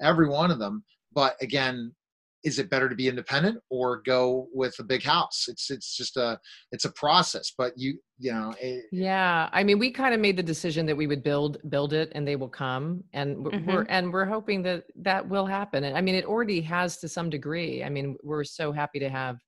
every 0.00 0.28
one 0.28 0.50
of 0.50 0.58
them. 0.58 0.84
But 1.12 1.36
again, 1.42 1.94
is 2.42 2.58
it 2.58 2.70
better 2.70 2.88
to 2.88 2.94
be 2.94 3.06
independent 3.08 3.58
or 3.68 4.00
go 4.06 4.48
with 4.54 4.74
a 4.78 4.82
big 4.82 5.02
house? 5.02 5.46
It's 5.48 5.70
it's 5.70 5.96
just 5.96 6.16
a 6.16 6.38
it's 6.72 6.84
a 6.84 6.92
process 6.92 7.52
but 7.56 7.72
you 7.76 7.98
you 8.18 8.32
know 8.32 8.54
it, 8.60 8.84
yeah. 8.92 9.48
I 9.52 9.62
mean 9.64 9.78
we 9.78 9.90
kind 9.90 10.14
of 10.14 10.20
made 10.20 10.36
the 10.36 10.42
decision 10.42 10.86
that 10.86 10.96
we 10.96 11.06
would 11.06 11.22
build 11.22 11.58
build 11.68 11.92
it 11.92 12.12
and 12.14 12.26
they 12.26 12.36
will 12.36 12.48
come 12.48 13.04
and 13.12 13.44
we're 13.44 13.52
Mhm. 13.52 13.86
and 13.88 14.12
we're 14.12 14.24
hoping 14.24 14.62
that 14.62 14.84
that 14.96 15.28
will 15.28 15.46
happen. 15.46 15.84
And 15.84 15.96
i 15.96 16.00
mean 16.00 16.14
it 16.14 16.24
already 16.24 16.60
has 16.62 16.98
to 16.98 17.08
some 17.08 17.28
degree. 17.30 17.84
I 17.84 17.88
mean 17.90 18.16
we're 18.22 18.44
so 18.44 18.72
happy 18.72 18.98
to 19.00 19.08
have 19.08 19.38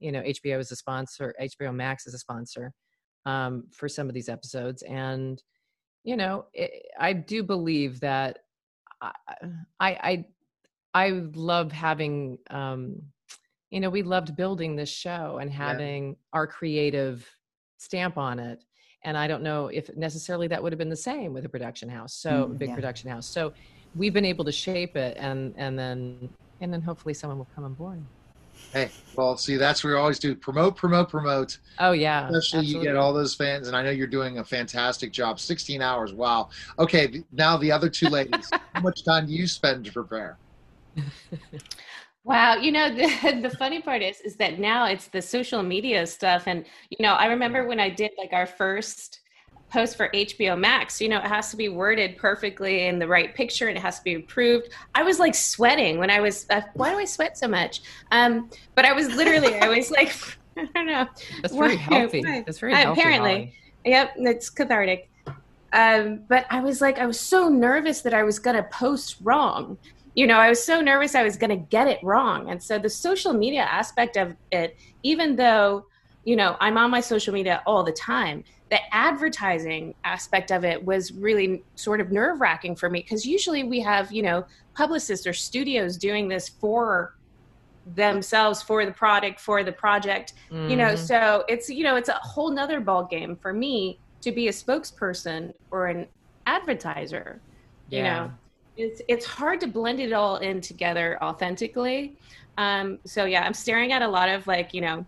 you 0.00 0.10
know 0.12 0.20
hbo 0.22 0.58
as 0.58 0.72
a 0.72 0.76
sponsor 0.76 1.32
hbo 1.40 1.72
max 1.74 2.06
as 2.08 2.14
a 2.14 2.18
sponsor 2.18 2.72
um, 3.24 3.64
for 3.70 3.88
some 3.88 4.08
of 4.08 4.14
these 4.14 4.28
episodes. 4.28 4.82
And 4.82 5.40
you 6.04 6.16
know 6.16 6.46
it, 6.54 6.70
i 6.98 7.12
do 7.12 7.44
believe 7.44 8.00
that 8.00 8.38
I, 9.00 9.12
I 9.80 10.24
i 10.94 11.10
love 11.34 11.72
having 11.72 12.38
um 12.50 13.00
you 13.70 13.80
know 13.80 13.90
we 13.90 14.02
loved 14.02 14.36
building 14.36 14.76
this 14.76 14.88
show 14.90 15.38
and 15.40 15.50
having 15.50 16.16
our 16.32 16.46
creative 16.46 17.28
stamp 17.78 18.16
on 18.18 18.38
it 18.38 18.62
and 19.04 19.16
i 19.16 19.26
don't 19.26 19.42
know 19.42 19.68
if 19.68 19.94
necessarily 19.96 20.46
that 20.46 20.62
would 20.62 20.72
have 20.72 20.78
been 20.78 20.88
the 20.90 20.96
same 20.96 21.32
with 21.32 21.44
a 21.44 21.48
production 21.48 21.88
house 21.88 22.14
so 22.14 22.48
Mm, 22.48 22.58
big 22.58 22.68
yeah. 22.68 22.74
production 22.74 23.10
house 23.10 23.26
so 23.28 23.52
we've 23.94 24.12
been 24.14 24.24
able 24.24 24.44
to 24.44 24.52
shape 24.52 24.96
it 24.96 25.16
and 25.18 25.54
and 25.56 25.78
then 25.78 26.28
and 26.60 26.72
then 26.72 26.82
hopefully 26.82 27.12
someone 27.14 27.38
will 27.38 27.50
come 27.54 27.64
on 27.64 27.74
board. 27.74 28.02
Hey 28.72 28.90
well 29.16 29.36
see 29.36 29.56
that's 29.56 29.82
what 29.82 29.90
we 29.90 29.96
always 29.96 30.18
do 30.18 30.34
promote 30.34 30.76
promote 30.76 31.08
promote. 31.08 31.58
Oh 31.78 31.92
yeah 31.92 32.28
especially 32.28 32.66
you 32.66 32.80
get 32.82 32.96
all 32.96 33.12
those 33.12 33.34
fans 33.34 33.66
and 33.66 33.76
i 33.76 33.82
know 33.82 33.90
you're 33.90 34.06
doing 34.06 34.38
a 34.38 34.44
fantastic 34.44 35.12
job 35.12 35.40
16 35.40 35.82
hours 35.82 36.12
wow. 36.12 36.48
Okay 36.78 37.22
now 37.32 37.56
the 37.56 37.72
other 37.72 37.88
two 37.90 38.08
ladies 38.08 38.48
how 38.74 38.80
much 38.80 39.04
time 39.04 39.26
do 39.26 39.32
you 39.32 39.46
spend 39.46 39.84
to 39.86 39.92
prepare 39.92 40.38
Wow, 42.24 42.54
you 42.54 42.70
know 42.70 42.88
the 42.94 43.40
the 43.42 43.50
funny 43.50 43.80
part 43.80 44.02
is 44.02 44.20
is 44.20 44.36
that 44.36 44.58
now 44.58 44.86
it's 44.86 45.08
the 45.08 45.20
social 45.20 45.62
media 45.62 46.06
stuff 46.06 46.44
and 46.46 46.64
you 46.90 46.98
know 47.00 47.14
I 47.14 47.26
remember 47.26 47.66
when 47.66 47.80
I 47.80 47.90
did 47.90 48.12
like 48.16 48.32
our 48.32 48.46
first 48.46 49.20
post 49.70 49.96
for 49.96 50.08
HBO 50.10 50.58
Max, 50.58 51.00
you 51.00 51.08
know 51.08 51.18
it 51.18 51.26
has 51.26 51.50
to 51.50 51.56
be 51.56 51.68
worded 51.68 52.16
perfectly 52.16 52.86
in 52.86 52.98
the 52.98 53.08
right 53.08 53.34
picture 53.34 53.68
and 53.68 53.76
it 53.76 53.80
has 53.80 53.98
to 53.98 54.04
be 54.04 54.14
approved. 54.14 54.68
I 54.94 55.02
was 55.02 55.18
like 55.18 55.34
sweating 55.34 55.98
when 55.98 56.10
I 56.10 56.20
was 56.20 56.46
uh, 56.50 56.60
why 56.74 56.90
do 56.90 56.98
I 56.98 57.04
sweat 57.06 57.36
so 57.36 57.48
much? 57.48 57.82
Um 58.12 58.50
but 58.76 58.84
I 58.84 58.92
was 58.92 59.08
literally 59.08 59.58
I 59.58 59.68
was 59.68 59.90
like 59.90 60.14
I 60.56 60.68
don't 60.74 60.86
know. 60.86 61.08
that's 61.40 61.56
very 61.56 61.76
healthy 61.76 62.22
that's 62.22 62.58
very 62.58 62.74
healthy 62.74 63.00
apparently. 63.00 63.30
Holly. 63.30 63.54
Yep, 63.84 64.12
it's 64.18 64.48
cathartic. 64.48 65.10
Um, 65.72 66.20
but 66.28 66.46
I 66.50 66.60
was 66.60 66.80
like, 66.80 66.98
I 66.98 67.06
was 67.06 67.18
so 67.18 67.48
nervous 67.48 68.02
that 68.02 68.14
I 68.14 68.22
was 68.22 68.38
going 68.38 68.56
to 68.56 68.62
post 68.64 69.16
wrong. 69.22 69.78
You 70.14 70.26
know, 70.26 70.36
I 70.38 70.48
was 70.48 70.64
so 70.64 70.80
nervous 70.80 71.14
I 71.14 71.22
was 71.22 71.36
going 71.36 71.50
to 71.50 71.66
get 71.70 71.88
it 71.88 71.98
wrong. 72.02 72.50
And 72.50 72.62
so 72.62 72.78
the 72.78 72.90
social 72.90 73.32
media 73.32 73.62
aspect 73.62 74.16
of 74.16 74.34
it, 74.50 74.74
even 75.02 75.36
though, 75.36 75.84
you 76.24 76.36
know, 76.36 76.56
I'm 76.60 76.76
on 76.76 76.90
my 76.90 77.00
social 77.00 77.32
media 77.32 77.62
all 77.66 77.82
the 77.82 77.92
time, 77.92 78.44
the 78.70 78.78
advertising 78.92 79.94
aspect 80.04 80.50
of 80.50 80.64
it 80.64 80.84
was 80.84 81.12
really 81.12 81.64
sort 81.76 82.00
of 82.00 82.12
nerve 82.12 82.40
wracking 82.40 82.76
for 82.76 82.88
me 82.90 83.00
because 83.00 83.24
usually 83.26 83.64
we 83.64 83.80
have, 83.80 84.12
you 84.12 84.22
know, 84.22 84.44
publicists 84.76 85.26
or 85.26 85.32
studios 85.32 85.96
doing 85.96 86.28
this 86.28 86.48
for 86.60 87.12
themselves, 87.84 88.62
for 88.62 88.84
the 88.84 88.92
product, 88.92 89.40
for 89.40 89.64
the 89.64 89.72
project 89.72 90.32
you 90.64 90.76
know 90.76 90.92
Mhm. 90.94 90.98
so 90.98 91.44
it's 91.48 91.68
you 91.68 91.82
know 91.82 91.96
it's 91.96 92.08
a 92.08 92.18
whole 92.22 92.52
nother 92.52 92.80
ball 92.80 93.04
game 93.06 93.36
for 93.42 93.52
me 93.52 94.00
to 94.22 94.30
be 94.30 94.46
a 94.46 94.52
spokesperson 94.52 95.50
or 95.72 95.86
an 95.88 96.06
advertiser 96.46 97.42
you 97.90 98.02
know 98.04 98.30
it's 98.82 99.00
it's 99.08 99.24
hard 99.24 99.60
to 99.60 99.66
blend 99.66 100.00
it 100.00 100.12
all 100.12 100.36
in 100.38 100.60
together 100.60 101.18
authentically 101.22 102.16
um 102.58 102.98
so 103.06 103.24
yeah 103.24 103.42
i'm 103.44 103.54
staring 103.54 103.92
at 103.92 104.02
a 104.02 104.08
lot 104.08 104.28
of 104.28 104.46
like 104.46 104.74
you 104.74 104.80
know 104.80 105.04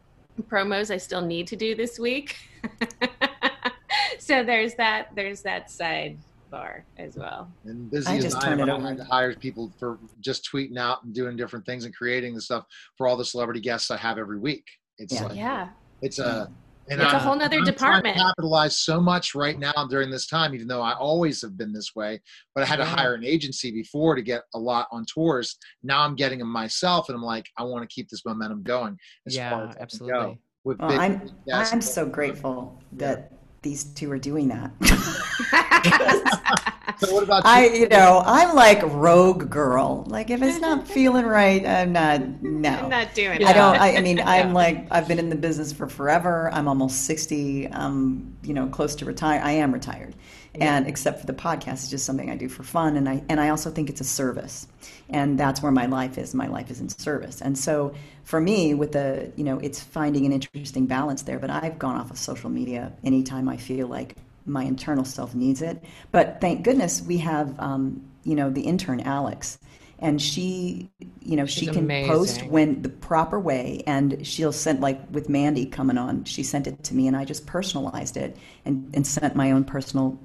promos 0.50 0.92
i 0.92 0.96
still 0.96 1.20
need 1.20 1.46
to 1.46 1.56
do 1.56 1.74
this 1.74 1.98
week 1.98 2.36
so 4.18 4.42
there's 4.44 4.74
that 4.74 5.08
there's 5.14 5.42
that 5.42 5.70
side 5.70 6.18
bar 6.50 6.84
as 6.98 7.16
well 7.16 7.50
and 7.64 7.90
busy 7.90 8.12
I 8.12 8.16
as 8.16 8.24
just 8.24 8.36
I 8.38 8.44
turn 8.46 8.60
am, 8.60 8.68
it 8.68 8.72
I 8.72 8.76
over. 8.76 8.88
had 8.88 8.96
to 8.98 9.04
hire 9.04 9.34
people 9.34 9.72
for 9.78 9.98
just 10.20 10.48
tweeting 10.50 10.78
out 10.78 11.02
and 11.04 11.12
doing 11.12 11.36
different 11.36 11.66
things 11.66 11.84
and 11.84 11.94
creating 11.94 12.34
the 12.34 12.40
stuff 12.40 12.64
for 12.96 13.08
all 13.08 13.16
the 13.16 13.24
celebrity 13.24 13.60
guests 13.60 13.90
I 13.90 13.96
have 13.96 14.18
every 14.18 14.38
week. 14.38 14.64
It's 14.98 15.14
Yeah. 15.14 15.22
like 15.24 15.36
yeah 15.36 15.68
it's 16.02 16.18
a 16.18 16.48
and 16.90 17.00
It's 17.00 17.12
a 17.12 17.16
I'm- 17.16 17.26
whole 17.26 17.36
nother 17.36 17.58
I'm 17.58 17.64
department. 17.64 18.16
capitalize 18.16 18.78
so 18.78 19.00
much 19.00 19.34
right 19.34 19.58
now 19.58 19.72
during 19.88 20.10
this 20.10 20.26
time, 20.26 20.54
even 20.54 20.66
though 20.68 20.82
I 20.82 20.92
always 20.94 21.40
have 21.42 21.56
been 21.56 21.72
this 21.72 21.94
way. 21.94 22.20
But 22.54 22.64
I 22.64 22.66
had 22.66 22.76
to 22.76 22.84
hire 22.84 23.14
an 23.14 23.24
agency 23.24 23.70
before 23.70 24.14
to 24.14 24.22
get 24.22 24.42
a 24.54 24.58
lot 24.58 24.88
on 24.92 25.04
tours. 25.06 25.56
Now 25.82 26.02
I'm 26.02 26.14
getting 26.14 26.38
them 26.38 26.48
myself, 26.50 27.08
and 27.08 27.16
I'm 27.16 27.22
like, 27.22 27.46
I 27.58 27.62
want 27.64 27.88
to 27.88 27.94
keep 27.94 28.08
this 28.08 28.24
momentum 28.24 28.62
going. 28.62 28.98
As 29.26 29.36
far 29.36 29.42
yeah 29.44 29.62
as 29.68 29.68
I 29.70 29.78
go 29.78 29.82
absolutely 29.82 30.38
with 30.64 30.78
Well, 30.78 30.88
big 30.88 30.98
I'm. 30.98 31.30
I'm 31.52 31.80
so 31.80 32.06
grateful 32.06 32.80
that 32.92 33.32
these 33.64 33.84
two 33.84 34.12
are 34.12 34.18
doing 34.18 34.48
that. 34.48 34.70
So 36.96 37.10
what 37.10 37.24
about 37.24 37.50
you? 37.50 37.50
I, 37.50 37.66
you 37.66 37.88
know, 37.88 38.22
I'm 38.24 38.54
like 38.54 38.80
rogue 38.84 39.50
girl. 39.50 40.04
Like 40.06 40.30
if 40.30 40.40
it's 40.42 40.60
not 40.60 40.86
feeling 40.86 41.26
right, 41.26 41.66
I'm 41.66 41.92
not. 41.92 42.42
No, 42.42 42.70
i'm 42.70 42.88
not 42.88 43.14
doing 43.14 43.42
I 43.44 43.52
don't. 43.52 43.76
I, 43.76 43.96
I 43.96 44.00
mean, 44.00 44.20
I'm 44.24 44.48
Yeah. 44.48 44.52
like 44.52 44.86
I've 44.92 45.08
been 45.08 45.18
in 45.18 45.28
the 45.28 45.36
business 45.36 45.72
for 45.72 45.88
forever. 45.88 46.50
I'm 46.52 46.68
almost 46.68 47.02
sixty. 47.04 47.68
I'm 47.72 48.36
you 48.44 48.54
know 48.54 48.68
close 48.68 48.94
to 48.96 49.04
retire. 49.06 49.40
I 49.42 49.52
am 49.52 49.72
retired, 49.72 50.14
and 50.60 50.86
except 50.86 51.20
for 51.20 51.26
the 51.26 51.32
podcast, 51.32 51.72
it's 51.72 51.90
just 51.90 52.06
something 52.06 52.30
I 52.30 52.36
do 52.36 52.48
for 52.48 52.62
fun. 52.62 52.96
And 52.96 53.08
I 53.08 53.22
and 53.28 53.40
I 53.40 53.48
also 53.48 53.70
think 53.70 53.90
it's 53.90 54.00
a 54.00 54.04
service, 54.04 54.66
and 55.08 55.38
that's 55.38 55.62
where 55.62 55.72
my 55.72 55.86
life 55.86 56.16
is. 56.18 56.34
My 56.34 56.46
life 56.46 56.70
is 56.70 56.80
in 56.80 56.88
service, 56.88 57.40
and 57.40 57.58
so 57.58 57.94
for 58.22 58.40
me, 58.40 58.74
with 58.74 58.92
the 58.92 59.32
you 59.36 59.44
know, 59.44 59.58
it's 59.58 59.82
finding 59.82 60.26
an 60.26 60.32
interesting 60.32 60.86
balance 60.86 61.22
there. 61.22 61.38
But 61.38 61.50
I've 61.50 61.78
gone 61.78 61.96
off 61.96 62.10
of 62.10 62.18
social 62.18 62.50
media 62.50 62.92
anytime 63.02 63.48
I 63.48 63.56
feel 63.56 63.88
like 63.88 64.16
my 64.46 64.62
internal 64.62 65.04
self 65.04 65.34
needs 65.34 65.62
it. 65.62 65.82
But 66.12 66.40
thank 66.40 66.62
goodness 66.62 67.02
we 67.02 67.18
have 67.18 67.58
um, 67.58 68.02
you 68.22 68.34
know 68.34 68.50
the 68.50 68.62
intern 68.62 69.00
Alex. 69.00 69.58
And 70.00 70.20
she, 70.20 70.90
you 71.20 71.36
know, 71.36 71.46
she 71.46 71.66
She's 71.66 71.70
can 71.70 71.88
post 72.06 72.44
when 72.46 72.82
the 72.82 72.88
proper 72.88 73.38
way 73.40 73.82
and 73.86 74.26
she'll 74.26 74.52
send 74.52 74.80
like 74.80 75.00
with 75.12 75.28
mandy 75.28 75.64
coming 75.64 75.96
on 75.96 76.24
she 76.24 76.42
sent 76.42 76.66
it 76.66 76.82
to 76.82 76.94
me 76.94 77.06
and 77.06 77.16
i 77.16 77.24
just 77.24 77.46
personalized 77.46 78.16
it 78.16 78.36
and, 78.66 78.90
and 78.92 79.06
sent 79.06 79.34
my 79.36 79.52
own 79.52 79.64
personal 79.64 80.18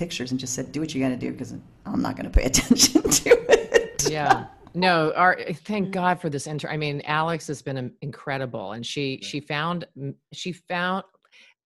pictures 0.00 0.30
and 0.30 0.40
just 0.40 0.54
said 0.54 0.72
do 0.72 0.80
what 0.80 0.94
you 0.94 1.00
got 1.02 1.10
to 1.10 1.16
do 1.16 1.30
because 1.30 1.52
i'm 1.84 2.00
not 2.00 2.16
going 2.16 2.24
to 2.24 2.30
pay 2.30 2.44
attention 2.52 3.02
to 3.02 3.30
it. 3.52 4.06
Yeah. 4.10 4.46
No 4.72 5.12
our 5.14 5.36
thank 5.66 5.90
god 5.90 6.20
for 6.22 6.30
this 6.30 6.46
inter 6.46 6.68
i 6.70 6.76
mean 6.76 7.02
alex 7.02 7.46
has 7.48 7.60
been 7.60 7.76
um, 7.76 7.90
incredible 8.00 8.72
and 8.72 8.84
she 8.86 9.18
she 9.22 9.40
found 9.40 9.86
she 10.32 10.52
found 10.52 11.04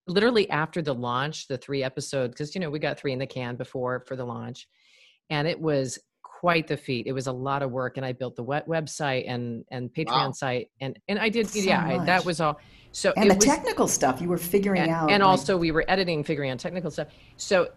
literally 0.08 0.50
after 0.50 0.82
the 0.82 0.92
launch 0.94 1.46
the 1.46 1.56
three 1.56 1.82
episodes 1.84 2.32
because 2.32 2.54
you 2.56 2.60
know 2.60 2.70
we 2.70 2.78
got 2.80 2.98
three 2.98 3.12
in 3.12 3.20
the 3.20 3.26
can 3.26 3.54
before 3.56 4.02
for 4.08 4.16
the 4.16 4.24
launch 4.24 4.66
and 5.30 5.46
it 5.46 5.58
was 5.60 5.98
quite 6.22 6.66
the 6.66 6.76
feat. 6.76 7.06
It 7.06 7.12
was 7.12 7.26
a 7.28 7.32
lot 7.32 7.62
of 7.62 7.70
work 7.70 7.96
and 7.98 8.04
i 8.04 8.12
built 8.12 8.34
the 8.36 8.42
web- 8.42 8.66
website 8.66 9.24
and 9.28 9.64
and 9.70 9.82
patreon 9.94 10.26
Wow. 10.28 10.32
site 10.32 10.66
and 10.80 10.98
and 11.08 11.18
i 11.20 11.28
did 11.28 11.48
So 11.48 11.60
yeah 11.60 11.84
I, 11.86 12.04
that 12.04 12.24
was 12.24 12.40
all 12.40 12.58
so 12.92 13.12
and 13.16 13.26
it 13.26 13.28
the 13.30 13.36
was, 13.36 13.44
technical 13.44 13.86
stuff 13.88 14.20
you 14.20 14.28
were 14.28 14.38
figuring 14.38 14.82
and, 14.82 14.90
out 14.90 15.10
and 15.12 15.22
like- 15.22 15.30
also 15.30 15.56
we 15.56 15.70
were 15.70 15.84
editing 15.88 16.24
figuring 16.24 16.50
out 16.50 16.58
technical 16.58 16.90
stuff. 16.90 17.08
So 17.36 17.68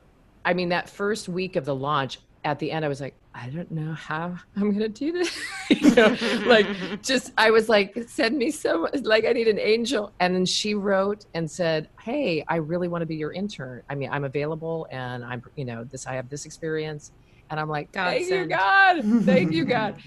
i 0.45 0.53
mean 0.53 0.69
that 0.69 0.89
first 0.89 1.27
week 1.29 1.55
of 1.55 1.65
the 1.65 1.75
launch 1.75 2.19
at 2.43 2.59
the 2.59 2.71
end 2.71 2.85
i 2.85 2.87
was 2.87 3.01
like 3.01 3.15
i 3.33 3.49
don't 3.49 3.69
know 3.71 3.93
how 3.93 4.35
i'm 4.55 4.71
gonna 4.71 4.89
do 4.89 5.11
this. 5.11 5.37
You 5.69 5.93
know 5.95 6.15
like 6.45 6.65
just 7.03 7.33
i 7.37 7.51
was 7.51 7.67
like 7.67 8.05
send 8.07 8.37
me 8.37 8.51
so 8.51 8.81
much 8.81 9.01
like 9.01 9.25
i 9.25 9.33
need 9.33 9.49
an 9.49 9.59
angel. 9.59 10.13
And 10.19 10.33
then 10.33 10.45
she 10.45 10.73
wrote 10.75 11.25
and 11.33 11.49
said 11.49 11.89
hey 12.01 12.43
i 12.47 12.55
really 12.55 12.87
want 12.87 13.01
to 13.01 13.05
be 13.05 13.15
your 13.15 13.33
intern. 13.33 13.83
I 13.89 13.95
mean 13.95 14.09
i'm 14.11 14.23
available 14.23 14.87
and 14.91 15.25
i'm 15.25 15.43
you 15.55 15.65
know 15.65 15.83
this 15.83 16.07
i 16.07 16.13
have 16.13 16.29
this 16.29 16.45
experience. 16.45 17.11
And 17.49 17.59
i'm 17.59 17.69
like 17.69 17.91
thank 17.91 18.29
you 18.29 18.45
god. 18.45 19.03
Thank 19.23 19.51
you 19.51 19.65
god. 19.77 20.01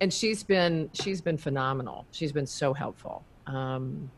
And 0.00 0.12
she's 0.12 0.42
been 0.42 0.90
she's 0.92 1.20
been 1.20 1.38
phenomenal. 1.38 2.06
She's 2.10 2.32
been 2.32 2.46
so 2.46 2.74
helpful. 2.74 3.24
Um 3.46 4.10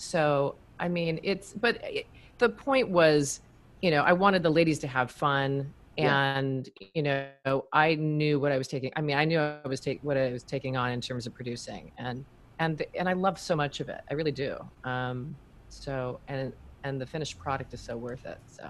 so 0.00 0.54
i 0.78 0.88
mean 0.88 1.20
it's 1.22 1.52
but 1.52 1.78
it, 1.84 2.06
the 2.38 2.48
point 2.48 2.88
was 2.88 3.40
you 3.82 3.90
know 3.90 4.02
i 4.02 4.12
wanted 4.12 4.42
the 4.42 4.50
ladies 4.50 4.78
to 4.80 4.86
have 4.86 5.10
fun 5.10 5.74
Yeah. 5.96 6.36
and 6.38 6.68
you 6.94 7.02
know 7.02 7.64
i 7.72 7.94
knew 7.94 8.38
what 8.40 8.52
i 8.52 8.58
was 8.58 8.68
taking 8.68 8.90
i 8.96 9.00
mean 9.00 9.16
i 9.16 9.24
knew 9.24 9.38
i 9.40 9.66
was 9.66 9.80
taking 9.80 10.00
what 10.02 10.16
i 10.16 10.30
was 10.32 10.44
taking 10.44 10.76
on 10.76 10.90
in 10.92 11.00
terms 11.00 11.26
of 11.26 11.34
producing 11.34 11.90
and 11.98 12.24
and 12.58 12.84
and 12.98 13.08
i 13.08 13.12
love 13.12 13.38
so 13.38 13.56
much 13.56 13.80
of 13.80 13.88
it 13.88 14.00
i 14.10 14.14
really 14.14 14.32
do 14.32 14.56
um 14.84 15.36
so 15.68 16.20
and 16.28 16.52
and 16.84 17.00
the 17.00 17.06
finished 17.06 17.38
product 17.38 17.72
is 17.74 17.84
so 17.84 17.96
worth 17.96 18.24
it 18.24 18.38
so 18.46 18.68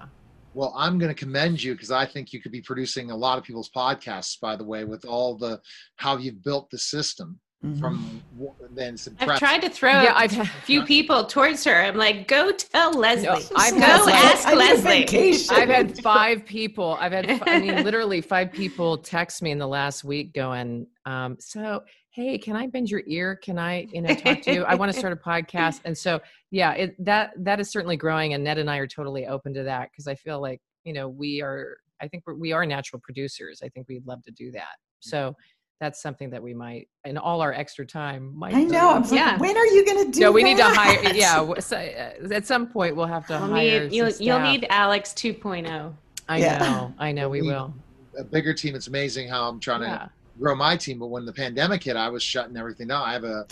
Well, 0.53 0.73
I'm 0.75 0.99
going 0.99 1.13
to 1.15 1.23
commend 1.25 1.63
you 1.63 1.73
because 1.75 1.91
I 1.91 2.05
think 2.05 2.33
you 2.33 2.41
could 2.41 2.51
be 2.51 2.61
producing 2.61 3.09
a 3.09 3.15
lot 3.15 3.37
of 3.37 3.43
people's 3.45 3.69
podcasts, 3.69 4.37
by 4.39 4.57
the 4.57 4.65
way, 4.65 4.83
with 4.83 5.05
all 5.05 5.37
the 5.37 5.61
how 5.95 6.17
you've 6.17 6.43
built 6.43 6.69
the 6.69 6.77
system. 6.77 7.39
From 7.79 8.23
then 8.71 8.97
some 8.97 9.15
I've 9.19 9.37
tried 9.37 9.59
to 9.61 9.69
throw 9.69 9.91
Yeah, 9.91 10.13
a 10.13 10.15
I've 10.15 10.31
had- 10.31 10.47
few 10.65 10.83
people 10.85 11.25
towards 11.25 11.63
her. 11.65 11.75
I'm 11.83 11.95
like, 11.95 12.27
go 12.27 12.51
tell 12.51 12.91
Lesley. 12.91 13.25
No, 13.27 13.39
I've 13.55 13.73
go 13.75 13.79
had, 13.79 14.33
ask 14.33 14.47
I 14.47 14.53
Lesley. 14.55 15.47
I've 15.51 15.69
had 15.69 15.99
five 16.01 16.43
people. 16.43 16.97
I've 16.99 17.11
had, 17.11 17.29
I 17.45 17.59
mean, 17.59 17.83
literally 17.83 18.19
five 18.19 18.51
people 18.51 18.97
text 18.97 19.43
me 19.43 19.51
in 19.51 19.59
the 19.59 19.67
last 19.67 20.03
week 20.03 20.33
going, 20.33 20.87
um, 21.05 21.37
so, 21.39 21.83
hey, 22.09 22.39
can 22.39 22.55
I 22.55 22.65
bend 22.65 22.89
your 22.89 23.03
ear? 23.05 23.35
Can 23.35 23.59
I, 23.59 23.85
you 23.93 24.01
know, 24.01 24.15
talk 24.15 24.41
to 24.41 24.53
you? 24.53 24.63
I 24.63 24.73
want 24.73 24.91
to 24.91 24.97
start 24.97 25.13
a 25.13 25.15
podcast. 25.15 25.81
And 25.85 25.95
so, 25.95 26.19
yeah, 26.49 26.71
it, 26.73 27.05
that, 27.05 27.31
that 27.37 27.59
is 27.59 27.69
certainly 27.71 27.95
growing. 27.95 28.33
And 28.33 28.43
Ned 28.43 28.57
and 28.57 28.71
I 28.71 28.77
are 28.77 28.87
totally 28.87 29.27
open 29.27 29.53
to 29.53 29.61
that 29.63 29.89
because 29.91 30.07
I 30.07 30.15
feel 30.15 30.41
like, 30.41 30.59
you 30.83 30.93
know, 30.93 31.07
we 31.07 31.43
are, 31.43 31.77
I 32.01 32.07
think 32.07 32.23
we're, 32.25 32.33
we 32.33 32.53
are 32.53 32.65
natural 32.65 32.99
producers. 33.03 33.61
I 33.63 33.69
think 33.69 33.87
we'd 33.87 34.07
love 34.07 34.23
to 34.23 34.31
do 34.31 34.51
that. 34.53 34.77
So 34.99 35.35
that's 35.81 35.99
something 35.99 36.29
that 36.29 36.41
we 36.41 36.53
might, 36.53 36.87
in 37.05 37.17
all 37.17 37.41
our 37.41 37.51
extra 37.51 37.85
time, 37.85 38.37
might 38.37 38.53
I 38.53 38.63
do. 38.65 38.69
know. 38.69 38.91
I'm 38.91 39.03
Yeah. 39.11 39.31
like, 39.31 39.39
when 39.41 39.57
are 39.57 39.65
you 39.65 39.83
going 39.83 40.05
to 40.05 40.11
do 40.11 40.19
No, 40.21 40.31
we 40.31 40.43
need 40.43 40.57
to 40.57 40.63
hire. 40.63 41.11
Yeah, 41.11 41.53
so, 41.59 41.75
uh, 41.75 42.31
at 42.31 42.45
some 42.45 42.67
point 42.67 42.95
we'll 42.95 43.07
have 43.07 43.25
to 43.27 43.33
You'll 43.33 43.47
hire. 43.47 43.83
need, 43.89 43.91
you'll, 43.95 44.11
some 44.11 44.25
you'll 44.25 44.39
need 44.41 44.67
Alex 44.69 45.11
oh. 45.17 45.19
2.0. 45.19 45.93
I 46.29 46.37
Yeah. 46.37 46.59
know. 46.59 46.93
I 46.99 47.11
know. 47.11 47.29
We 47.29 47.41
We- 47.41 47.47
will. 47.47 47.73
a 48.17 48.23
bigger 48.23 48.53
team. 48.53 48.75
It's 48.75 48.87
amazing 48.87 49.27
how 49.27 49.49
I'm 49.49 49.59
trying 49.59 49.81
Yeah. 49.81 49.97
to 49.97 50.09
grow 50.37 50.53
my 50.53 50.77
team. 50.77 50.99
But 50.99 51.07
when 51.07 51.25
the 51.25 51.33
pandemic 51.33 51.83
hit, 51.83 51.95
I 51.95 52.09
was 52.09 52.21
shutting 52.21 52.55
everything 52.57 52.87
down. 52.89 53.01
I 53.01 53.13
have 53.13 53.23
a, 53.23 53.47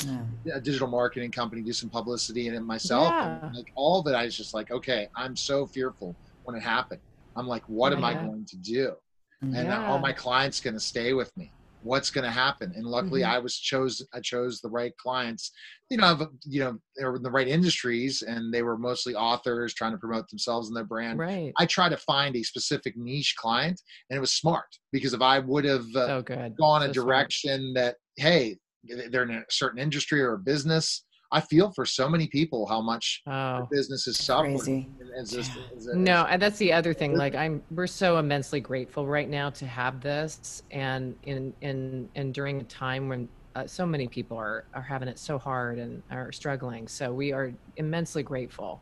Yeah. 0.46 0.58
a 0.58 0.62
digital 0.62 0.88
marketing 0.88 1.32
company, 1.32 1.64
do 1.64 1.74
some 1.74 1.90
publicity 1.90 2.48
in 2.48 2.54
it 2.54 2.60
myself. 2.60 3.10
Yeah. 3.10 3.40
And 3.48 3.56
like 3.56 3.72
all 3.74 4.02
of 4.02 4.06
it, 4.08 4.14
I 4.16 4.26
was 4.26 4.38
just 4.38 4.54
like, 4.54 4.70
okay, 4.70 5.10
I'm 5.16 5.36
so 5.36 5.66
fearful 5.66 6.16
when 6.44 6.56
it 6.56 6.62
happened. 6.62 7.02
I'm 7.36 7.48
like, 7.48 7.64
what 7.68 7.92
am 7.92 8.04
I 8.04 8.14
going 8.14 8.46
to 8.46 8.56
do? 8.58 8.94
And 9.42 9.54
Yeah. 9.56 9.92
are 9.92 9.98
my 10.00 10.12
clients 10.14 10.60
going 10.60 10.76
to 10.76 10.80
stay 10.80 11.14
with 11.14 11.36
me? 11.36 11.52
What's 11.82 12.12
going 12.12 12.26
to 12.26 12.32
happen? 12.32 12.74
And 12.76 12.86
luckily, 12.86 13.22
Mhm. 13.22 13.30
I 13.30 13.40
was 13.40 13.58
chose. 13.58 14.06
I 14.14 14.20
chose 14.20 14.60
the 14.60 14.70
right 14.70 14.96
clients. 14.98 15.52
You 15.90 15.98
know, 15.98 16.08
I've, 16.08 16.28
you 16.46 16.60
know, 16.60 16.78
they 16.98 17.06
were 17.06 17.16
in 17.16 17.24
the 17.24 17.32
right 17.32 17.48
industries, 17.48 18.22
and 18.22 18.54
they 18.54 18.64
were 18.64 18.78
mostly 18.78 19.16
authors 19.16 19.74
trying 19.74 19.94
to 19.94 19.98
promote 19.98 20.30
themselves 20.30 20.68
and 20.68 20.76
their 20.76 20.84
brand. 20.84 21.20
Right. 21.20 21.54
I 21.58 21.66
try 21.66 21.88
to 21.90 21.98
find 21.98 22.36
a 22.36 22.44
specific 22.44 22.98
niche 22.98 23.36
client, 23.38 23.82
and 24.10 24.18
it 24.18 24.20
was 24.20 24.34
smart 24.34 24.68
because 24.92 25.14
if 25.14 25.22
I 25.22 25.40
would 25.40 25.66
have 25.66 25.86
uh, 25.96 26.22
good. 26.22 26.56
gone 26.58 26.82
So 26.82 26.90
a 26.90 26.94
smart. 26.94 27.06
direction 27.06 27.74
that 27.74 27.96
hey, 28.18 28.58
they're 28.84 29.24
in 29.24 29.32
a 29.32 29.44
certain 29.50 29.80
industry 29.80 30.22
or 30.22 30.34
a 30.34 30.40
business, 30.40 31.06
I 31.32 31.42
feel 31.42 31.72
for 31.72 31.86
so 31.86 32.10
many 32.10 32.28
people 32.28 32.66
how 32.66 32.82
much 32.82 33.22
Oh. 33.28 33.68
business 33.72 34.08
is 34.08 34.18
suffering. 34.18 34.58
Crazy. 34.58 34.90
As 35.16 35.30
this- 35.32 35.50
as 35.76 35.88
a- 35.88 35.96
No, 35.96 36.26
and 36.26 36.42
that's 36.42 36.58
the 36.58 36.74
other 36.74 36.94
thing. 36.94 37.16
Like 37.16 37.36
I'm, 37.36 37.62
we're 37.72 37.88
so 37.88 38.18
immensely 38.18 38.60
grateful 38.60 39.06
right 39.06 39.30
now 39.30 39.50
to 39.52 39.66
have 39.68 40.02
this, 40.02 40.64
and 40.72 41.16
in 41.24 41.54
in 41.62 42.10
and 42.16 42.34
during 42.34 42.62
a 42.62 42.64
time 42.64 43.10
when 43.10 43.30
uh, 43.56 43.68
so 43.68 43.86
many 43.86 44.08
people 44.08 44.38
are 44.38 44.66
are 44.74 44.82
having 44.82 45.08
it 45.08 45.20
so 45.20 45.38
hard 45.38 45.78
and 45.80 46.02
are 46.10 46.32
struggling. 46.32 46.88
So 46.88 47.14
we 47.14 47.32
are 47.32 47.52
immensely 47.78 48.24
grateful 48.24 48.82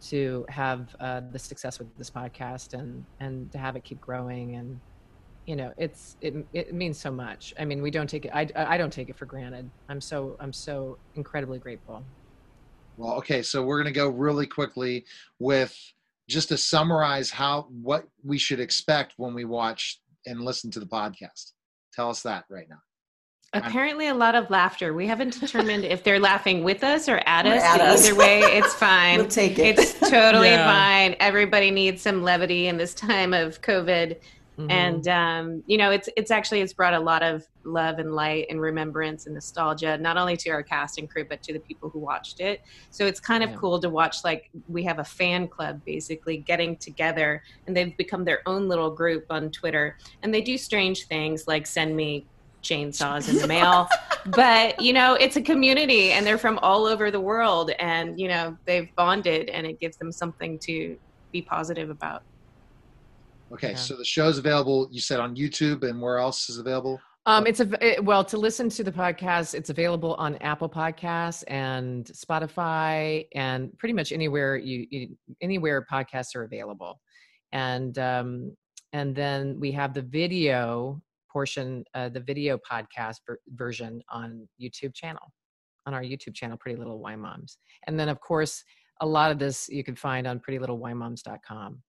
to 0.00 0.46
have 0.48 0.94
uh, 1.00 1.20
the 1.32 1.38
success 1.38 1.78
with 1.78 1.94
this 1.96 2.10
podcast 2.10 2.72
and 2.74 3.04
and 3.20 3.50
to 3.52 3.58
have 3.58 3.76
it 3.76 3.84
keep 3.84 4.00
growing 4.00 4.54
and 4.56 4.80
you 5.48 5.56
know 5.56 5.72
it's 5.78 6.16
it 6.20 6.34
it 6.52 6.74
means 6.74 6.98
so 6.98 7.10
much. 7.10 7.54
I 7.58 7.64
mean, 7.64 7.80
we 7.80 7.90
don't 7.90 8.06
take 8.08 8.26
it. 8.26 8.32
I 8.34 8.46
I 8.54 8.76
don't 8.76 8.92
take 8.92 9.08
it 9.08 9.16
for 9.16 9.24
granted. 9.24 9.70
I'm 9.88 10.00
so 10.00 10.36
I'm 10.38 10.52
so 10.52 10.98
incredibly 11.14 11.58
grateful. 11.58 12.04
Well, 12.98 13.14
okay, 13.14 13.42
so 13.42 13.62
we're 13.62 13.80
going 13.82 13.92
to 13.92 13.98
go 13.98 14.08
really 14.10 14.46
quickly 14.46 15.06
with 15.38 15.74
just 16.28 16.48
to 16.50 16.58
summarize 16.58 17.30
how 17.30 17.62
what 17.82 18.06
we 18.22 18.36
should 18.36 18.60
expect 18.60 19.14
when 19.16 19.32
we 19.32 19.46
watch 19.46 20.00
and 20.26 20.42
listen 20.42 20.70
to 20.72 20.80
the 20.80 20.86
podcast. 20.86 21.52
Tell 21.94 22.10
us 22.10 22.22
that 22.24 22.44
right 22.50 22.68
now. 22.68 22.80
Apparently, 23.54 24.08
a 24.08 24.14
lot 24.14 24.34
of 24.34 24.50
laughter. 24.50 24.92
We 24.92 25.06
haven't 25.06 25.40
determined 25.40 25.84
if 25.86 26.04
they're 26.04 26.20
laughing 26.20 26.62
with 26.62 26.84
us 26.84 27.08
or 27.08 27.22
at 27.24 27.46
Or 27.46 27.54
us. 27.54 27.62
at 27.62 27.80
us. 27.80 28.06
Either 28.06 28.14
way, 28.18 28.40
it's 28.40 28.74
fine. 28.88 29.16
We'll 29.20 29.28
take 29.28 29.58
it. 29.58 29.78
It's 29.78 29.98
totally 30.10 30.48
Yeah. 30.58 30.66
fine. 30.66 31.16
Everybody 31.18 31.70
needs 31.70 32.02
some 32.02 32.22
levity 32.22 32.66
in 32.66 32.76
this 32.76 32.92
time 32.92 33.32
of 33.32 33.62
COVID. 33.62 34.18
Mhm. 34.58 34.70
and 34.70 35.08
um, 35.08 35.62
you 35.66 35.78
know 35.78 35.90
it's 35.90 36.08
it's 36.16 36.30
actually 36.30 36.60
it's 36.60 36.72
brought 36.72 36.94
a 36.94 36.98
lot 37.00 37.22
of 37.22 37.44
love 37.64 37.98
and 37.98 38.12
light 38.12 38.46
and 38.50 38.60
remembrance 38.60 39.26
and 39.26 39.34
nostalgia 39.34 39.96
not 39.98 40.16
only 40.16 40.36
to 40.36 40.50
our 40.50 40.62
cast 40.62 40.98
and 40.98 41.08
crew 41.08 41.24
but 41.28 41.42
to 41.42 41.52
the 41.52 41.60
people 41.60 41.90
who 41.90 42.00
watched 42.00 42.40
it. 42.40 42.60
So 42.90 43.06
it's 43.06 43.20
kind 43.20 43.44
of 43.44 43.50
Yeah. 43.50 43.56
cool 43.56 43.78
to 43.80 43.88
watch 43.90 44.16
like 44.24 44.50
we 44.66 44.82
have 44.84 44.98
a 44.98 45.04
fan 45.04 45.46
club 45.48 45.80
basically 45.86 46.38
getting 46.38 46.76
together 46.78 47.42
and 47.66 47.76
they've 47.76 47.96
become 47.96 48.24
their 48.24 48.40
own 48.46 48.68
little 48.68 48.90
group 48.90 49.24
on 49.30 49.50
twitter. 49.50 49.96
And 50.22 50.34
they 50.34 50.40
do 50.40 50.58
strange 50.58 51.06
things 51.06 51.44
like 51.46 51.66
send 51.66 51.94
me 51.94 52.26
chainsaws 52.64 53.28
in 53.28 53.36
the 53.36 53.46
mail. 53.46 53.88
But 54.26 54.80
you 54.80 54.92
know 54.92 55.14
it's 55.14 55.36
a 55.36 55.42
community 55.42 56.10
and 56.12 56.26
they're 56.26 56.36
from 56.38 56.58
all 56.60 56.84
over 56.84 57.10
the 57.10 57.20
world. 57.20 57.70
And 57.78 58.18
you 58.20 58.28
know 58.28 58.56
they've 58.66 58.88
bonded 58.96 59.48
and 59.50 59.66
it 59.66 59.78
gives 59.78 59.96
them 59.98 60.10
something 60.10 60.58
to 60.64 60.96
be 61.32 61.42
positive 61.42 61.90
about 61.90 62.22
Okay, 63.52 63.70
Yeah. 63.70 63.76
so 63.76 63.96
the 63.96 64.04
show's 64.04 64.38
available. 64.38 64.88
You 64.90 65.00
said 65.00 65.20
on 65.20 65.34
YouTube, 65.36 65.82
and 65.88 66.00
where 66.00 66.18
else 66.18 66.48
is 66.48 66.58
available? 66.58 67.00
Um, 67.26 67.46
it's 67.46 67.60
a 67.60 67.68
it, 67.86 68.04
well 68.04 68.24
to 68.24 68.38
listen 68.38 68.68
to 68.70 68.82
the 68.84 68.92
podcast. 68.92 69.54
It's 69.54 69.70
available 69.70 70.14
on 70.14 70.36
Apple 70.36 70.68
Podcasts 70.68 71.44
and 71.48 72.06
Spotify, 72.06 73.26
and 73.34 73.76
pretty 73.78 73.92
much 73.92 74.12
anywhere 74.12 74.56
you, 74.56 74.86
you 74.90 75.16
anywhere 75.42 75.84
podcasts 75.90 76.34
are 76.34 76.44
available. 76.44 77.00
And 77.52 77.98
um, 77.98 78.56
and 78.92 79.14
then 79.14 79.58
we 79.60 79.72
have 79.72 79.92
the 79.92 80.02
video 80.02 81.02
portion, 81.30 81.84
uh, 81.94 82.08
the 82.08 82.20
video 82.20 82.58
podcast 82.58 83.16
ver- 83.26 83.40
version 83.48 84.02
on 84.10 84.48
YouTube 84.60 84.94
channel, 84.94 85.30
on 85.86 85.92
our 85.92 86.02
YouTube 86.02 86.34
channel, 86.34 86.56
Pretty 86.56 86.78
Little 86.78 86.98
Wine 86.98 87.20
Moms. 87.20 87.58
And 87.86 88.00
then 88.00 88.08
of 88.08 88.20
course, 88.20 88.64
a 89.02 89.06
lot 89.06 89.30
of 89.30 89.38
this 89.38 89.68
you 89.68 89.84
can 89.84 89.94
find 89.96 90.26
on 90.26 90.40
PrettyLittleWineMoms.com. 90.40 91.82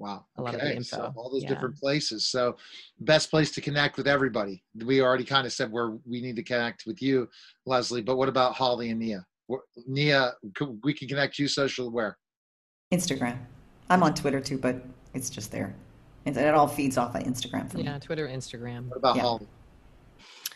Wow. 0.00 0.24
A 0.38 0.42
lot 0.42 0.54
of 0.54 0.60
the 0.60 0.70
okay, 0.70 0.80
so 0.80 1.12
all 1.14 1.30
those 1.30 1.42
yeah. 1.42 1.50
different 1.50 1.76
places. 1.76 2.26
So, 2.26 2.56
best 3.00 3.28
place 3.28 3.50
to 3.50 3.60
connect 3.60 3.98
with 3.98 4.08
everybody. 4.08 4.64
We 4.74 5.02
already 5.02 5.24
kind 5.24 5.46
of 5.46 5.52
said 5.52 5.70
where 5.70 5.90
we 6.06 6.22
need 6.22 6.36
to 6.36 6.42
connect 6.42 6.84
with 6.86 7.02
you, 7.02 7.28
Lesley. 7.66 8.00
But 8.00 8.16
what 8.16 8.30
about 8.30 8.54
Holly 8.54 8.88
and 8.88 8.98
Nia? 8.98 9.26
Nia, 9.86 10.32
we 10.82 10.94
can 10.94 11.06
connect 11.06 11.38
you 11.38 11.48
social 11.48 11.90
where? 11.90 12.16
Instagram. 12.90 13.36
I'm 13.90 14.02
on 14.02 14.14
Twitter 14.14 14.40
too, 14.40 14.56
but 14.56 14.82
it's 15.12 15.28
just 15.28 15.52
there. 15.52 15.74
It, 16.24 16.34
it 16.34 16.54
all 16.54 16.66
feeds 16.66 16.96
off 16.96 17.14
of 17.14 17.22
Instagram 17.24 17.70
for 17.70 17.76
me. 17.76 17.84
Yeah, 17.84 17.98
Twitter, 17.98 18.26
Instagram. 18.26 18.88
What 18.88 18.96
about 18.96 19.16
Yeah. 19.16 19.22
Holly? 19.22 19.48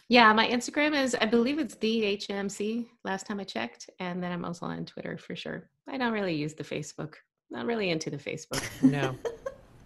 Yeah, 0.08 0.32
my 0.32 0.48
Instagram 0.48 0.98
is, 0.98 1.14
I 1.20 1.26
believe 1.26 1.58
it's 1.58 1.74
DHMC 1.74 2.86
last 3.04 3.26
time 3.26 3.40
I 3.40 3.44
checked. 3.44 3.90
And 4.00 4.22
then 4.22 4.32
I'm 4.32 4.44
also 4.44 4.64
on 4.66 4.86
Twitter 4.86 5.18
for 5.18 5.36
sure. 5.36 5.68
I 5.88 5.98
don't 5.98 6.12
really 6.12 6.34
use 6.34 6.54
the 6.54 6.64
Facebook. 6.64 7.14
Not 7.50 7.66
really 7.66 7.90
into 7.90 8.10
the 8.10 8.16
Facebook. 8.16 8.62
No. 8.82 9.14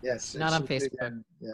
Yes, 0.02 0.34
Not 0.34 0.52
on 0.52 0.62
a 0.62 0.64
big 0.64 0.82
Facebook. 0.82 1.00
one. 1.02 1.24
Yeah. 1.40 1.50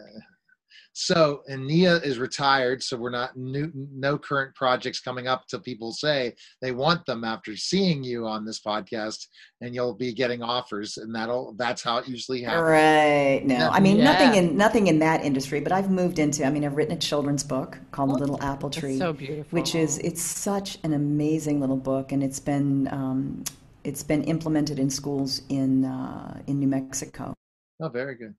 So, 0.97 1.41
and 1.49 1.67
Nia 1.67 1.97
is 1.97 2.19
retired, 2.19 2.81
so 2.81 2.95
we're 2.95 3.09
not 3.09 3.35
new, 3.35 3.69
no 3.73 4.17
current 4.17 4.55
projects 4.55 5.01
coming 5.01 5.27
up 5.27 5.45
till 5.47 5.59
people 5.59 5.91
say 5.91 6.33
they 6.61 6.71
want 6.71 7.05
them 7.05 7.25
after 7.25 7.57
seeing 7.57 8.01
you 8.01 8.25
on 8.25 8.45
this 8.45 8.61
podcast, 8.61 9.25
and 9.59 9.75
you'll 9.75 9.93
be 9.93 10.13
getting 10.13 10.41
offers, 10.41 10.95
and 10.95 11.13
that'll 11.13 11.53
that's 11.57 11.83
how 11.83 11.97
it 11.97 12.07
usually 12.07 12.41
happens. 12.41 12.63
Right. 12.63 13.41
No, 13.45 13.55
Yeah. 13.55 13.69
I 13.71 13.81
mean 13.81 13.97
Yeah. 13.97 14.03
nothing 14.05 14.35
in 14.35 14.55
nothing 14.57 14.87
in 14.87 14.99
that 14.99 15.25
industry, 15.25 15.59
but 15.59 15.73
I've 15.73 15.91
moved 15.91 16.17
into. 16.17 16.45
I 16.45 16.49
mean, 16.49 16.63
I've 16.63 16.75
written 16.77 16.93
a 16.95 16.99
children's 16.99 17.43
book 17.43 17.77
called 17.91 18.11
The 18.11 18.15
Little 18.19 18.41
Apple 18.41 18.69
That's 18.69 18.79
Tree, 18.79 18.97
so 18.97 19.11
beautiful. 19.11 19.57
which 19.59 19.75
is 19.75 19.97
it's 19.97 20.21
such 20.21 20.77
an 20.83 20.93
amazing 20.93 21.59
little 21.59 21.75
book, 21.77 22.13
and 22.13 22.23
it's 22.23 22.39
been 22.39 22.87
um, 22.93 23.43
it's 23.83 24.01
been 24.03 24.23
implemented 24.23 24.79
in 24.79 24.89
schools 24.89 25.41
in 25.49 25.83
uh, 25.83 26.39
in 26.47 26.59
New 26.59 26.67
Mexico, 26.67 27.33
Oh, 27.79 27.89
very 27.89 28.15
good. 28.15 28.35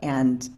and 0.00 0.50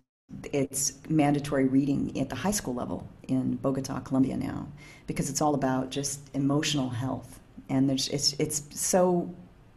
it's 0.53 0.95
mandatory 1.09 1.67
reading 1.67 2.19
at 2.21 2.29
the 2.29 2.37
high 2.37 2.51
school 2.53 2.75
level 2.75 3.09
in 3.29 3.57
Bogota, 3.57 4.01
Colombia 4.01 4.37
now, 4.37 4.69
because 5.07 5.29
it's 5.31 5.43
all 5.43 5.55
about 5.55 5.91
just 5.91 6.21
emotional 6.35 6.89
health, 6.91 7.41
and 7.69 7.89
there's 7.91 8.09
it's 8.09 8.35
it's 8.35 8.63
so 8.79 9.35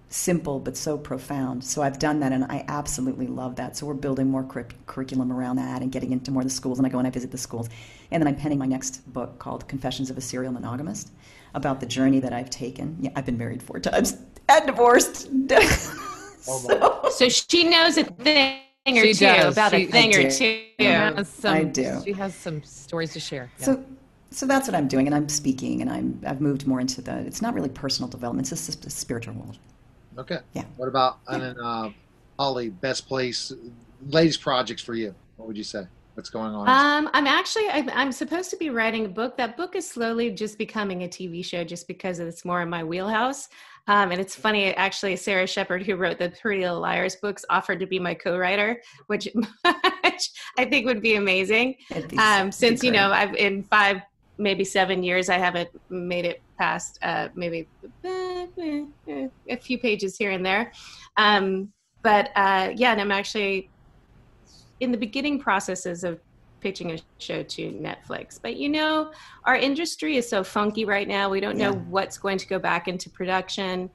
simple 0.09 0.59
but 0.59 0.77
so 0.77 0.97
profound. 0.97 1.63
So 1.63 1.81
I've 1.81 1.99
done 1.99 2.19
that, 2.21 2.31
and 2.31 2.45
I 2.45 2.65
absolutely 2.67 3.27
love 3.27 3.55
that. 3.57 3.75
So 3.77 3.85
we're 3.87 3.95
building 3.95 4.29
more 4.29 4.43
curric- 4.43 4.75
curriculum 4.85 5.31
around 5.33 5.55
that 5.57 5.81
and 5.81 5.91
getting 5.91 6.11
into 6.11 6.31
more 6.31 6.41
of 6.43 6.47
the 6.47 6.53
schools. 6.53 6.77
And 6.79 6.85
I 6.85 6.89
go 6.89 6.99
and 6.99 7.07
I 7.07 7.11
visit 7.11 7.31
the 7.31 7.37
schools, 7.37 7.69
and 8.11 8.21
then 8.21 8.27
I'm 8.27 8.35
penning 8.35 8.59
my 8.59 8.67
next 8.67 9.11
book 9.13 9.39
called 9.39 9.67
Confessions 9.67 10.09
of 10.11 10.17
a 10.17 10.21
Serial 10.21 10.53
Monogamist 10.53 11.11
about 11.55 11.79
the 11.79 11.85
journey 11.87 12.19
that 12.19 12.33
I've 12.33 12.49
taken. 12.51 12.97
Yeah, 13.01 13.11
I've 13.15 13.25
been 13.25 13.37
married 13.37 13.63
four 13.63 13.79
times 13.79 14.17
and 14.49 14.67
divorced. 14.67 15.29
Oh, 16.47 16.59
so, 16.59 17.09
So 17.09 17.29
she 17.29 17.63
knows 17.65 17.97
a 17.97 18.03
thing 18.03 18.59
or 18.87 19.01
She 19.03 19.13
two 19.13 19.25
does. 19.25 19.53
about 19.53 19.71
She- 19.71 19.83
a 19.83 19.87
thing 19.87 20.09
or 20.15 20.23
do. 20.23 20.29
two. 20.29 20.29
She 20.31 20.73
has 20.79 21.29
some, 21.29 21.53
I 21.53 21.63
do. 21.63 22.01
She 22.03 22.11
has 22.13 22.35
some 22.35 22.63
stories 22.63 23.13
to 23.13 23.19
share. 23.19 23.51
Yeah. 23.59 23.65
so 23.65 23.85
so 24.31 24.47
that's 24.47 24.67
what 24.67 24.73
I'm 24.73 24.87
doing, 24.87 25.05
and 25.05 25.15
I'm 25.15 25.29
speaking, 25.29 25.81
and 25.81 25.91
I'm 25.91 26.19
I've 26.25 26.41
moved 26.41 26.65
more 26.65 26.79
into 26.79 27.01
the. 27.01 27.19
It's 27.19 27.41
not 27.41 27.53
really 27.53 27.69
personal 27.69 28.09
development; 28.09 28.51
it's 28.51 28.65
just 28.65 28.83
a 28.85 28.89
spiritual 28.89 29.35
world. 29.35 29.59
Okay. 30.17 30.39
Yeah. 30.53 30.63
What 30.77 30.87
about 30.87 31.19
and 31.27 31.41
then 31.41 31.59
uh, 31.59 31.89
Holly? 32.39 32.69
Best 32.69 33.07
place, 33.07 33.53
latest 34.09 34.41
projects 34.41 34.81
for 34.81 34.95
you? 34.95 35.13
What 35.37 35.47
would 35.47 35.57
you 35.57 35.63
say? 35.63 35.85
What's 36.15 36.29
going 36.29 36.53
on? 36.53 36.67
Um, 36.67 37.09
I'm 37.13 37.25
actually 37.27 37.69
I'm, 37.69 37.89
I'm 37.91 38.11
supposed 38.11 38.49
to 38.51 38.57
be 38.57 38.69
writing 38.69 39.05
a 39.05 39.09
book. 39.09 39.37
That 39.37 39.55
book 39.55 39.75
is 39.75 39.87
slowly 39.89 40.29
just 40.31 40.57
becoming 40.57 41.03
a 41.03 41.07
TV 41.07 41.43
show, 41.45 41.63
just 41.63 41.87
because 41.87 42.19
it's 42.19 42.43
more 42.43 42.61
in 42.61 42.69
my 42.69 42.83
wheelhouse. 42.83 43.49
Um, 43.87 44.11
and 44.11 44.21
it's 44.21 44.35
funny, 44.35 44.73
actually, 44.75 45.15
Sara 45.17 45.45
Shepard, 45.45 45.83
who 45.85 45.95
wrote 45.95 46.17
the 46.17 46.29
Pretty 46.41 46.61
Little 46.61 46.79
Liars 46.79 47.17
books, 47.17 47.43
offered 47.49 47.79
to 47.81 47.85
be 47.85 47.99
my 47.99 48.13
co-writer, 48.13 48.81
which, 49.07 49.27
I 49.65 50.65
think 50.65 50.85
would 50.85 51.01
be 51.01 51.15
amazing. 51.15 51.75
Be- 52.09 52.17
Um, 52.17 52.51
since 52.51 52.81
you 52.81 52.91
know, 52.91 53.11
I've 53.11 53.35
in 53.35 53.63
five, 53.63 54.01
maybe 54.37 54.63
seven 54.63 55.03
years, 55.03 55.29
I 55.29 55.37
haven't 55.37 55.69
made 55.89 56.23
it 56.25 56.41
past 56.57 56.97
uh, 57.01 57.27
maybe 57.35 57.67
eh, 58.05 59.27
a 59.49 59.57
few 59.57 59.77
pages 59.77 60.15
here 60.17 60.31
and 60.31 60.45
there. 60.45 60.71
Um, 61.17 61.71
but 62.03 62.29
uh, 62.35 62.71
yeah, 62.75 62.93
and 62.93 63.01
I'm 63.01 63.11
actually 63.11 63.69
in 64.79 64.91
the 64.91 64.97
beginning 64.97 65.39
processes 65.39 66.03
of 66.05 66.19
pitching 66.63 66.91
a 66.93 66.97
show 67.19 67.43
to 67.43 67.71
Netflix. 67.73 68.39
But 68.41 68.55
you 68.57 68.69
know, 68.69 69.11
our 69.45 69.55
industry 69.55 70.17
is 70.17 70.27
so 70.29 70.43
funky 70.43 70.85
right 70.85 71.07
now. 71.07 71.29
We 71.29 71.41
don't 71.41 71.57
know 71.57 71.73
Yeah. 71.73 71.79
what's 71.95 72.17
going 72.17 72.37
to 72.39 72.47
go 72.47 72.57
back 72.57 72.87
into 72.87 73.09
production, 73.11 73.89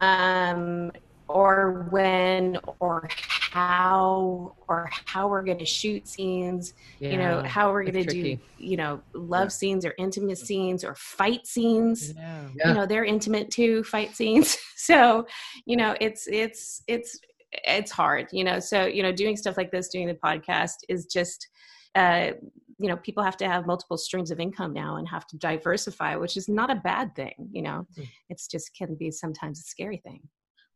um, 0.00 0.90
or 1.28 1.88
when, 1.90 2.58
or 2.80 3.08
how, 3.50 4.54
or 4.68 4.90
how 5.06 5.26
we're 5.28 5.42
going 5.42 5.58
to 5.58 5.64
shoot 5.64 6.06
scenes. 6.06 6.74
You 7.00 7.16
know, 7.18 7.42
how 7.46 7.70
we're 7.72 7.84
going 7.84 8.04
to 8.06 8.12
do, 8.12 8.36
you 8.58 8.76
know, 8.76 9.02
love 9.14 9.44
Yeah. 9.46 9.48
scenes 9.48 9.84
or 9.86 9.94
intimate 9.98 10.38
scenes 10.38 10.84
or 10.84 10.94
fight 10.96 11.46
scenes 11.46 12.12
Yeah. 12.16 12.48
Yeah. 12.56 12.68
you 12.68 12.74
know 12.74 12.86
they're 12.86 13.04
intimate 13.04 13.50
too 13.50 13.82
fight 13.84 14.14
scenes 14.14 14.56
so 14.76 15.26
you 15.66 15.76
know 15.76 15.96
it's 16.00 16.26
it's 16.28 16.82
it's 16.86 17.18
it's 17.66 17.90
hard 17.90 18.28
you 18.32 18.44
know 18.44 18.58
so 18.60 18.84
you 18.86 19.02
know 19.02 19.10
doing 19.12 19.36
stuff 19.36 19.56
like 19.56 19.70
this 19.72 19.88
doing 19.88 20.06
the 20.06 20.14
podcast 20.14 20.74
is 20.88 21.06
just 21.06 21.48
uh 21.94 22.30
you 22.78 22.88
know 22.88 22.96
people 22.96 23.22
have 23.22 23.36
to 23.36 23.46
have 23.48 23.66
multiple 23.66 23.96
streams 23.96 24.30
of 24.30 24.40
income 24.40 24.72
now 24.72 24.96
and 24.96 25.08
have 25.08 25.26
to 25.28 25.36
diversify 25.38 26.16
which 26.16 26.36
is 26.36 26.48
not 26.48 26.70
a 26.70 26.74
bad 26.76 27.14
thing 27.14 27.34
you 27.52 27.62
know 27.62 27.86
Mm. 27.98 28.08
it's 28.28 28.46
just 28.48 28.74
can 28.76 28.94
be 28.96 29.10
sometimes 29.10 29.60
a 29.60 29.62
scary 29.62 29.98
thing 29.98 30.22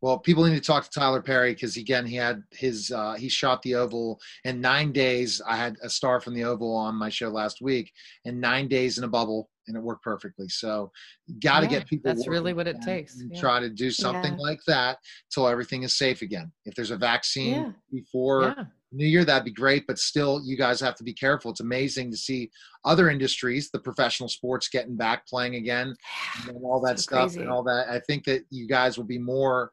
Well, 0.00 0.18
people 0.20 0.44
need 0.44 0.54
to 0.54 0.60
talk 0.72 0.84
to 0.84 0.90
Tyler 1.00 1.20
Perry 1.20 1.52
because 1.54 1.76
again, 1.76 2.06
he 2.06 2.14
had 2.14 2.36
his 2.52 2.92
uh, 2.92 3.14
he 3.22 3.28
shot 3.28 3.58
the 3.62 3.74
Oval 3.74 4.20
in 4.44 4.60
nine 4.60 4.92
days. 4.92 5.42
I 5.52 5.56
had 5.64 5.74
a 5.82 5.90
star 5.90 6.20
from 6.20 6.34
the 6.34 6.44
Oval 6.44 6.72
on 6.86 6.94
my 6.94 7.08
show 7.18 7.30
last 7.40 7.56
week, 7.60 7.86
in 8.24 8.38
nine 8.38 8.68
days 8.68 8.98
in 8.98 9.02
a 9.02 9.08
bubble, 9.08 9.50
and 9.66 9.76
it 9.76 9.82
worked 9.82 10.04
perfectly. 10.04 10.48
So, 10.48 10.92
got 11.40 11.60
to 11.62 11.66
Yeah, 11.66 11.70
get 11.80 11.88
people. 11.88 12.08
that's 12.14 12.28
really 12.28 12.54
what 12.58 12.68
it 12.68 12.80
takes, 12.80 13.12
yeah. 13.20 13.40
Try 13.40 13.58
to 13.58 13.68
do 13.84 13.90
something 13.90 14.34
Yeah. 14.38 14.46
like 14.48 14.60
that 14.68 14.98
till 15.32 15.48
everything 15.48 15.82
is 15.82 15.96
safe 16.04 16.22
again. 16.22 16.52
If 16.64 16.72
there's 16.76 16.92
a 16.92 16.96
vaccine 17.12 17.62
Yeah. 17.62 17.72
before 17.98 18.54
Yeah. 18.56 18.64
New 18.92 19.06
Year, 19.06 19.24
that'd 19.24 19.44
be 19.44 19.50
great. 19.50 19.86
But 19.86 19.98
still, 19.98 20.40
you 20.44 20.56
guys 20.56 20.80
have 20.80 20.94
to 20.96 21.04
be 21.04 21.12
careful. 21.12 21.50
It's 21.50 21.60
amazing 21.60 22.10
to 22.10 22.16
see 22.16 22.50
other 22.84 23.10
industries, 23.10 23.70
the 23.70 23.78
professional 23.78 24.28
sports, 24.28 24.68
getting 24.68 24.96
back 24.96 25.26
playing 25.26 25.56
again 25.56 25.94
and 26.48 26.56
all 26.64 26.80
that 26.86 26.98
So 26.98 27.02
stuff 27.02 27.28
crazy. 27.30 27.40
and 27.40 27.50
all 27.50 27.62
that. 27.64 27.88
I 27.90 28.00
think 28.00 28.24
that 28.24 28.42
you 28.50 28.66
guys 28.66 28.96
will 28.96 29.04
be 29.04 29.18
more 29.18 29.72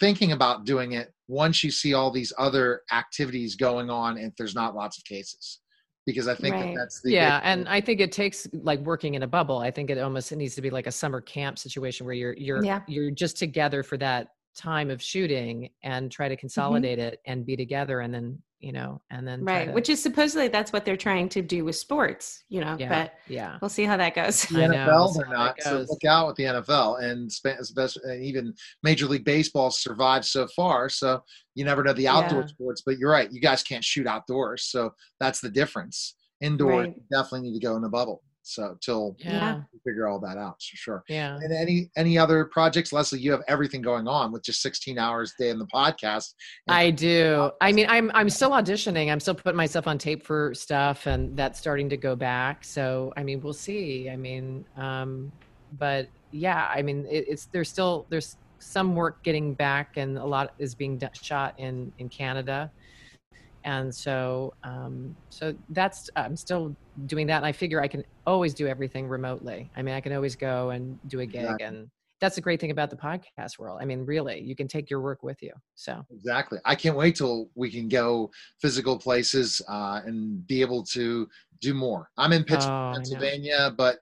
thinking 0.00 0.32
about 0.32 0.64
doing 0.64 0.92
it 0.92 1.12
once 1.28 1.62
you 1.62 1.70
see 1.70 1.94
all 1.94 2.10
these 2.10 2.32
other 2.36 2.82
activities 2.92 3.54
going 3.54 3.90
on 3.90 4.18
if 4.18 4.34
there's 4.36 4.54
not 4.54 4.74
lots 4.74 4.98
of 4.98 5.04
cases. 5.04 5.60
Because 6.06 6.28
I 6.28 6.34
think 6.34 6.54
Right. 6.54 6.74
that 6.74 6.80
that's 6.80 7.00
the 7.00 7.12
yeah 7.12 7.38
big- 7.40 7.46
and 7.46 7.68
i 7.68 7.80
think 7.80 7.98
it 8.00 8.12
takes 8.12 8.46
like 8.52 8.78
working 8.80 9.14
in 9.14 9.22
a 9.22 9.26
bubble 9.26 9.56
i 9.58 9.70
think 9.70 9.88
it 9.88 9.96
almost 9.96 10.32
it 10.32 10.36
needs 10.36 10.54
to 10.54 10.60
be 10.60 10.68
like 10.68 10.86
a 10.86 10.92
summer 10.92 11.22
camp 11.22 11.58
situation 11.58 12.04
where 12.04 12.14
you're 12.14 12.34
you're 12.34 12.62
Yeah. 12.62 12.82
you're 12.86 13.10
just 13.10 13.38
together 13.38 13.82
for 13.82 13.96
that 13.96 14.28
time 14.54 14.90
of 14.90 15.02
shooting 15.02 15.70
and 15.82 16.10
try 16.10 16.26
Mm-hmm. 16.26 16.30
to 16.32 16.36
consolidate 16.36 16.98
it 16.98 17.20
and 17.26 17.44
be 17.44 17.56
together 17.56 18.00
and 18.00 18.14
then 18.14 18.38
you 18.60 18.72
know 18.72 19.02
and 19.10 19.26
then 19.28 19.44
right 19.44 19.66
to- 19.66 19.72
which 19.72 19.90
is 19.90 20.02
supposedly 20.02 20.48
that's 20.48 20.72
what 20.72 20.84
they're 20.86 20.96
trying 20.96 21.28
to 21.28 21.42
do 21.42 21.64
with 21.66 21.76
sports 21.76 22.44
you 22.48 22.60
know 22.62 22.76
yeah 22.78 22.88
but 22.88 23.14
yeah 23.28 23.58
we'll 23.60 23.68
see 23.68 23.84
how 23.84 23.96
that 23.96 24.14
goes 24.14 24.42
the 24.44 24.64
I 24.64 24.66
know, 24.68 24.74
NFL 24.74 24.86
we'll 24.88 25.12
they're 25.12 25.26
not. 25.28 25.60
So 25.62 25.84
look 25.88 26.04
out 26.06 26.28
with 26.28 26.36
the 26.36 26.44
NFL 26.44 27.02
and 27.02 27.30
and 28.06 28.22
even 28.24 28.54
Major 28.82 29.06
League 29.06 29.24
Baseball 29.24 29.70
survived 29.70 30.24
so 30.24 30.46
far. 30.56 30.88
So 30.88 31.22
you 31.54 31.64
never 31.64 31.82
know 31.84 31.92
the 31.92 32.08
outdoor 32.08 32.40
Yeah. 32.42 32.46
sports, 32.46 32.82
but 32.86 32.96
you're 32.98 33.10
right. 33.10 33.30
You 33.30 33.40
guys 33.40 33.62
can't 33.62 33.84
shoot 33.84 34.06
outdoors, 34.06 34.64
so 34.64 34.92
that's 35.20 35.40
the 35.40 35.50
difference. 35.50 36.14
Indoors, 36.40 36.86
Right. 36.86 36.96
you 36.96 37.02
definitely 37.10 37.50
need 37.50 37.60
to 37.60 37.66
go 37.66 37.76
in 37.76 37.84
a 37.84 37.88
bubble. 37.88 38.22
So 38.44 38.76
till 38.80 39.16
yeah 39.18 39.62
figure 39.86 40.06
all 40.06 40.20
that 40.20 40.36
out 40.36 40.62
for 40.62 40.76
sure. 40.76 41.04
yeah 41.08 41.36
And 41.36 41.52
any 41.52 41.90
any 41.96 42.18
other 42.18 42.44
projects, 42.44 42.92
Lesley? 42.92 43.18
You 43.18 43.32
have 43.32 43.42
everything 43.48 43.82
going 43.82 44.06
on 44.06 44.32
with 44.32 44.42
just 44.42 44.60
16 44.62 44.98
hours 44.98 45.34
a 45.38 45.42
day 45.42 45.50
in 45.50 45.58
the 45.58 45.66
podcast. 45.66 46.34
I 46.68 46.90
do. 46.90 47.50
I 47.60 47.72
mean, 47.72 47.86
I'm 47.88 48.10
I'm 48.14 48.28
still 48.28 48.50
auditioning. 48.50 49.10
I'm 49.10 49.20
still 49.20 49.34
putting 49.34 49.56
myself 49.56 49.86
on 49.86 49.98
tape 49.98 50.22
for 50.22 50.54
stuff, 50.54 51.06
and 51.06 51.36
that's 51.36 51.58
starting 51.58 51.88
to 51.88 51.96
go 51.96 52.14
back. 52.14 52.64
So, 52.64 53.12
I 53.16 53.22
mean, 53.22 53.40
we'll 53.40 53.52
see. 53.52 54.10
I 54.10 54.16
mean, 54.16 54.64
um, 54.76 55.32
but 55.78 56.08
yeah, 56.30 56.70
I 56.74 56.82
mean, 56.82 57.06
it, 57.10 57.24
it's 57.28 57.46
there's 57.46 57.68
still 57.70 58.06
there's 58.10 58.36
some 58.58 58.94
work 58.94 59.22
getting 59.22 59.54
back, 59.54 59.96
and 59.96 60.18
a 60.18 60.24
lot 60.24 60.52
is 60.58 60.74
being 60.74 61.00
shot 61.20 61.54
in 61.58 61.92
in 61.98 62.08
Canada, 62.08 62.70
and 63.64 63.94
so 63.94 64.54
um, 64.62 65.16
so 65.30 65.54
that's 65.70 66.08
I'm 66.16 66.36
still 66.36 66.74
doing 67.06 67.26
that, 67.28 67.38
and 67.38 67.46
I 67.46 67.52
figure 67.52 67.82
I 67.82 67.88
can 67.88 68.04
always 68.26 68.54
do 68.54 68.66
everything 68.66 69.08
remotely. 69.08 69.70
I 69.76 69.82
mean, 69.82 69.94
I 69.94 70.00
can 70.00 70.12
always 70.12 70.36
go 70.36 70.70
and 70.70 70.98
do 71.08 71.20
a 71.20 71.26
gig, 71.26 71.42
Exactly. 71.42 71.66
and 71.66 71.90
that's 72.20 72.36
the 72.36 72.40
great 72.40 72.60
thing 72.60 72.70
about 72.70 72.90
the 72.90 72.96
podcast 72.96 73.58
world. 73.58 73.78
I 73.82 73.84
mean, 73.84 74.06
really, 74.06 74.40
you 74.40 74.54
can 74.54 74.68
take 74.68 74.88
your 74.88 75.00
work 75.00 75.22
with 75.22 75.42
you. 75.42 75.52
So. 75.74 76.06
Exactly. 76.10 76.58
I 76.64 76.74
can't 76.74 76.96
wait 76.96 77.16
till 77.16 77.50
we 77.54 77.70
can 77.70 77.88
go 77.88 78.30
physical 78.60 78.98
places 78.98 79.60
uh, 79.68 80.00
and 80.06 80.46
be 80.46 80.60
able 80.62 80.84
to 80.84 81.28
do 81.60 81.74
more. 81.74 82.08
I'm 82.16 82.32
in 82.32 82.44
Pittsburgh, 82.44 82.72
Oh, 82.72 82.92
Pennsylvania, 82.94 83.74
but 83.76 83.98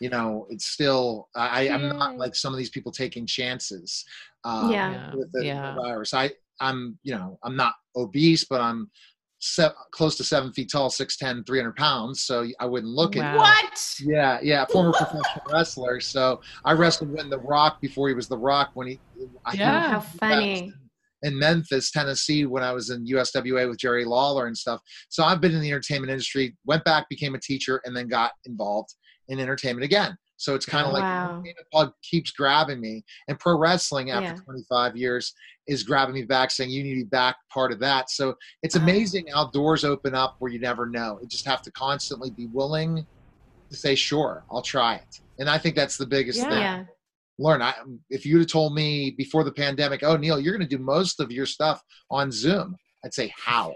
you 0.00 0.10
know, 0.10 0.46
it's 0.50 0.66
still 0.66 1.28
I, 1.34 1.68
I'm 1.68 1.88
not 1.88 2.16
like 2.18 2.34
some 2.34 2.52
of 2.52 2.58
these 2.58 2.70
people 2.70 2.92
taking 2.92 3.26
chances. 3.26 4.04
Uh, 4.44 4.68
Yeah. 4.70 4.92
Yeah. 4.92 5.14
With 5.14 5.32
the, 5.32 5.40
the 5.40 5.46
yeah. 5.46 5.74
virus, 5.74 6.14
I 6.14 6.30
I'm 6.60 6.98
you 7.02 7.14
know 7.14 7.38
I'm 7.42 7.56
not 7.56 7.74
obese, 7.96 8.44
but 8.44 8.60
I'm 8.60 8.90
se- 9.38 9.70
close 9.92 10.16
to 10.16 10.24
seven 10.24 10.52
feet 10.52 10.70
tall, 10.70 10.90
6'10", 10.90 11.46
300 11.46 11.76
pounds. 11.76 12.22
So 12.22 12.46
I 12.60 12.66
wouldn't 12.66 12.92
look 12.92 13.16
it. 13.16 13.20
Wow. 13.20 13.36
what 13.36 13.80
Yeah, 14.00 14.38
yeah, 14.42 14.64
former 14.66 14.92
professional 14.92 15.44
wrestler. 15.52 16.00
So 16.00 16.40
I 16.64 16.72
wrestled 16.72 17.10
with 17.10 17.30
The 17.30 17.38
Rock 17.38 17.80
before 17.80 18.08
he 18.08 18.14
was 18.14 18.28
The 18.28 18.38
Rock 18.38 18.70
when 18.74 18.88
he. 18.88 19.00
I 19.44 19.54
Yeah. 19.54 19.90
how 19.90 20.00
funny 20.00 20.72
in 21.22 21.38
Memphis, 21.38 21.90
Tennessee, 21.90 22.44
when 22.44 22.62
I 22.62 22.72
was 22.72 22.90
in 22.90 23.04
USWA 23.06 23.68
with 23.68 23.78
Jerry 23.78 24.04
Lawler 24.04 24.46
and 24.46 24.56
stuff. 24.56 24.80
So 25.08 25.24
I've 25.24 25.40
been 25.40 25.54
in 25.54 25.60
the 25.60 25.70
entertainment 25.70 26.10
industry, 26.10 26.56
went 26.66 26.84
back, 26.84 27.08
became 27.08 27.34
a 27.34 27.40
teacher, 27.40 27.80
and 27.84 27.96
then 27.96 28.06
got 28.06 28.32
involved 28.44 28.94
in 29.28 29.40
entertainment 29.40 29.84
again. 29.84 30.16
So 30.36 30.54
it's 30.54 30.66
kind 30.66 30.84
of 30.86 30.90
oh, 30.90 30.94
like 30.94 31.02
Wow. 31.02 31.42
the 31.44 31.64
plug 31.72 31.92
keeps 32.02 32.30
grabbing 32.30 32.80
me. 32.80 33.04
And 33.28 33.38
pro 33.38 33.56
wrestling 33.56 34.10
after 34.10 34.32
Yeah. 34.34 34.42
25 34.44 34.96
years 34.96 35.32
is 35.66 35.82
grabbing 35.82 36.14
me 36.14 36.22
back, 36.24 36.50
saying 36.50 36.70
you 36.70 36.82
need 36.82 36.94
to 36.94 37.04
be 37.04 37.08
back 37.08 37.36
part 37.52 37.72
of 37.72 37.78
that. 37.80 38.10
So 38.10 38.34
it's 38.62 38.76
amazing 38.76 39.26
how 39.32 39.50
doors 39.50 39.84
open 39.84 40.14
up 40.14 40.36
where 40.38 40.50
you 40.52 40.60
never 40.60 40.86
know. 40.86 41.18
You 41.20 41.28
just 41.28 41.46
have 41.46 41.62
to 41.62 41.72
constantly 41.72 42.30
be 42.30 42.46
willing 42.46 43.06
to 43.70 43.76
say, 43.76 43.94
sure, 43.94 44.44
I'll 44.50 44.62
try 44.62 44.96
it. 44.96 45.20
And 45.38 45.48
I 45.50 45.58
think 45.58 45.74
that's 45.74 45.96
the 45.96 46.06
biggest 46.06 46.38
Yeah. 46.40 46.48
thing 46.48 46.58
yeah 46.60 46.84
learn. 47.38 47.60
I, 47.60 47.74
if 48.08 48.24
you'd 48.24 48.38
have 48.38 48.46
told 48.48 48.74
me 48.74 49.10
before 49.10 49.44
the 49.44 49.52
pandemic, 49.52 50.02
oh 50.02 50.16
Neil, 50.16 50.40
you're 50.40 50.56
going 50.56 50.66
to 50.66 50.76
do 50.76 50.82
most 50.82 51.20
of 51.20 51.30
your 51.30 51.44
stuff 51.44 51.82
on 52.10 52.32
Zoom, 52.32 52.76
I'd 53.04 53.12
say 53.12 53.30
how, 53.36 53.74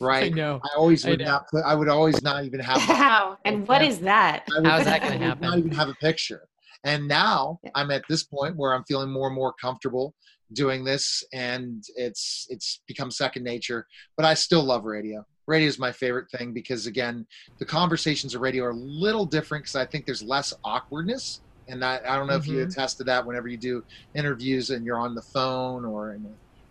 right? 0.00 0.32
I 0.32 0.34
know. 0.34 0.60
I 0.64 0.76
always 0.76 1.04
would 1.06 1.20
know. 1.20 1.26
not. 1.26 1.48
Put, 1.48 1.64
I 1.64 1.74
would 1.74 1.88
always 1.88 2.22
not 2.22 2.44
even 2.44 2.60
have. 2.60 2.78
how 2.80 3.38
and 3.44 3.66
what 3.68 3.82
is 3.82 4.00
that 4.00 4.44
would, 4.56 4.66
How 4.66 4.78
is 4.78 4.84
that 4.84 5.02
gonna 5.02 5.14
I 5.14 5.18
would 5.18 5.22
happen? 5.26 5.48
Not 5.48 5.58
even 5.58 5.72
have 5.72 5.88
a 5.88 5.94
picture. 5.94 6.48
And 6.84 7.06
now 7.06 7.60
Yeah. 7.62 7.70
I'm 7.74 7.90
at 7.90 8.02
this 8.08 8.22
point 8.24 8.56
where 8.56 8.74
I'm 8.74 8.84
feeling 8.84 9.10
more 9.10 9.26
and 9.28 9.36
more 9.36 9.52
comfortable 9.60 10.14
doing 10.52 10.84
this, 10.84 11.22
and 11.32 11.84
it's 11.96 12.46
it's 12.48 12.80
become 12.88 13.10
second 13.10 13.44
nature. 13.44 13.86
But 14.16 14.26
I 14.26 14.34
still 14.34 14.64
love 14.64 14.84
radio. 14.84 15.24
Radio 15.46 15.68
is 15.68 15.78
my 15.78 15.92
favorite 15.92 16.30
thing 16.30 16.52
because 16.54 16.86
again, 16.86 17.26
the 17.58 17.66
conversations 17.66 18.34
of 18.34 18.40
radio 18.40 18.64
are 18.64 18.70
a 18.70 18.74
little 18.76 19.26
different 19.26 19.64
because 19.64 19.74
I 19.74 19.84
think 19.84 20.06
there's 20.06 20.22
less 20.22 20.52
awkwardness. 20.64 21.42
And 21.68 21.82
that, 21.82 22.08
I 22.08 22.16
don't 22.16 22.26
know 22.26 22.34
if 22.34 22.48
you 22.48 22.56
Mhm. 22.58 22.66
attest 22.72 22.96
to 22.98 23.04
that 23.04 23.24
whenever 23.24 23.46
you 23.46 23.56
do 23.56 23.82
interviews 24.14 24.70
and 24.70 24.84
you're 24.84 24.98
on 24.98 25.14
the 25.14 25.22
phone 25.22 25.84
or 25.84 26.14
in 26.14 26.24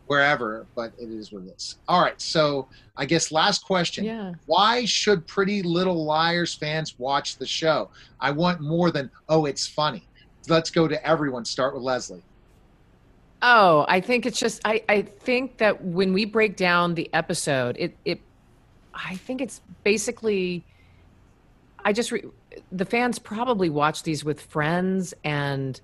wherever, 0.10 0.66
but 0.74 0.92
it 1.00 1.08
is 1.10 1.32
what 1.32 1.44
it 1.44 1.54
is. 1.56 1.76
All 1.88 2.02
right, 2.02 2.20
so 2.20 2.68
I 2.98 3.06
guess 3.06 3.32
last 3.32 3.64
question 3.64 4.04
Yeah. 4.06 4.34
why 4.48 4.84
should 4.86 5.28
Pretty 5.28 5.62
Little 5.62 6.04
Liars 6.04 6.56
fans 6.56 6.98
watch 6.98 7.38
the 7.38 7.46
show? 7.46 7.90
I 8.20 8.32
want 8.32 8.60
more 8.60 8.90
than, 8.90 9.12
oh, 9.30 9.46
it's 9.46 9.68
funny. 9.68 10.02
Let's 10.48 10.72
go 10.72 10.88
to 10.88 11.08
everyone. 11.08 11.46
Start 11.46 11.76
with 11.76 11.84
Lesley. 11.84 12.24
Oh, 13.44 13.86
I 13.88 14.02
think 14.02 14.26
it's 14.26 14.40
just 14.40 14.62
I 14.66 14.82
I 14.90 15.04
think 15.04 15.58
that 15.60 15.82
when 15.86 16.12
we 16.12 16.26
break 16.26 16.58
down 16.58 16.96
the 16.96 17.08
episode, 17.14 17.76
it 17.80 17.96
it 18.04 18.20
I 18.94 19.16
think 19.16 19.42
it's 19.42 19.62
basically 19.84 20.66
I 21.86 21.94
just 21.94 22.12
re, 22.12 22.24
the 22.72 22.84
fans 22.84 23.20
probably 23.20 23.70
watched 23.70 24.06
these 24.06 24.26
with 24.26 24.42
friends 24.42 25.14
and 25.24 25.80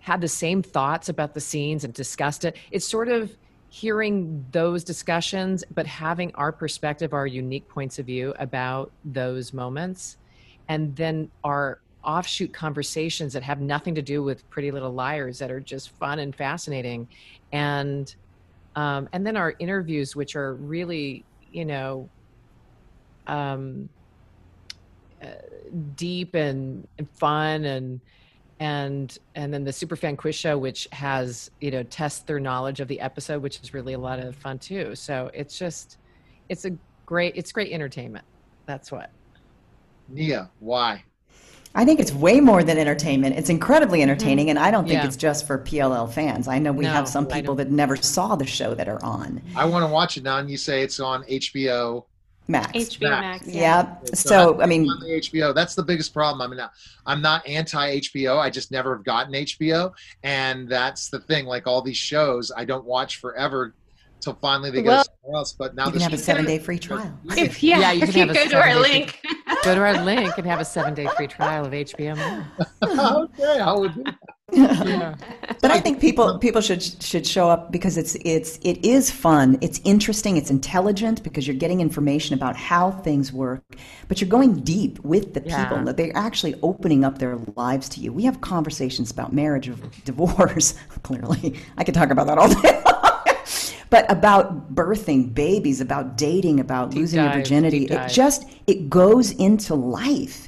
had 0.00 0.22
the 0.22 0.28
same 0.28 0.62
thoughts 0.62 1.10
about 1.10 1.34
the 1.34 1.40
scenes 1.40 1.84
and 1.84 1.92
discussed 1.92 2.46
it. 2.46 2.56
It's 2.70 2.88
sort 2.88 3.08
of 3.08 3.30
hearing 3.70 4.44
those 4.50 4.82
discussions, 4.82 5.64
but 5.74 5.86
having 5.86 6.34
our 6.34 6.52
perspective, 6.52 7.12
our 7.12 7.26
unique 7.26 7.68
points 7.68 7.98
of 7.98 8.06
view 8.06 8.34
about 8.38 8.90
those 9.04 9.52
moments, 9.52 10.16
and 10.68 10.94
then 10.96 11.30
our 11.44 11.80
offshoot 12.04 12.52
conversations 12.52 13.32
that 13.32 13.42
have 13.42 13.60
nothing 13.60 13.94
to 13.94 14.02
do 14.02 14.22
with 14.22 14.48
Pretty 14.48 14.70
Little 14.70 14.92
Liars 14.92 15.38
that 15.38 15.50
are 15.50 15.60
just 15.60 15.90
fun 15.98 16.18
and 16.18 16.34
fascinating, 16.34 17.08
and 17.52 18.14
um, 18.76 19.08
and 19.12 19.26
then 19.26 19.36
our 19.36 19.54
interviews, 19.58 20.14
which 20.14 20.36
are 20.36 20.54
really, 20.54 21.24
you 21.52 21.64
know, 21.64 22.08
um, 23.26 23.88
uh, 25.22 25.26
deep 25.96 26.34
and, 26.34 26.86
and 26.96 27.10
fun 27.10 27.64
and 27.64 28.00
and 28.60 29.18
and 29.34 29.52
then 29.52 29.64
the 29.64 29.70
superfan 29.70 30.16
quiz 30.16 30.34
show 30.34 30.58
which 30.58 30.88
has 30.92 31.50
you 31.60 31.70
know 31.70 31.82
test 31.84 32.26
their 32.26 32.40
knowledge 32.40 32.80
of 32.80 32.88
the 32.88 33.00
episode 33.00 33.42
which 33.42 33.60
is 33.62 33.72
really 33.72 33.92
a 33.92 33.98
lot 33.98 34.18
of 34.18 34.34
fun 34.36 34.58
too 34.58 34.94
so 34.94 35.30
it's 35.32 35.58
just 35.58 35.98
it's 36.48 36.64
a 36.64 36.70
great 37.06 37.34
it's 37.36 37.52
great 37.52 37.72
entertainment 37.72 38.24
that's 38.66 38.90
what 38.90 39.10
nia 40.08 40.50
why 40.58 41.02
I 41.74 41.84
think 41.84 42.00
it's 42.00 42.12
way 42.12 42.40
more 42.40 42.64
than 42.64 42.78
entertainment. 42.78 43.36
It's 43.36 43.50
incredibly 43.50 44.00
entertaining, 44.02 44.46
mm-hmm. 44.46 44.56
and 44.56 44.58
I 44.58 44.70
don't 44.70 44.88
think 44.88 45.00
Yeah. 45.00 45.06
it's 45.06 45.18
just 45.18 45.46
for 45.46 45.58
PLL 45.58 46.10
fans. 46.10 46.48
I 46.48 46.58
know 46.58 46.72
we 46.72 46.86
No, 46.86 46.90
have 46.92 47.06
some 47.06 47.26
people 47.26 47.54
that 47.56 47.70
never 47.70 47.94
saw 47.94 48.34
the 48.36 48.46
show 48.46 48.74
that 48.74 48.88
are 48.88 49.02
on 49.04 49.42
i 49.54 49.64
want 49.64 49.84
to 49.84 49.92
watch 49.92 50.16
it 50.16 50.22
now 50.22 50.38
and 50.38 50.50
you 50.50 50.56
say 50.56 50.82
it's 50.82 50.98
on 50.98 51.22
hbo 51.24 52.04
Max. 52.48 52.72
HBO 52.72 53.10
Max. 53.10 53.46
Max. 53.46 53.54
yeah. 53.54 53.96
So 54.06 54.14
So 54.14 54.62
I 54.62 54.66
mean, 54.66 54.88
on 54.88 55.00
the 55.00 55.20
HBO. 55.20 55.54
That's 55.54 55.74
the 55.74 55.82
biggest 55.82 56.14
problem. 56.14 56.40
I 56.40 56.54
mean, 56.54 56.66
I'm 57.06 57.20
not 57.20 57.46
anti 57.46 58.00
HBO. 58.00 58.38
I 58.38 58.48
just 58.50 58.70
never 58.70 58.96
have 58.96 59.04
gotten 59.04 59.34
HBO, 59.34 59.92
and 60.22 60.68
that's 60.68 61.10
the 61.10 61.20
thing. 61.20 61.44
Like 61.46 61.66
all 61.66 61.82
these 61.82 61.98
shows, 61.98 62.50
I 62.56 62.64
don't 62.64 62.84
watch 62.86 63.18
forever 63.18 63.74
till 64.20 64.34
finally 64.34 64.70
they 64.70 64.82
go 64.82 65.02
somewhere 65.02 65.36
else. 65.36 65.52
But 65.52 65.74
now 65.74 65.86
you 65.86 65.92
can 65.92 66.00
have 66.00 66.12
a 66.12 66.18
seven-day 66.18 66.58
free 66.58 66.78
trial. 66.78 67.12
If 67.36 67.62
yeah, 67.62 67.80
Yeah, 67.80 67.92
you 67.92 68.02
if 68.02 68.10
can 68.12 68.18
you 68.18 68.26
have 68.26 68.30
a 68.30 68.34
go 68.34 68.48
to 68.48 68.56
our 68.56 68.62
seven-day 68.72 68.88
link. 68.88 69.20
go 69.64 69.74
to 69.74 69.80
our 69.80 70.04
link 70.04 70.38
and 70.38 70.46
have 70.46 70.60
a 70.60 70.64
seven 70.64 70.94
day 70.94 71.06
free 71.16 71.26
trial 71.26 71.66
of 71.66 71.72
hbo 71.72 72.44
okay, 72.84 73.60
I 73.60 73.72
would 73.72 73.94
do 73.94 74.04
that. 74.04 74.18
Yeah. 74.52 75.14
But 75.60 75.72
I 75.72 75.80
think 75.80 76.00
people 76.00 76.38
people 76.38 76.60
should 76.60 76.80
should 77.02 77.26
show 77.26 77.50
up 77.50 77.72
because 77.72 77.98
it's 77.98 78.14
it's 78.24 78.58
it 78.62 78.84
is 78.84 79.10
fun. 79.10 79.58
It's 79.60 79.80
interesting. 79.82 80.36
It's 80.36 80.50
intelligent 80.50 81.24
because 81.24 81.48
you're 81.48 81.56
getting 81.56 81.80
information 81.80 82.34
about 82.34 82.54
how 82.54 82.92
things 82.92 83.32
work. 83.32 83.62
But 84.06 84.20
you're 84.20 84.30
going 84.30 84.60
deep 84.60 85.00
with 85.00 85.34
the 85.34 85.42
Yeah. 85.44 85.64
people. 85.64 85.84
That 85.84 85.96
they're 85.96 86.16
actually 86.16 86.54
opening 86.62 87.04
up 87.04 87.18
their 87.18 87.36
lives 87.56 87.88
to 87.90 88.00
you. 88.00 88.12
We 88.12 88.22
have 88.24 88.40
conversations 88.40 89.10
about 89.10 89.32
marriage, 89.32 89.66
of 89.68 89.80
divorce. 90.04 90.74
Clearly, 91.02 91.58
I 91.76 91.82
could 91.82 91.94
talk 91.94 92.10
about 92.10 92.28
that 92.28 92.38
all 92.38 92.48
day. 92.48 92.80
long. 92.84 92.94
But 93.90 94.10
about 94.10 94.74
birthing 94.74 95.32
babies, 95.34 95.80
about 95.80 96.16
dating, 96.18 96.60
about 96.60 96.90
Deep 96.90 97.00
losing 97.00 97.24
your 97.24 97.32
virginity, 97.32 97.86
it 97.86 98.08
just 98.10 98.44
it 98.66 98.88
goes 98.90 99.32
into 99.32 99.74
life. 99.74 100.47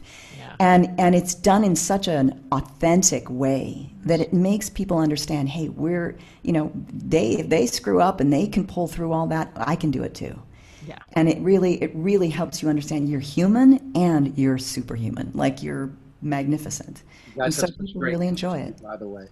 And 0.61 0.89
and 1.01 1.15
it's 1.15 1.35
done 1.35 1.65
in 1.65 1.75
such 1.75 2.07
an 2.07 2.45
authentic 2.53 3.29
way 3.29 3.91
that 4.05 4.21
it 4.21 4.33
makes 4.33 4.69
people 4.71 4.99
understand 4.99 5.49
hey 5.49 5.69
we're 5.71 6.17
you 6.43 6.53
know 6.53 6.71
they 6.93 7.33
if 7.33 7.49
they 7.49 7.67
screw 7.67 8.01
up 8.01 8.21
and 8.21 8.33
they 8.33 8.47
can 8.47 8.67
pull 8.67 8.87
through 8.87 9.13
all 9.13 9.27
that 9.27 9.51
i 9.57 9.75
can 9.75 9.91
do 9.91 10.03
it 10.05 10.15
too 10.15 10.41
Yeah. 10.87 10.99
and 11.15 11.29
it 11.29 11.39
really 11.41 11.83
it 11.83 11.91
really 11.95 12.29
helps 12.29 12.63
you 12.63 12.69
understand 12.69 13.09
you're 13.09 13.21
human 13.21 13.91
and 13.95 14.37
you're 14.39 14.59
superhuman 14.59 15.33
like 15.35 15.63
you're 15.63 15.91
magnificent 16.23 17.03
You 17.35 17.43
and 17.45 17.55
so 17.55 17.67
have 17.67 17.79
people 17.79 18.01
great 18.01 18.13
really 18.13 18.29
enjoy 18.29 18.59
it 18.59 18.81
By 18.83 18.97
the 18.97 19.09
way, 19.09 19.27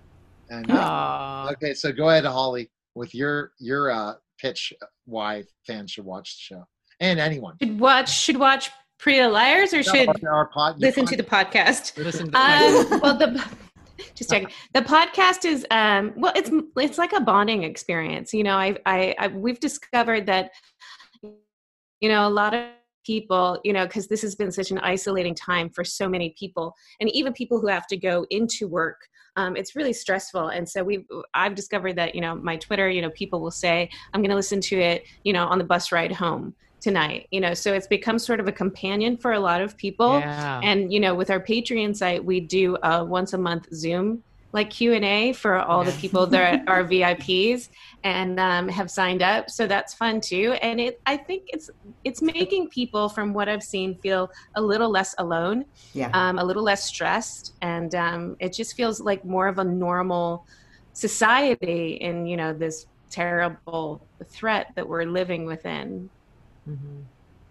and 0.51 0.67
Aw. 0.71 1.51
okay, 1.53 1.75
so 1.75 1.93
go 1.93 2.09
ahead, 2.09 2.25
Holly, 2.25 2.71
with 2.95 3.15
your 3.15 3.53
your 3.59 3.91
uh, 3.91 4.15
pitch 4.41 4.73
why 5.05 5.45
fans 5.67 5.91
should 5.93 6.07
watch 6.07 6.37
the 6.37 6.41
show 6.55 6.65
and 7.01 7.21
anyone. 7.21 7.57
Should 7.63 7.79
watch 7.79 8.09
should 8.11 8.39
watch 8.39 8.71
Pretty 8.99 9.19
Little 9.19 9.33
Liars 9.33 9.73
or 9.73 9.83
should 9.83 10.09
Our, 10.09 10.33
our 10.33 10.47
pod, 10.47 10.81
your 10.81 10.89
listen 10.89 11.07
to 11.07 11.17
the 11.17 11.23
podcast. 11.23 11.97
Listen 11.97 12.31
to 12.31 12.39
Um, 12.39 13.01
well, 13.03 13.17
the 13.17 13.45
just 14.15 14.31
checking. 14.31 14.49
The 14.75 14.83
podcast 14.83 15.45
is 15.45 15.67
um, 15.71 16.13
well, 16.17 16.33
it's 16.35 16.51
it's 16.77 16.99
like 16.99 17.13
a 17.13 17.21
bonding 17.21 17.63
experience. 17.63 18.33
You 18.35 18.45
know, 18.45 18.57
I, 18.57 18.77
I, 18.87 19.15
I 19.19 19.29
we've 19.29 19.61
discovered 19.61 20.27
that 20.27 20.51
you 21.23 22.09
know 22.09 22.27
a 22.27 22.31
lot 22.31 22.55
of 22.55 22.65
people 23.07 23.59
you 23.65 23.73
know 23.73 23.87
because 23.87 24.07
this 24.07 24.21
has 24.21 24.35
been 24.35 24.53
such 24.53 24.71
an 24.71 24.79
isolating 24.79 25.35
time 25.35 25.71
for 25.71 25.83
so 25.83 26.09
many 26.09 26.35
people 26.39 26.75
and 27.01 27.09
even 27.15 27.33
people 27.33 27.61
who 27.61 27.67
have 27.67 27.87
to 27.87 27.97
go 27.97 28.27
into 28.31 28.69
work 28.69 29.01
um, 29.37 29.57
it's 29.57 29.75
really 29.75 29.95
stressful 29.95 30.49
and 30.49 30.69
so 30.69 30.85
we've 30.85 31.07
i've 31.33 31.55
discovered 31.55 31.95
that 31.95 32.15
you 32.15 32.21
know 32.21 32.35
my 32.35 32.57
twitter 32.57 32.91
you 32.91 33.01
know 33.01 33.09
people 33.11 33.41
will 33.41 33.51
say 33.51 33.89
i'm 34.13 34.21
going 34.21 34.29
to 34.29 34.37
listen 34.37 34.61
to 34.61 34.79
it 34.79 35.05
you 35.25 35.33
know 35.33 35.47
on 35.47 35.57
the 35.57 35.65
bus 35.65 35.91
ride 35.91 36.13
home 36.13 36.55
tonight 36.81 37.27
you 37.31 37.41
know 37.41 37.55
so 37.55 37.73
it's 37.73 37.87
become 37.87 38.19
sort 38.19 38.41
of 38.41 38.49
a 38.49 38.53
companion 38.53 39.17
for 39.17 39.33
a 39.33 39.41
lot 39.41 39.61
of 39.61 39.77
people. 39.77 40.19
Yeah. 40.19 40.61
and 40.63 40.93
you 40.93 41.01
know 41.01 41.15
with 41.15 41.31
our 41.31 41.41
patreon 41.41 41.97
site 41.97 42.25
we 42.25 42.41
do 42.41 42.77
a 42.83 43.05
once 43.05 43.33
a 43.33 43.39
month 43.39 43.69
zoom 43.75 44.23
like 44.53 44.71
q&a 44.71 45.33
for 45.33 45.59
all 45.59 45.85
the 45.85 45.93
people 45.93 46.27
that 46.27 46.63
are 46.69 46.85
vips 46.85 47.69
and 48.05 48.39
um, 48.41 48.69
have 48.69 48.91
signed 48.91 49.23
up. 49.23 49.51
So 49.51 49.67
that's 49.67 49.93
fun 49.95 50.21
too. 50.21 50.57
And 50.63 50.81
it 50.81 51.01
i 51.07 51.17
think 51.17 51.45
it's 51.49 51.71
it's 52.05 52.23
making 52.23 52.69
people 52.69 53.09
from 53.09 53.35
what 53.35 53.49
i've 53.49 53.63
seen 53.63 53.95
feel 53.97 54.31
a 54.55 54.63
little 54.63 54.91
less 54.91 55.15
alone 55.19 55.65
yeah. 55.93 56.11
um, 56.15 56.39
a 56.39 56.45
little 56.45 56.63
less 56.63 56.85
stressed. 56.85 57.55
And 57.63 57.95
um, 57.95 58.37
it 58.41 58.53
just 58.53 58.75
feels 58.75 59.01
like 59.01 59.25
more 59.25 59.49
of 59.49 59.59
a 59.59 59.65
normal 59.65 60.47
society 60.93 61.95
in 62.01 62.27
you 62.27 62.37
know 62.37 62.53
this 62.53 62.87
terrible 63.11 64.07
threat 64.27 64.73
that 64.75 64.87
we're 64.87 65.05
living 65.05 65.47
within 65.47 66.11
Mhm. 66.69 67.05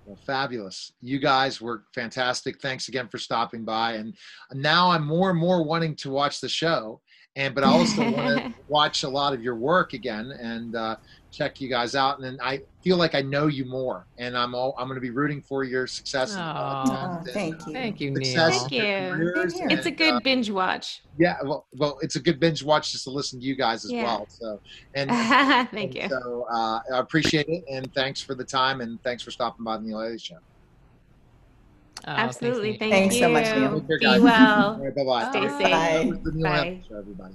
Well, 0.06 0.16
fabulous. 0.26 0.94
You 1.02 1.20
guys 1.20 1.60
were 1.60 1.84
fantastic. 1.94 2.62
Thanks 2.62 2.88
again 2.88 3.10
for 3.10 3.18
stopping 3.18 3.66
by. 3.66 3.94
And 3.94 4.16
now 4.54 4.90
I'm 4.90 5.06
more 5.06 5.30
and 5.32 5.40
more 5.40 5.64
wanting 5.64 5.96
to 5.98 6.10
watch 6.10 6.40
the 6.40 6.48
show. 6.48 7.02
And 7.36 7.54
but 7.54 7.64
I 7.64 7.68
also 7.68 8.10
want 8.10 8.40
to 8.40 8.54
watch 8.68 9.04
a 9.04 9.10
lot 9.10 9.34
of 9.34 9.44
your 9.44 9.56
work 9.56 9.94
again 9.94 10.32
and 10.32 10.76
uh, 10.76 10.96
check 11.38 11.62
you 11.62 11.70
guys 11.70 11.94
out. 11.96 12.16
And 12.18 12.26
then 12.26 12.38
I 12.42 12.62
feel 12.84 12.98
like 12.98 13.14
I 13.14 13.22
know 13.22 13.48
you 13.48 13.66
more, 13.66 14.08
and 14.18 14.36
I'm 14.36 14.56
all, 14.56 14.74
I'm 14.78 14.88
going 14.88 14.96
to 14.96 15.02
be 15.02 15.12
rooting 15.12 15.42
for 15.42 15.64
your 15.64 15.86
success. 15.86 16.32
in 16.32 16.38
the 16.38 16.44
Aw. 16.44 16.86
podcast 16.86 16.90
Oh, 16.90 17.18
and, 17.18 17.28
thank 17.32 17.62
uh, 17.62 17.66
you 17.68 17.74
Thank 17.74 18.02
you, 18.02 18.12
Neil. 18.12 18.50
Thank 18.50 18.72
you. 18.72 18.82
careers 18.82 19.54
Thank 19.54 19.72
you. 19.72 19.78
it's 19.78 19.86
a 19.86 19.92
good 19.92 20.14
uh, 20.16 20.20
binge 20.24 20.50
watch 20.50 21.04
yeah, 21.20 21.36
well, 21.44 21.66
well, 21.76 21.98
it's 22.02 22.16
a 22.16 22.20
good 22.20 22.40
binge 22.40 22.64
watch 22.64 22.92
just 22.92 23.04
to 23.06 23.10
listen 23.10 23.40
to 23.40 23.46
you 23.46 23.56
guys 23.56 23.84
as 23.86 23.92
Yeah. 23.92 24.04
well. 24.04 24.28
So, 24.30 24.60
and 24.94 25.10
thank 25.72 25.74
and 25.74 25.96
you 25.96 26.10
So 26.10 26.46
uh, 26.52 26.80
I 26.94 27.00
appreciate 27.00 27.48
it, 27.50 27.64
and 27.72 27.92
thanks 27.94 28.22
for 28.22 28.36
the 28.36 28.44
time, 28.44 28.82
and 28.82 29.02
thanks 29.04 29.24
for 29.24 29.32
stopping 29.32 29.64
by 29.66 29.78
the 29.78 29.84
Neil 29.84 30.00
Haley 30.02 30.20
Show. 30.20 30.36
Oh, 32.06 32.12
Absolutely. 32.12 32.72
Neil. 32.72 32.80
Thank 32.80 32.94
Thanks 32.94 33.16
you. 33.16 33.22
so 33.22 33.30
much, 33.30 33.46
Neil. 33.56 33.80
Take 33.80 33.88
care, 33.88 33.98
Be 34.00 34.06
guys. 34.06 34.22
well. 34.22 34.74
All 34.76 34.84
right, 34.86 34.96
bye-bye. 34.96 35.30
Stay 35.32 35.48
All 35.48 35.60
safe. 35.60 35.72
Bye. 35.72 36.20
The 36.24 36.32
Neil 36.32 36.44
Bye. 36.44 36.82
Show, 36.88 36.98
everybody. 37.00 37.34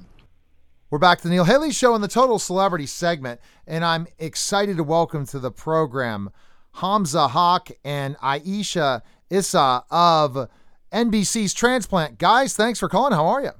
We're 0.93 0.99
back 0.99 1.22
to 1.22 1.24
the 1.24 1.30
Neil 1.30 1.45
Haley 1.45 1.72
Show 1.72 1.95
in 1.95 2.03
the 2.03 2.07
Total 2.07 2.38
Celebrity 2.38 2.84
segment, 2.84 3.40
and 3.66 3.82
I'm 3.82 4.07
excited 4.18 4.76
to 4.76 4.84
welcome 4.84 5.24
to 5.28 5.38
the 5.38 5.51
program 5.51 6.28
Hamza 6.74 7.28
Haq 7.28 7.70
and 7.82 8.14
Aisha 8.18 9.01
Issa 9.30 9.84
of 9.90 10.51
NBC's 10.93 11.55
Transplant. 11.55 12.18
Guys, 12.18 12.55
thanks 12.55 12.78
for 12.78 12.90
calling. 12.90 13.14
How 13.14 13.24
are 13.24 13.43
you? 13.43 13.53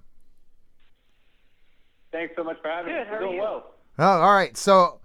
Thanks 2.12 2.34
so 2.36 2.44
much 2.44 2.58
for 2.60 2.68
having 2.68 2.92
me. 2.92 3.00
How 3.08 3.18
Doing 3.18 3.38
well. 3.38 3.76
Oh, 3.98 4.04
all 4.04 4.34
right. 4.34 4.54
So, 4.54 5.00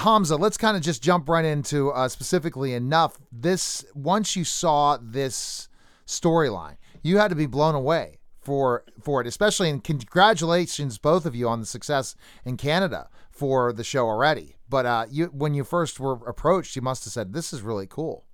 Hamza, 0.00 0.36
let's 0.36 0.58
kind 0.58 0.76
of 0.76 0.82
just 0.82 1.02
jump 1.02 1.26
right 1.26 1.46
into 1.46 1.90
uh, 1.90 2.10
specifically 2.10 2.74
enough. 2.74 3.16
This 3.32 3.82
once 3.94 4.36
you 4.36 4.44
saw 4.44 4.98
this 5.00 5.70
storyline, 6.06 6.76
you 7.02 7.16
had 7.16 7.28
to 7.28 7.34
be 7.34 7.46
blown 7.46 7.74
away 7.74 8.15
for 8.46 8.84
for 9.02 9.20
it, 9.20 9.26
especially 9.26 9.68
and 9.68 9.82
congratulations 9.82 10.98
both 10.98 11.26
of 11.26 11.34
you 11.34 11.48
on 11.48 11.58
the 11.58 11.66
success 11.66 12.14
in 12.44 12.56
Canada 12.56 13.08
for 13.28 13.72
the 13.72 13.82
show 13.82 14.06
already. 14.06 14.54
But 14.68 14.86
uh, 14.86 15.06
you 15.10 15.26
when 15.26 15.52
you 15.52 15.64
first 15.64 15.98
were 15.98 16.14
approached, 16.28 16.76
you 16.76 16.82
must 16.82 17.04
have 17.04 17.12
said, 17.12 17.32
"This 17.32 17.52
is 17.52 17.62
really 17.62 17.88
cool." 17.88 18.24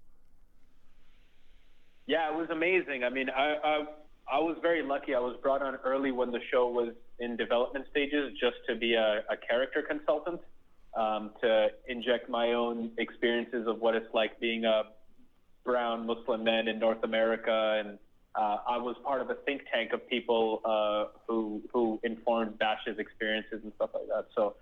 Yeah, 2.07 2.31
it 2.31 2.37
was 2.37 2.51
amazing. 2.51 3.05
I 3.05 3.09
mean, 3.09 3.31
I, 3.31 3.55
I 3.65 3.85
I 4.31 4.39
was 4.39 4.59
very 4.61 4.83
lucky. 4.83 5.15
I 5.15 5.19
was 5.19 5.35
brought 5.43 5.63
on 5.63 5.77
early 5.77 6.13
when 6.13 6.31
the 6.31 6.41
show 6.51 6.69
was 6.69 6.93
in 7.19 7.37
development 7.37 7.87
stages, 7.91 8.33
just 8.39 8.57
to 8.69 8.77
be 8.77 8.93
a, 8.95 9.23
a 9.31 9.37
character 9.49 9.83
consultant, 9.83 10.43
um, 10.95 11.31
to 11.41 11.69
inject 11.89 12.29
my 12.29 12.53
own 12.53 12.91
experiences 12.99 13.67
of 13.67 13.81
what 13.81 13.95
it's 13.95 14.13
like 14.13 14.39
being 14.41 14.67
a 14.67 14.83
brown 15.65 16.07
Muslim 16.07 16.45
man 16.45 16.69
in 16.69 16.79
North 16.79 17.03
America, 17.03 17.81
and 17.81 17.99
uh, 18.35 18.59
I 18.67 18.79
was 18.79 18.97
part 19.05 19.21
of 19.21 19.31
a 19.31 19.35
think 19.35 19.63
tank 19.73 19.93
of 19.93 20.09
people 20.09 20.61
uh, 20.65 21.17
who 21.29 21.63
who 21.73 22.01
informed 22.03 22.59
Bash's 22.59 22.99
experiences 22.99 23.61
and 23.63 23.73
stuff 23.77 23.91
like 23.95 24.07
that. 24.09 24.27
So. 24.35 24.57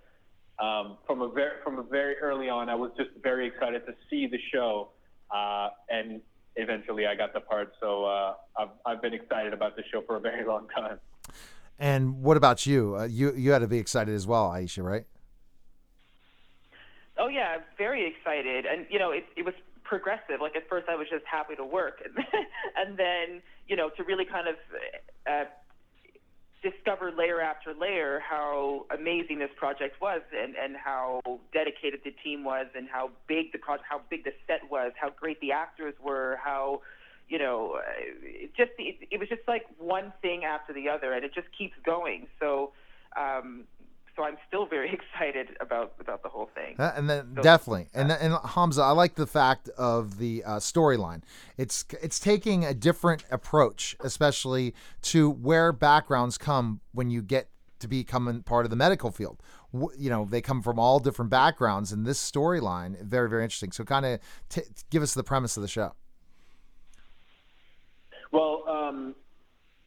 Um, 0.59 0.97
from 1.07 1.23
a 1.23 1.29
very 1.31 1.53
from 1.63 1.79
a 1.79 1.83
very 1.83 2.17
early 2.17 2.47
on, 2.47 2.69
I 2.69 2.75
was 2.75 2.91
just 2.95 3.09
very 3.23 3.47
excited 3.47 3.83
to 3.87 3.95
see 4.11 4.27
the 4.27 4.37
show, 4.53 4.89
uh, 5.33 5.69
and 5.89 6.21
eventually 6.55 7.07
I 7.07 7.15
got 7.15 7.33
the 7.33 7.39
part. 7.39 7.73
So 7.79 8.05
uh, 8.05 8.33
I've 8.59 8.69
I've 8.85 9.01
been 9.01 9.13
excited 9.13 9.53
about 9.53 9.75
the 9.75 9.81
show 9.91 10.01
for 10.01 10.17
a 10.17 10.19
very 10.19 10.45
long 10.45 10.67
time. 10.67 10.99
And 11.79 12.21
what 12.21 12.37
about 12.37 12.67
you? 12.67 12.95
Uh, 12.95 13.05
you 13.05 13.33
you 13.33 13.51
had 13.51 13.59
to 13.59 13.67
be 13.67 13.79
excited 13.79 14.13
as 14.13 14.27
well, 14.27 14.49
Aisha, 14.49 14.83
right? 14.83 15.05
Oh 17.17 17.27
yeah, 17.27 17.57
very 17.77 18.05
excited, 18.05 18.65
and 18.65 18.85
you 18.89 18.99
know, 18.99 19.11
it 19.11 19.25
it 19.35 19.43
was 19.43 19.55
progressive. 19.83 20.41
Like 20.41 20.55
at 20.55 20.69
first, 20.69 20.87
I 20.89 20.95
was 20.95 21.07
just 21.09 21.25
happy 21.25 21.55
to 21.55 21.65
work, 21.65 22.01
and, 22.05 22.15
and 22.77 22.97
then 22.97 23.41
you 23.71 23.77
know, 23.77 23.89
to 23.95 24.03
really 24.03 24.25
kind 24.25 24.49
of 24.49 24.55
uh, 25.25 25.45
discover 26.61 27.09
layer 27.09 27.39
after 27.39 27.73
layer 27.73 28.19
how 28.19 28.85
amazing 28.93 29.39
this 29.39 29.49
project 29.55 30.01
was, 30.01 30.21
and 30.37 30.55
and 30.61 30.75
how 30.75 31.21
dedicated 31.53 32.01
the 32.03 32.11
team 32.21 32.43
was, 32.43 32.67
and 32.75 32.89
how 32.89 33.09
big 33.27 33.53
the 33.53 33.57
project, 33.57 33.87
how 33.89 34.01
big 34.09 34.25
the 34.25 34.33
set 34.45 34.69
was, 34.69 34.91
how 34.99 35.09
great 35.09 35.39
the 35.39 35.53
actors 35.53 35.93
were, 36.03 36.37
how 36.43 36.81
you 37.29 37.39
know, 37.39 37.79
it 38.21 38.53
just 38.57 38.71
it, 38.77 39.07
it 39.09 39.17
was 39.17 39.29
just 39.29 39.47
like 39.47 39.65
one 39.79 40.11
thing 40.21 40.43
after 40.43 40.73
the 40.73 40.89
other, 40.89 41.13
and 41.13 41.23
it 41.23 41.33
just 41.33 41.47
keeps 41.57 41.75
going. 41.85 42.27
So. 42.41 42.73
Um, 43.17 43.65
so 44.15 44.23
I'm 44.23 44.37
still 44.47 44.65
very 44.65 44.91
excited 44.99 45.55
about 45.59 45.93
about 45.99 46.23
the 46.23 46.29
whole 46.29 46.49
thing. 46.55 46.75
Uh, 46.79 46.93
and 46.95 47.09
then 47.09 47.33
So- 47.35 47.41
definitely, 47.41 47.87
and 47.93 48.11
and 48.11 48.35
Hamza, 48.43 48.81
I 48.81 48.91
like 48.91 49.15
the 49.15 49.27
fact 49.27 49.69
of 49.77 50.17
the 50.17 50.43
uh, 50.43 50.57
storyline. 50.57 51.23
It's 51.57 51.85
it's 52.01 52.19
taking 52.19 52.65
a 52.65 52.73
different 52.73 53.23
approach, 53.31 53.95
especially 54.01 54.73
to 55.03 55.29
where 55.29 55.71
backgrounds 55.71 56.37
come 56.37 56.81
when 56.93 57.09
you 57.09 57.21
get 57.21 57.49
to 57.79 57.87
become 57.87 58.43
part 58.43 58.65
of 58.65 58.69
the 58.69 58.75
medical 58.75 59.11
field. 59.11 59.41
You 59.97 60.09
know, 60.09 60.25
they 60.29 60.41
come 60.41 60.61
from 60.61 60.77
all 60.77 60.99
different 60.99 61.31
backgrounds, 61.31 61.91
and 61.91 62.05
this 62.05 62.19
storyline 62.19 63.01
very 63.01 63.29
very 63.29 63.43
interesting. 63.43 63.71
So, 63.71 63.83
kind 63.83 64.05
of 64.05 64.19
t- 64.49 64.61
give 64.89 65.01
us 65.01 65.13
the 65.13 65.23
premise 65.23 65.55
of 65.57 65.61
the 65.61 65.69
show. 65.69 65.93
Well, 68.31 68.63
um, 68.67 69.15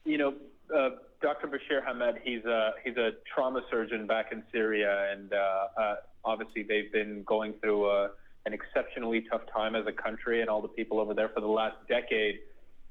you 0.05 0.19
know, 0.19 0.35
uh, 0.75 0.91
Dr. 1.25 1.49
Bashir 1.49 1.83
Hamed, 1.83 2.19
he's 2.23 2.45
a 2.45 2.73
he's 2.85 2.99
a 2.99 3.13
trauma 3.35 3.63
surgeon 3.71 4.07
back 4.07 4.31
in 4.31 4.43
Syria, 4.53 5.11
and 5.11 5.33
uh, 5.33 5.37
uh, 5.81 5.95
obviously 6.23 6.65
they've 6.65 6.93
been 6.93 7.23
going 7.23 7.55
through 7.63 7.89
a, 7.89 8.11
an 8.45 8.53
exceptionally 8.53 9.25
tough 9.31 9.41
time 9.51 9.75
as 9.75 9.87
a 9.87 9.93
country, 9.93 10.43
and 10.43 10.51
all 10.51 10.61
the 10.61 10.69
people 10.69 11.01
over 11.01 11.15
there 11.15 11.31
for 11.31 11.41
the 11.41 11.47
last 11.47 11.77
decade, 11.89 12.41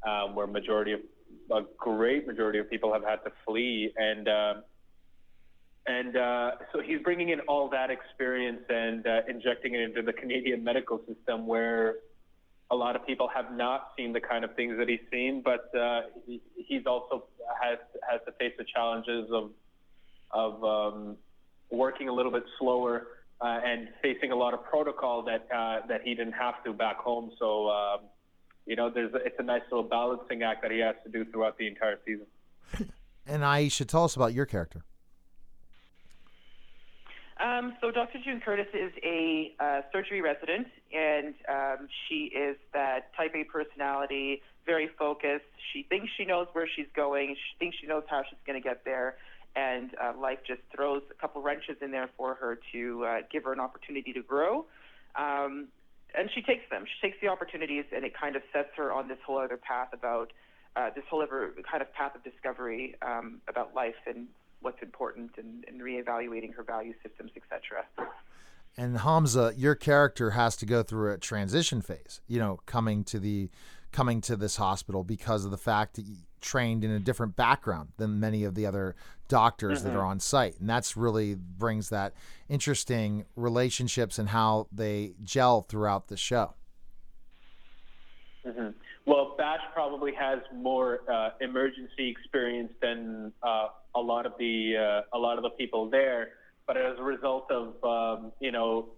um, 0.01 0.34
where 0.34 0.47
majority 0.47 0.93
of 0.93 1.01
a 1.51 1.61
great 1.77 2.25
majority 2.25 2.57
of 2.57 2.67
people 2.71 2.91
have 2.91 3.03
had 3.03 3.17
to 3.17 3.31
flee, 3.45 3.93
and 3.97 4.27
uh, 4.27 4.53
and 5.86 6.17
uh, 6.17 6.51
so 6.71 6.81
he's 6.81 7.01
bringing 7.03 7.29
in 7.29 7.39
all 7.41 7.69
that 7.69 7.91
experience 7.91 8.63
and 8.67 9.05
uh, 9.05 9.19
injecting 9.29 9.75
it 9.75 9.81
into 9.81 10.01
the 10.01 10.13
Canadian 10.13 10.63
medical 10.63 10.99
system, 11.07 11.45
where 11.45 11.97
a 12.74 12.76
lot 12.76 12.95
of 12.95 13.05
people 13.05 13.30
have 13.34 13.55
not 13.55 13.91
seen 13.95 14.13
the 14.13 14.19
kind 14.19 14.43
of 14.43 14.55
things 14.55 14.78
that 14.80 14.89
he's 14.89 15.05
seen, 15.11 15.43
but 15.45 15.69
uh, 15.80 16.01
he, 16.26 16.41
he's 16.55 16.86
also 16.88 17.26
has 17.61 17.78
has 18.09 18.19
to 18.26 18.32
face 18.34 18.53
the 18.57 18.65
challenges 18.65 19.30
of 19.32 19.51
of 20.32 20.63
um, 20.63 21.17
working 21.69 22.09
a 22.09 22.13
little 22.13 22.32
bit 22.32 22.43
slower 22.57 23.07
uh, 23.39 23.59
and 23.63 23.89
facing 24.01 24.32
a 24.32 24.36
lot 24.36 24.55
of 24.55 24.63
protocol 24.63 25.21
that 25.21 25.47
uh, 25.55 25.86
that 25.88 26.01
he 26.03 26.15
didn't 26.15 26.34
have 26.34 26.63
to 26.63 26.74
back 26.74 26.97
home. 26.97 27.32
So 27.38 27.69
um, 27.69 27.99
you 28.65 28.76
know, 28.76 28.89
there's 28.89 29.11
it's 29.13 29.36
a 29.38 29.43
nice 29.43 29.61
little 29.71 29.88
balancing 29.88 30.41
act 30.41 30.63
that 30.63 30.71
he 30.71 30.80
has 30.80 30.95
to 31.05 31.11
do 31.11 31.24
throughout 31.32 31.57
the 31.57 31.67
entire 31.67 31.99
season. 32.05 32.26
And 33.26 33.41
Aisha, 33.41 33.88
tell 33.88 34.03
us 34.03 34.17
about 34.17 34.34
your 34.34 34.45
character. 34.45 34.84
Um, 37.39 37.75
so 37.81 37.89
Dr. 37.89 38.19
June 38.23 38.41
Curtis 38.43 38.67
is 38.73 38.91
a 39.03 39.53
uh, 39.59 39.81
surgery 39.91 40.21
resident, 40.21 40.67
and 40.93 41.34
um, 41.49 41.88
she 42.07 42.25
is 42.25 42.57
that 42.73 43.13
type 43.15 43.31
A 43.36 43.43
personality, 43.43 44.41
very 44.65 44.89
focused. 44.99 45.45
She 45.73 45.84
thinks 45.84 46.09
she 46.15 46.25
knows 46.25 46.47
where 46.53 46.67
she's 46.75 46.88
going. 46.95 47.36
She 47.36 47.57
thinks 47.57 47.77
she 47.81 47.88
knows 47.88 48.03
how 48.07 48.21
she's 48.29 48.39
going 48.45 48.61
to 48.61 48.67
get 48.67 48.86
there, 48.86 49.17
and 49.55 49.91
uh, 50.01 50.13
life 50.19 50.39
just 50.45 50.61
throws 50.75 51.01
a 51.09 51.15
couple 51.15 51.41
wrenches 51.41 51.77
in 51.81 51.91
there 51.91 52.09
for 52.17 52.36
her 52.36 52.59
to 52.71 53.05
uh, 53.05 53.17
give 53.31 53.45
her 53.45 53.53
an 53.53 53.59
opportunity 53.59 54.13
to 54.13 54.21
grow. 54.21 54.65
Um, 55.15 55.69
and 56.15 56.29
she 56.36 56.43
takes 56.43 56.69
them. 56.69 56.86
She 56.86 57.07
takes 57.07 57.19
the 57.19 57.29
opportunities, 57.29 57.86
and 57.93 58.05
it 58.05 58.13
kind 58.15 58.36
of 58.36 58.43
sets 58.53 58.69
her 58.77 58.93
on 58.93 59.07
this 59.07 59.17
whole 59.25 59.39
other 59.39 59.57
path 59.57 59.89
about 59.91 60.31
uh, 60.75 60.89
this 60.95 61.03
whole 61.09 61.21
other 61.21 61.53
kind 61.69 61.81
of 61.81 61.91
path 61.93 62.15
of 62.15 62.23
discovery 62.23 62.95
um, 63.01 63.41
about 63.47 63.75
life 63.75 63.95
and 64.07 64.27
what's 64.64 64.82
important 64.82 65.32
and, 65.38 65.66
and 65.68 65.82
reevaluating 65.82 66.53
her 66.55 66.64
value 66.64 66.93
systems, 67.05 67.32
etc. 67.36 67.86
And 68.76 68.97
Hamza, 68.99 69.53
your 69.55 69.76
character 69.76 70.32
has 70.32 70.55
to 70.57 70.66
go 70.66 70.82
through 70.82 71.11
a 71.14 71.18
transition 71.18 71.82
phase. 71.82 72.22
You 72.28 72.39
know, 72.39 72.59
coming 72.66 73.03
to 73.05 73.20
the 73.20 73.49
coming 73.91 74.22
to 74.22 74.36
this 74.36 74.55
hospital 74.55 75.03
because 75.03 75.45
of 75.45 75.51
the 75.51 75.57
fact 75.57 75.95
that 75.95 76.05
you 76.05 76.16
trained 76.41 76.84
in 76.84 76.91
a 76.91 76.99
different 76.99 77.36
background 77.36 77.89
than 77.97 78.20
many 78.20 78.43
of 78.43 78.55
the 78.55 78.66
other 78.66 78.95
doctors 79.28 79.84
that 79.84 79.95
are 79.95 80.03
on 80.03 80.20
site, 80.20 80.59
and 80.59 80.70
that's 80.70 80.97
really 80.97 81.36
brings 81.36 81.89
that 81.89 82.14
interesting 82.49 83.26
relationships 83.36 84.20
and 84.20 84.30
how 84.30 84.68
they 84.72 85.14
gel 85.24 85.61
throughout 85.61 86.07
the 86.07 86.18
show. 86.18 86.53
hmm 88.45 88.70
Well, 89.05 89.36
Bash 89.38 89.61
probably 89.74 90.14
has 90.14 90.39
more 90.53 91.01
uh, 91.09 91.30
emergency 91.39 92.09
experience 92.09 92.74
than 92.82 93.32
uh, 93.41 93.68
a 93.96 94.00
lot 94.02 94.26
of 94.26 94.34
the 94.38 94.76
uh, 94.78 95.18
a 95.18 95.20
lot 95.20 95.38
of 95.38 95.44
the 95.44 95.52
people 95.52 95.89
there. 95.89 96.30
But 96.66 96.78
as 96.78 96.98
a 96.98 97.04
result 97.04 97.52
of 97.52 97.84
um, 97.84 98.32
you 98.39 98.52
know 98.52 98.89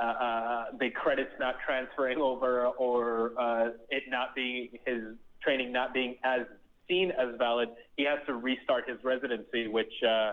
uh, 0.00 0.04
uh, 0.04 0.64
the 0.80 0.90
credits 0.90 1.30
not 1.38 1.56
transferring 1.64 2.18
over 2.18 2.66
or 2.66 3.32
uh, 3.38 3.70
it 3.90 4.04
not 4.08 4.34
being 4.34 4.70
his 4.84 5.02
training 5.42 5.72
not 5.72 5.94
being 5.94 6.16
as 6.24 6.40
seen 6.88 7.12
as 7.12 7.36
valid, 7.38 7.68
he 7.96 8.04
has 8.04 8.18
to 8.26 8.34
restart 8.34 8.88
his 8.88 8.98
residency, 9.04 9.68
which 9.68 9.92
uh, 10.06 10.32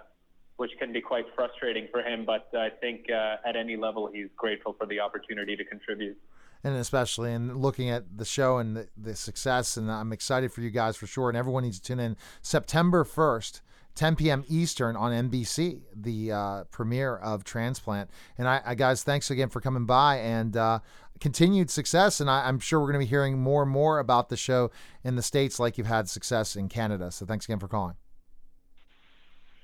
which 0.57 0.71
can 0.79 0.91
be 0.91 1.01
quite 1.01 1.25
frustrating 1.35 1.87
for 1.91 2.01
him. 2.01 2.25
But 2.25 2.49
I 2.55 2.69
think 2.69 3.07
at 3.09 3.55
any 3.55 3.77
level, 3.77 4.09
he's 4.11 4.27
grateful 4.35 4.73
for 4.73 4.85
the 4.85 4.99
opportunity 4.99 5.55
to 5.55 5.65
contribute. 5.65 6.17
and 6.63 6.75
especially 6.75 7.33
in 7.33 7.57
looking 7.57 7.89
at 7.89 8.17
the 8.17 8.25
show 8.25 8.57
and 8.57 8.77
the, 8.77 8.87
the 8.95 9.15
success. 9.15 9.77
And 9.77 9.91
I'm 9.91 10.13
excited 10.13 10.51
for 10.51 10.61
you 10.61 10.69
guys 10.69 10.95
for 10.95 11.07
sure. 11.07 11.29
And 11.29 11.37
everyone 11.37 11.63
needs 11.63 11.79
to 11.79 11.83
tune 11.83 11.99
in 11.99 12.15
September 12.41 13.03
1st, 13.03 13.61
10 13.95 14.15
p.m. 14.15 14.43
Eastern 14.47 14.95
on 14.95 15.29
NBC, 15.29 15.81
the 15.95 16.31
uh, 16.31 16.63
premiere 16.65 17.17
of 17.17 17.43
Transplant. 17.43 18.09
And 18.37 18.47
I, 18.47 18.61
I, 18.65 18.75
guys, 18.75 19.03
thanks 19.03 19.29
again 19.29 19.49
for 19.49 19.61
coming 19.61 19.85
by 19.85 20.17
and 20.17 20.55
uh, 20.55 20.79
continued 21.19 21.69
success. 21.69 22.19
And 22.19 22.29
I, 22.29 22.47
I'm 22.47 22.59
sure 22.59 22.79
we're 22.79 22.91
going 22.91 23.01
to 23.01 23.05
be 23.05 23.09
hearing 23.09 23.39
more 23.39 23.63
and 23.63 23.71
more 23.71 23.99
about 23.99 24.29
the 24.29 24.37
show 24.37 24.71
in 25.03 25.15
the 25.15 25.21
States 25.21 25.59
like 25.59 25.77
you've 25.77 25.87
had 25.87 26.09
success 26.09 26.55
in 26.55 26.69
Canada. 26.69 27.11
So 27.11 27.25
thanks 27.25 27.45
again 27.45 27.59
for 27.59 27.67
calling. 27.67 27.95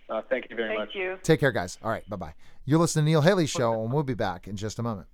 Uh, 0.09 0.21
thank 0.29 0.49
you 0.49 0.55
very 0.55 0.69
Thank 0.69 0.79
much. 0.79 0.95
you. 0.95 1.17
Take 1.21 1.39
care, 1.39 1.51
guys. 1.51 1.77
All 1.83 1.89
right. 1.89 2.07
Bye 2.09 2.15
bye. 2.15 2.33
You're 2.63 2.79
listening 2.79 3.05
to 3.05 3.11
Neil 3.11 3.21
Haley 3.21 3.45
Show, 3.45 3.83
and 3.83 3.91
we'll 3.91 4.03
be 4.03 4.13
back 4.13 4.47
in 4.47 4.55
just 4.55 4.79
a 4.79 4.83
moment. 4.83 5.07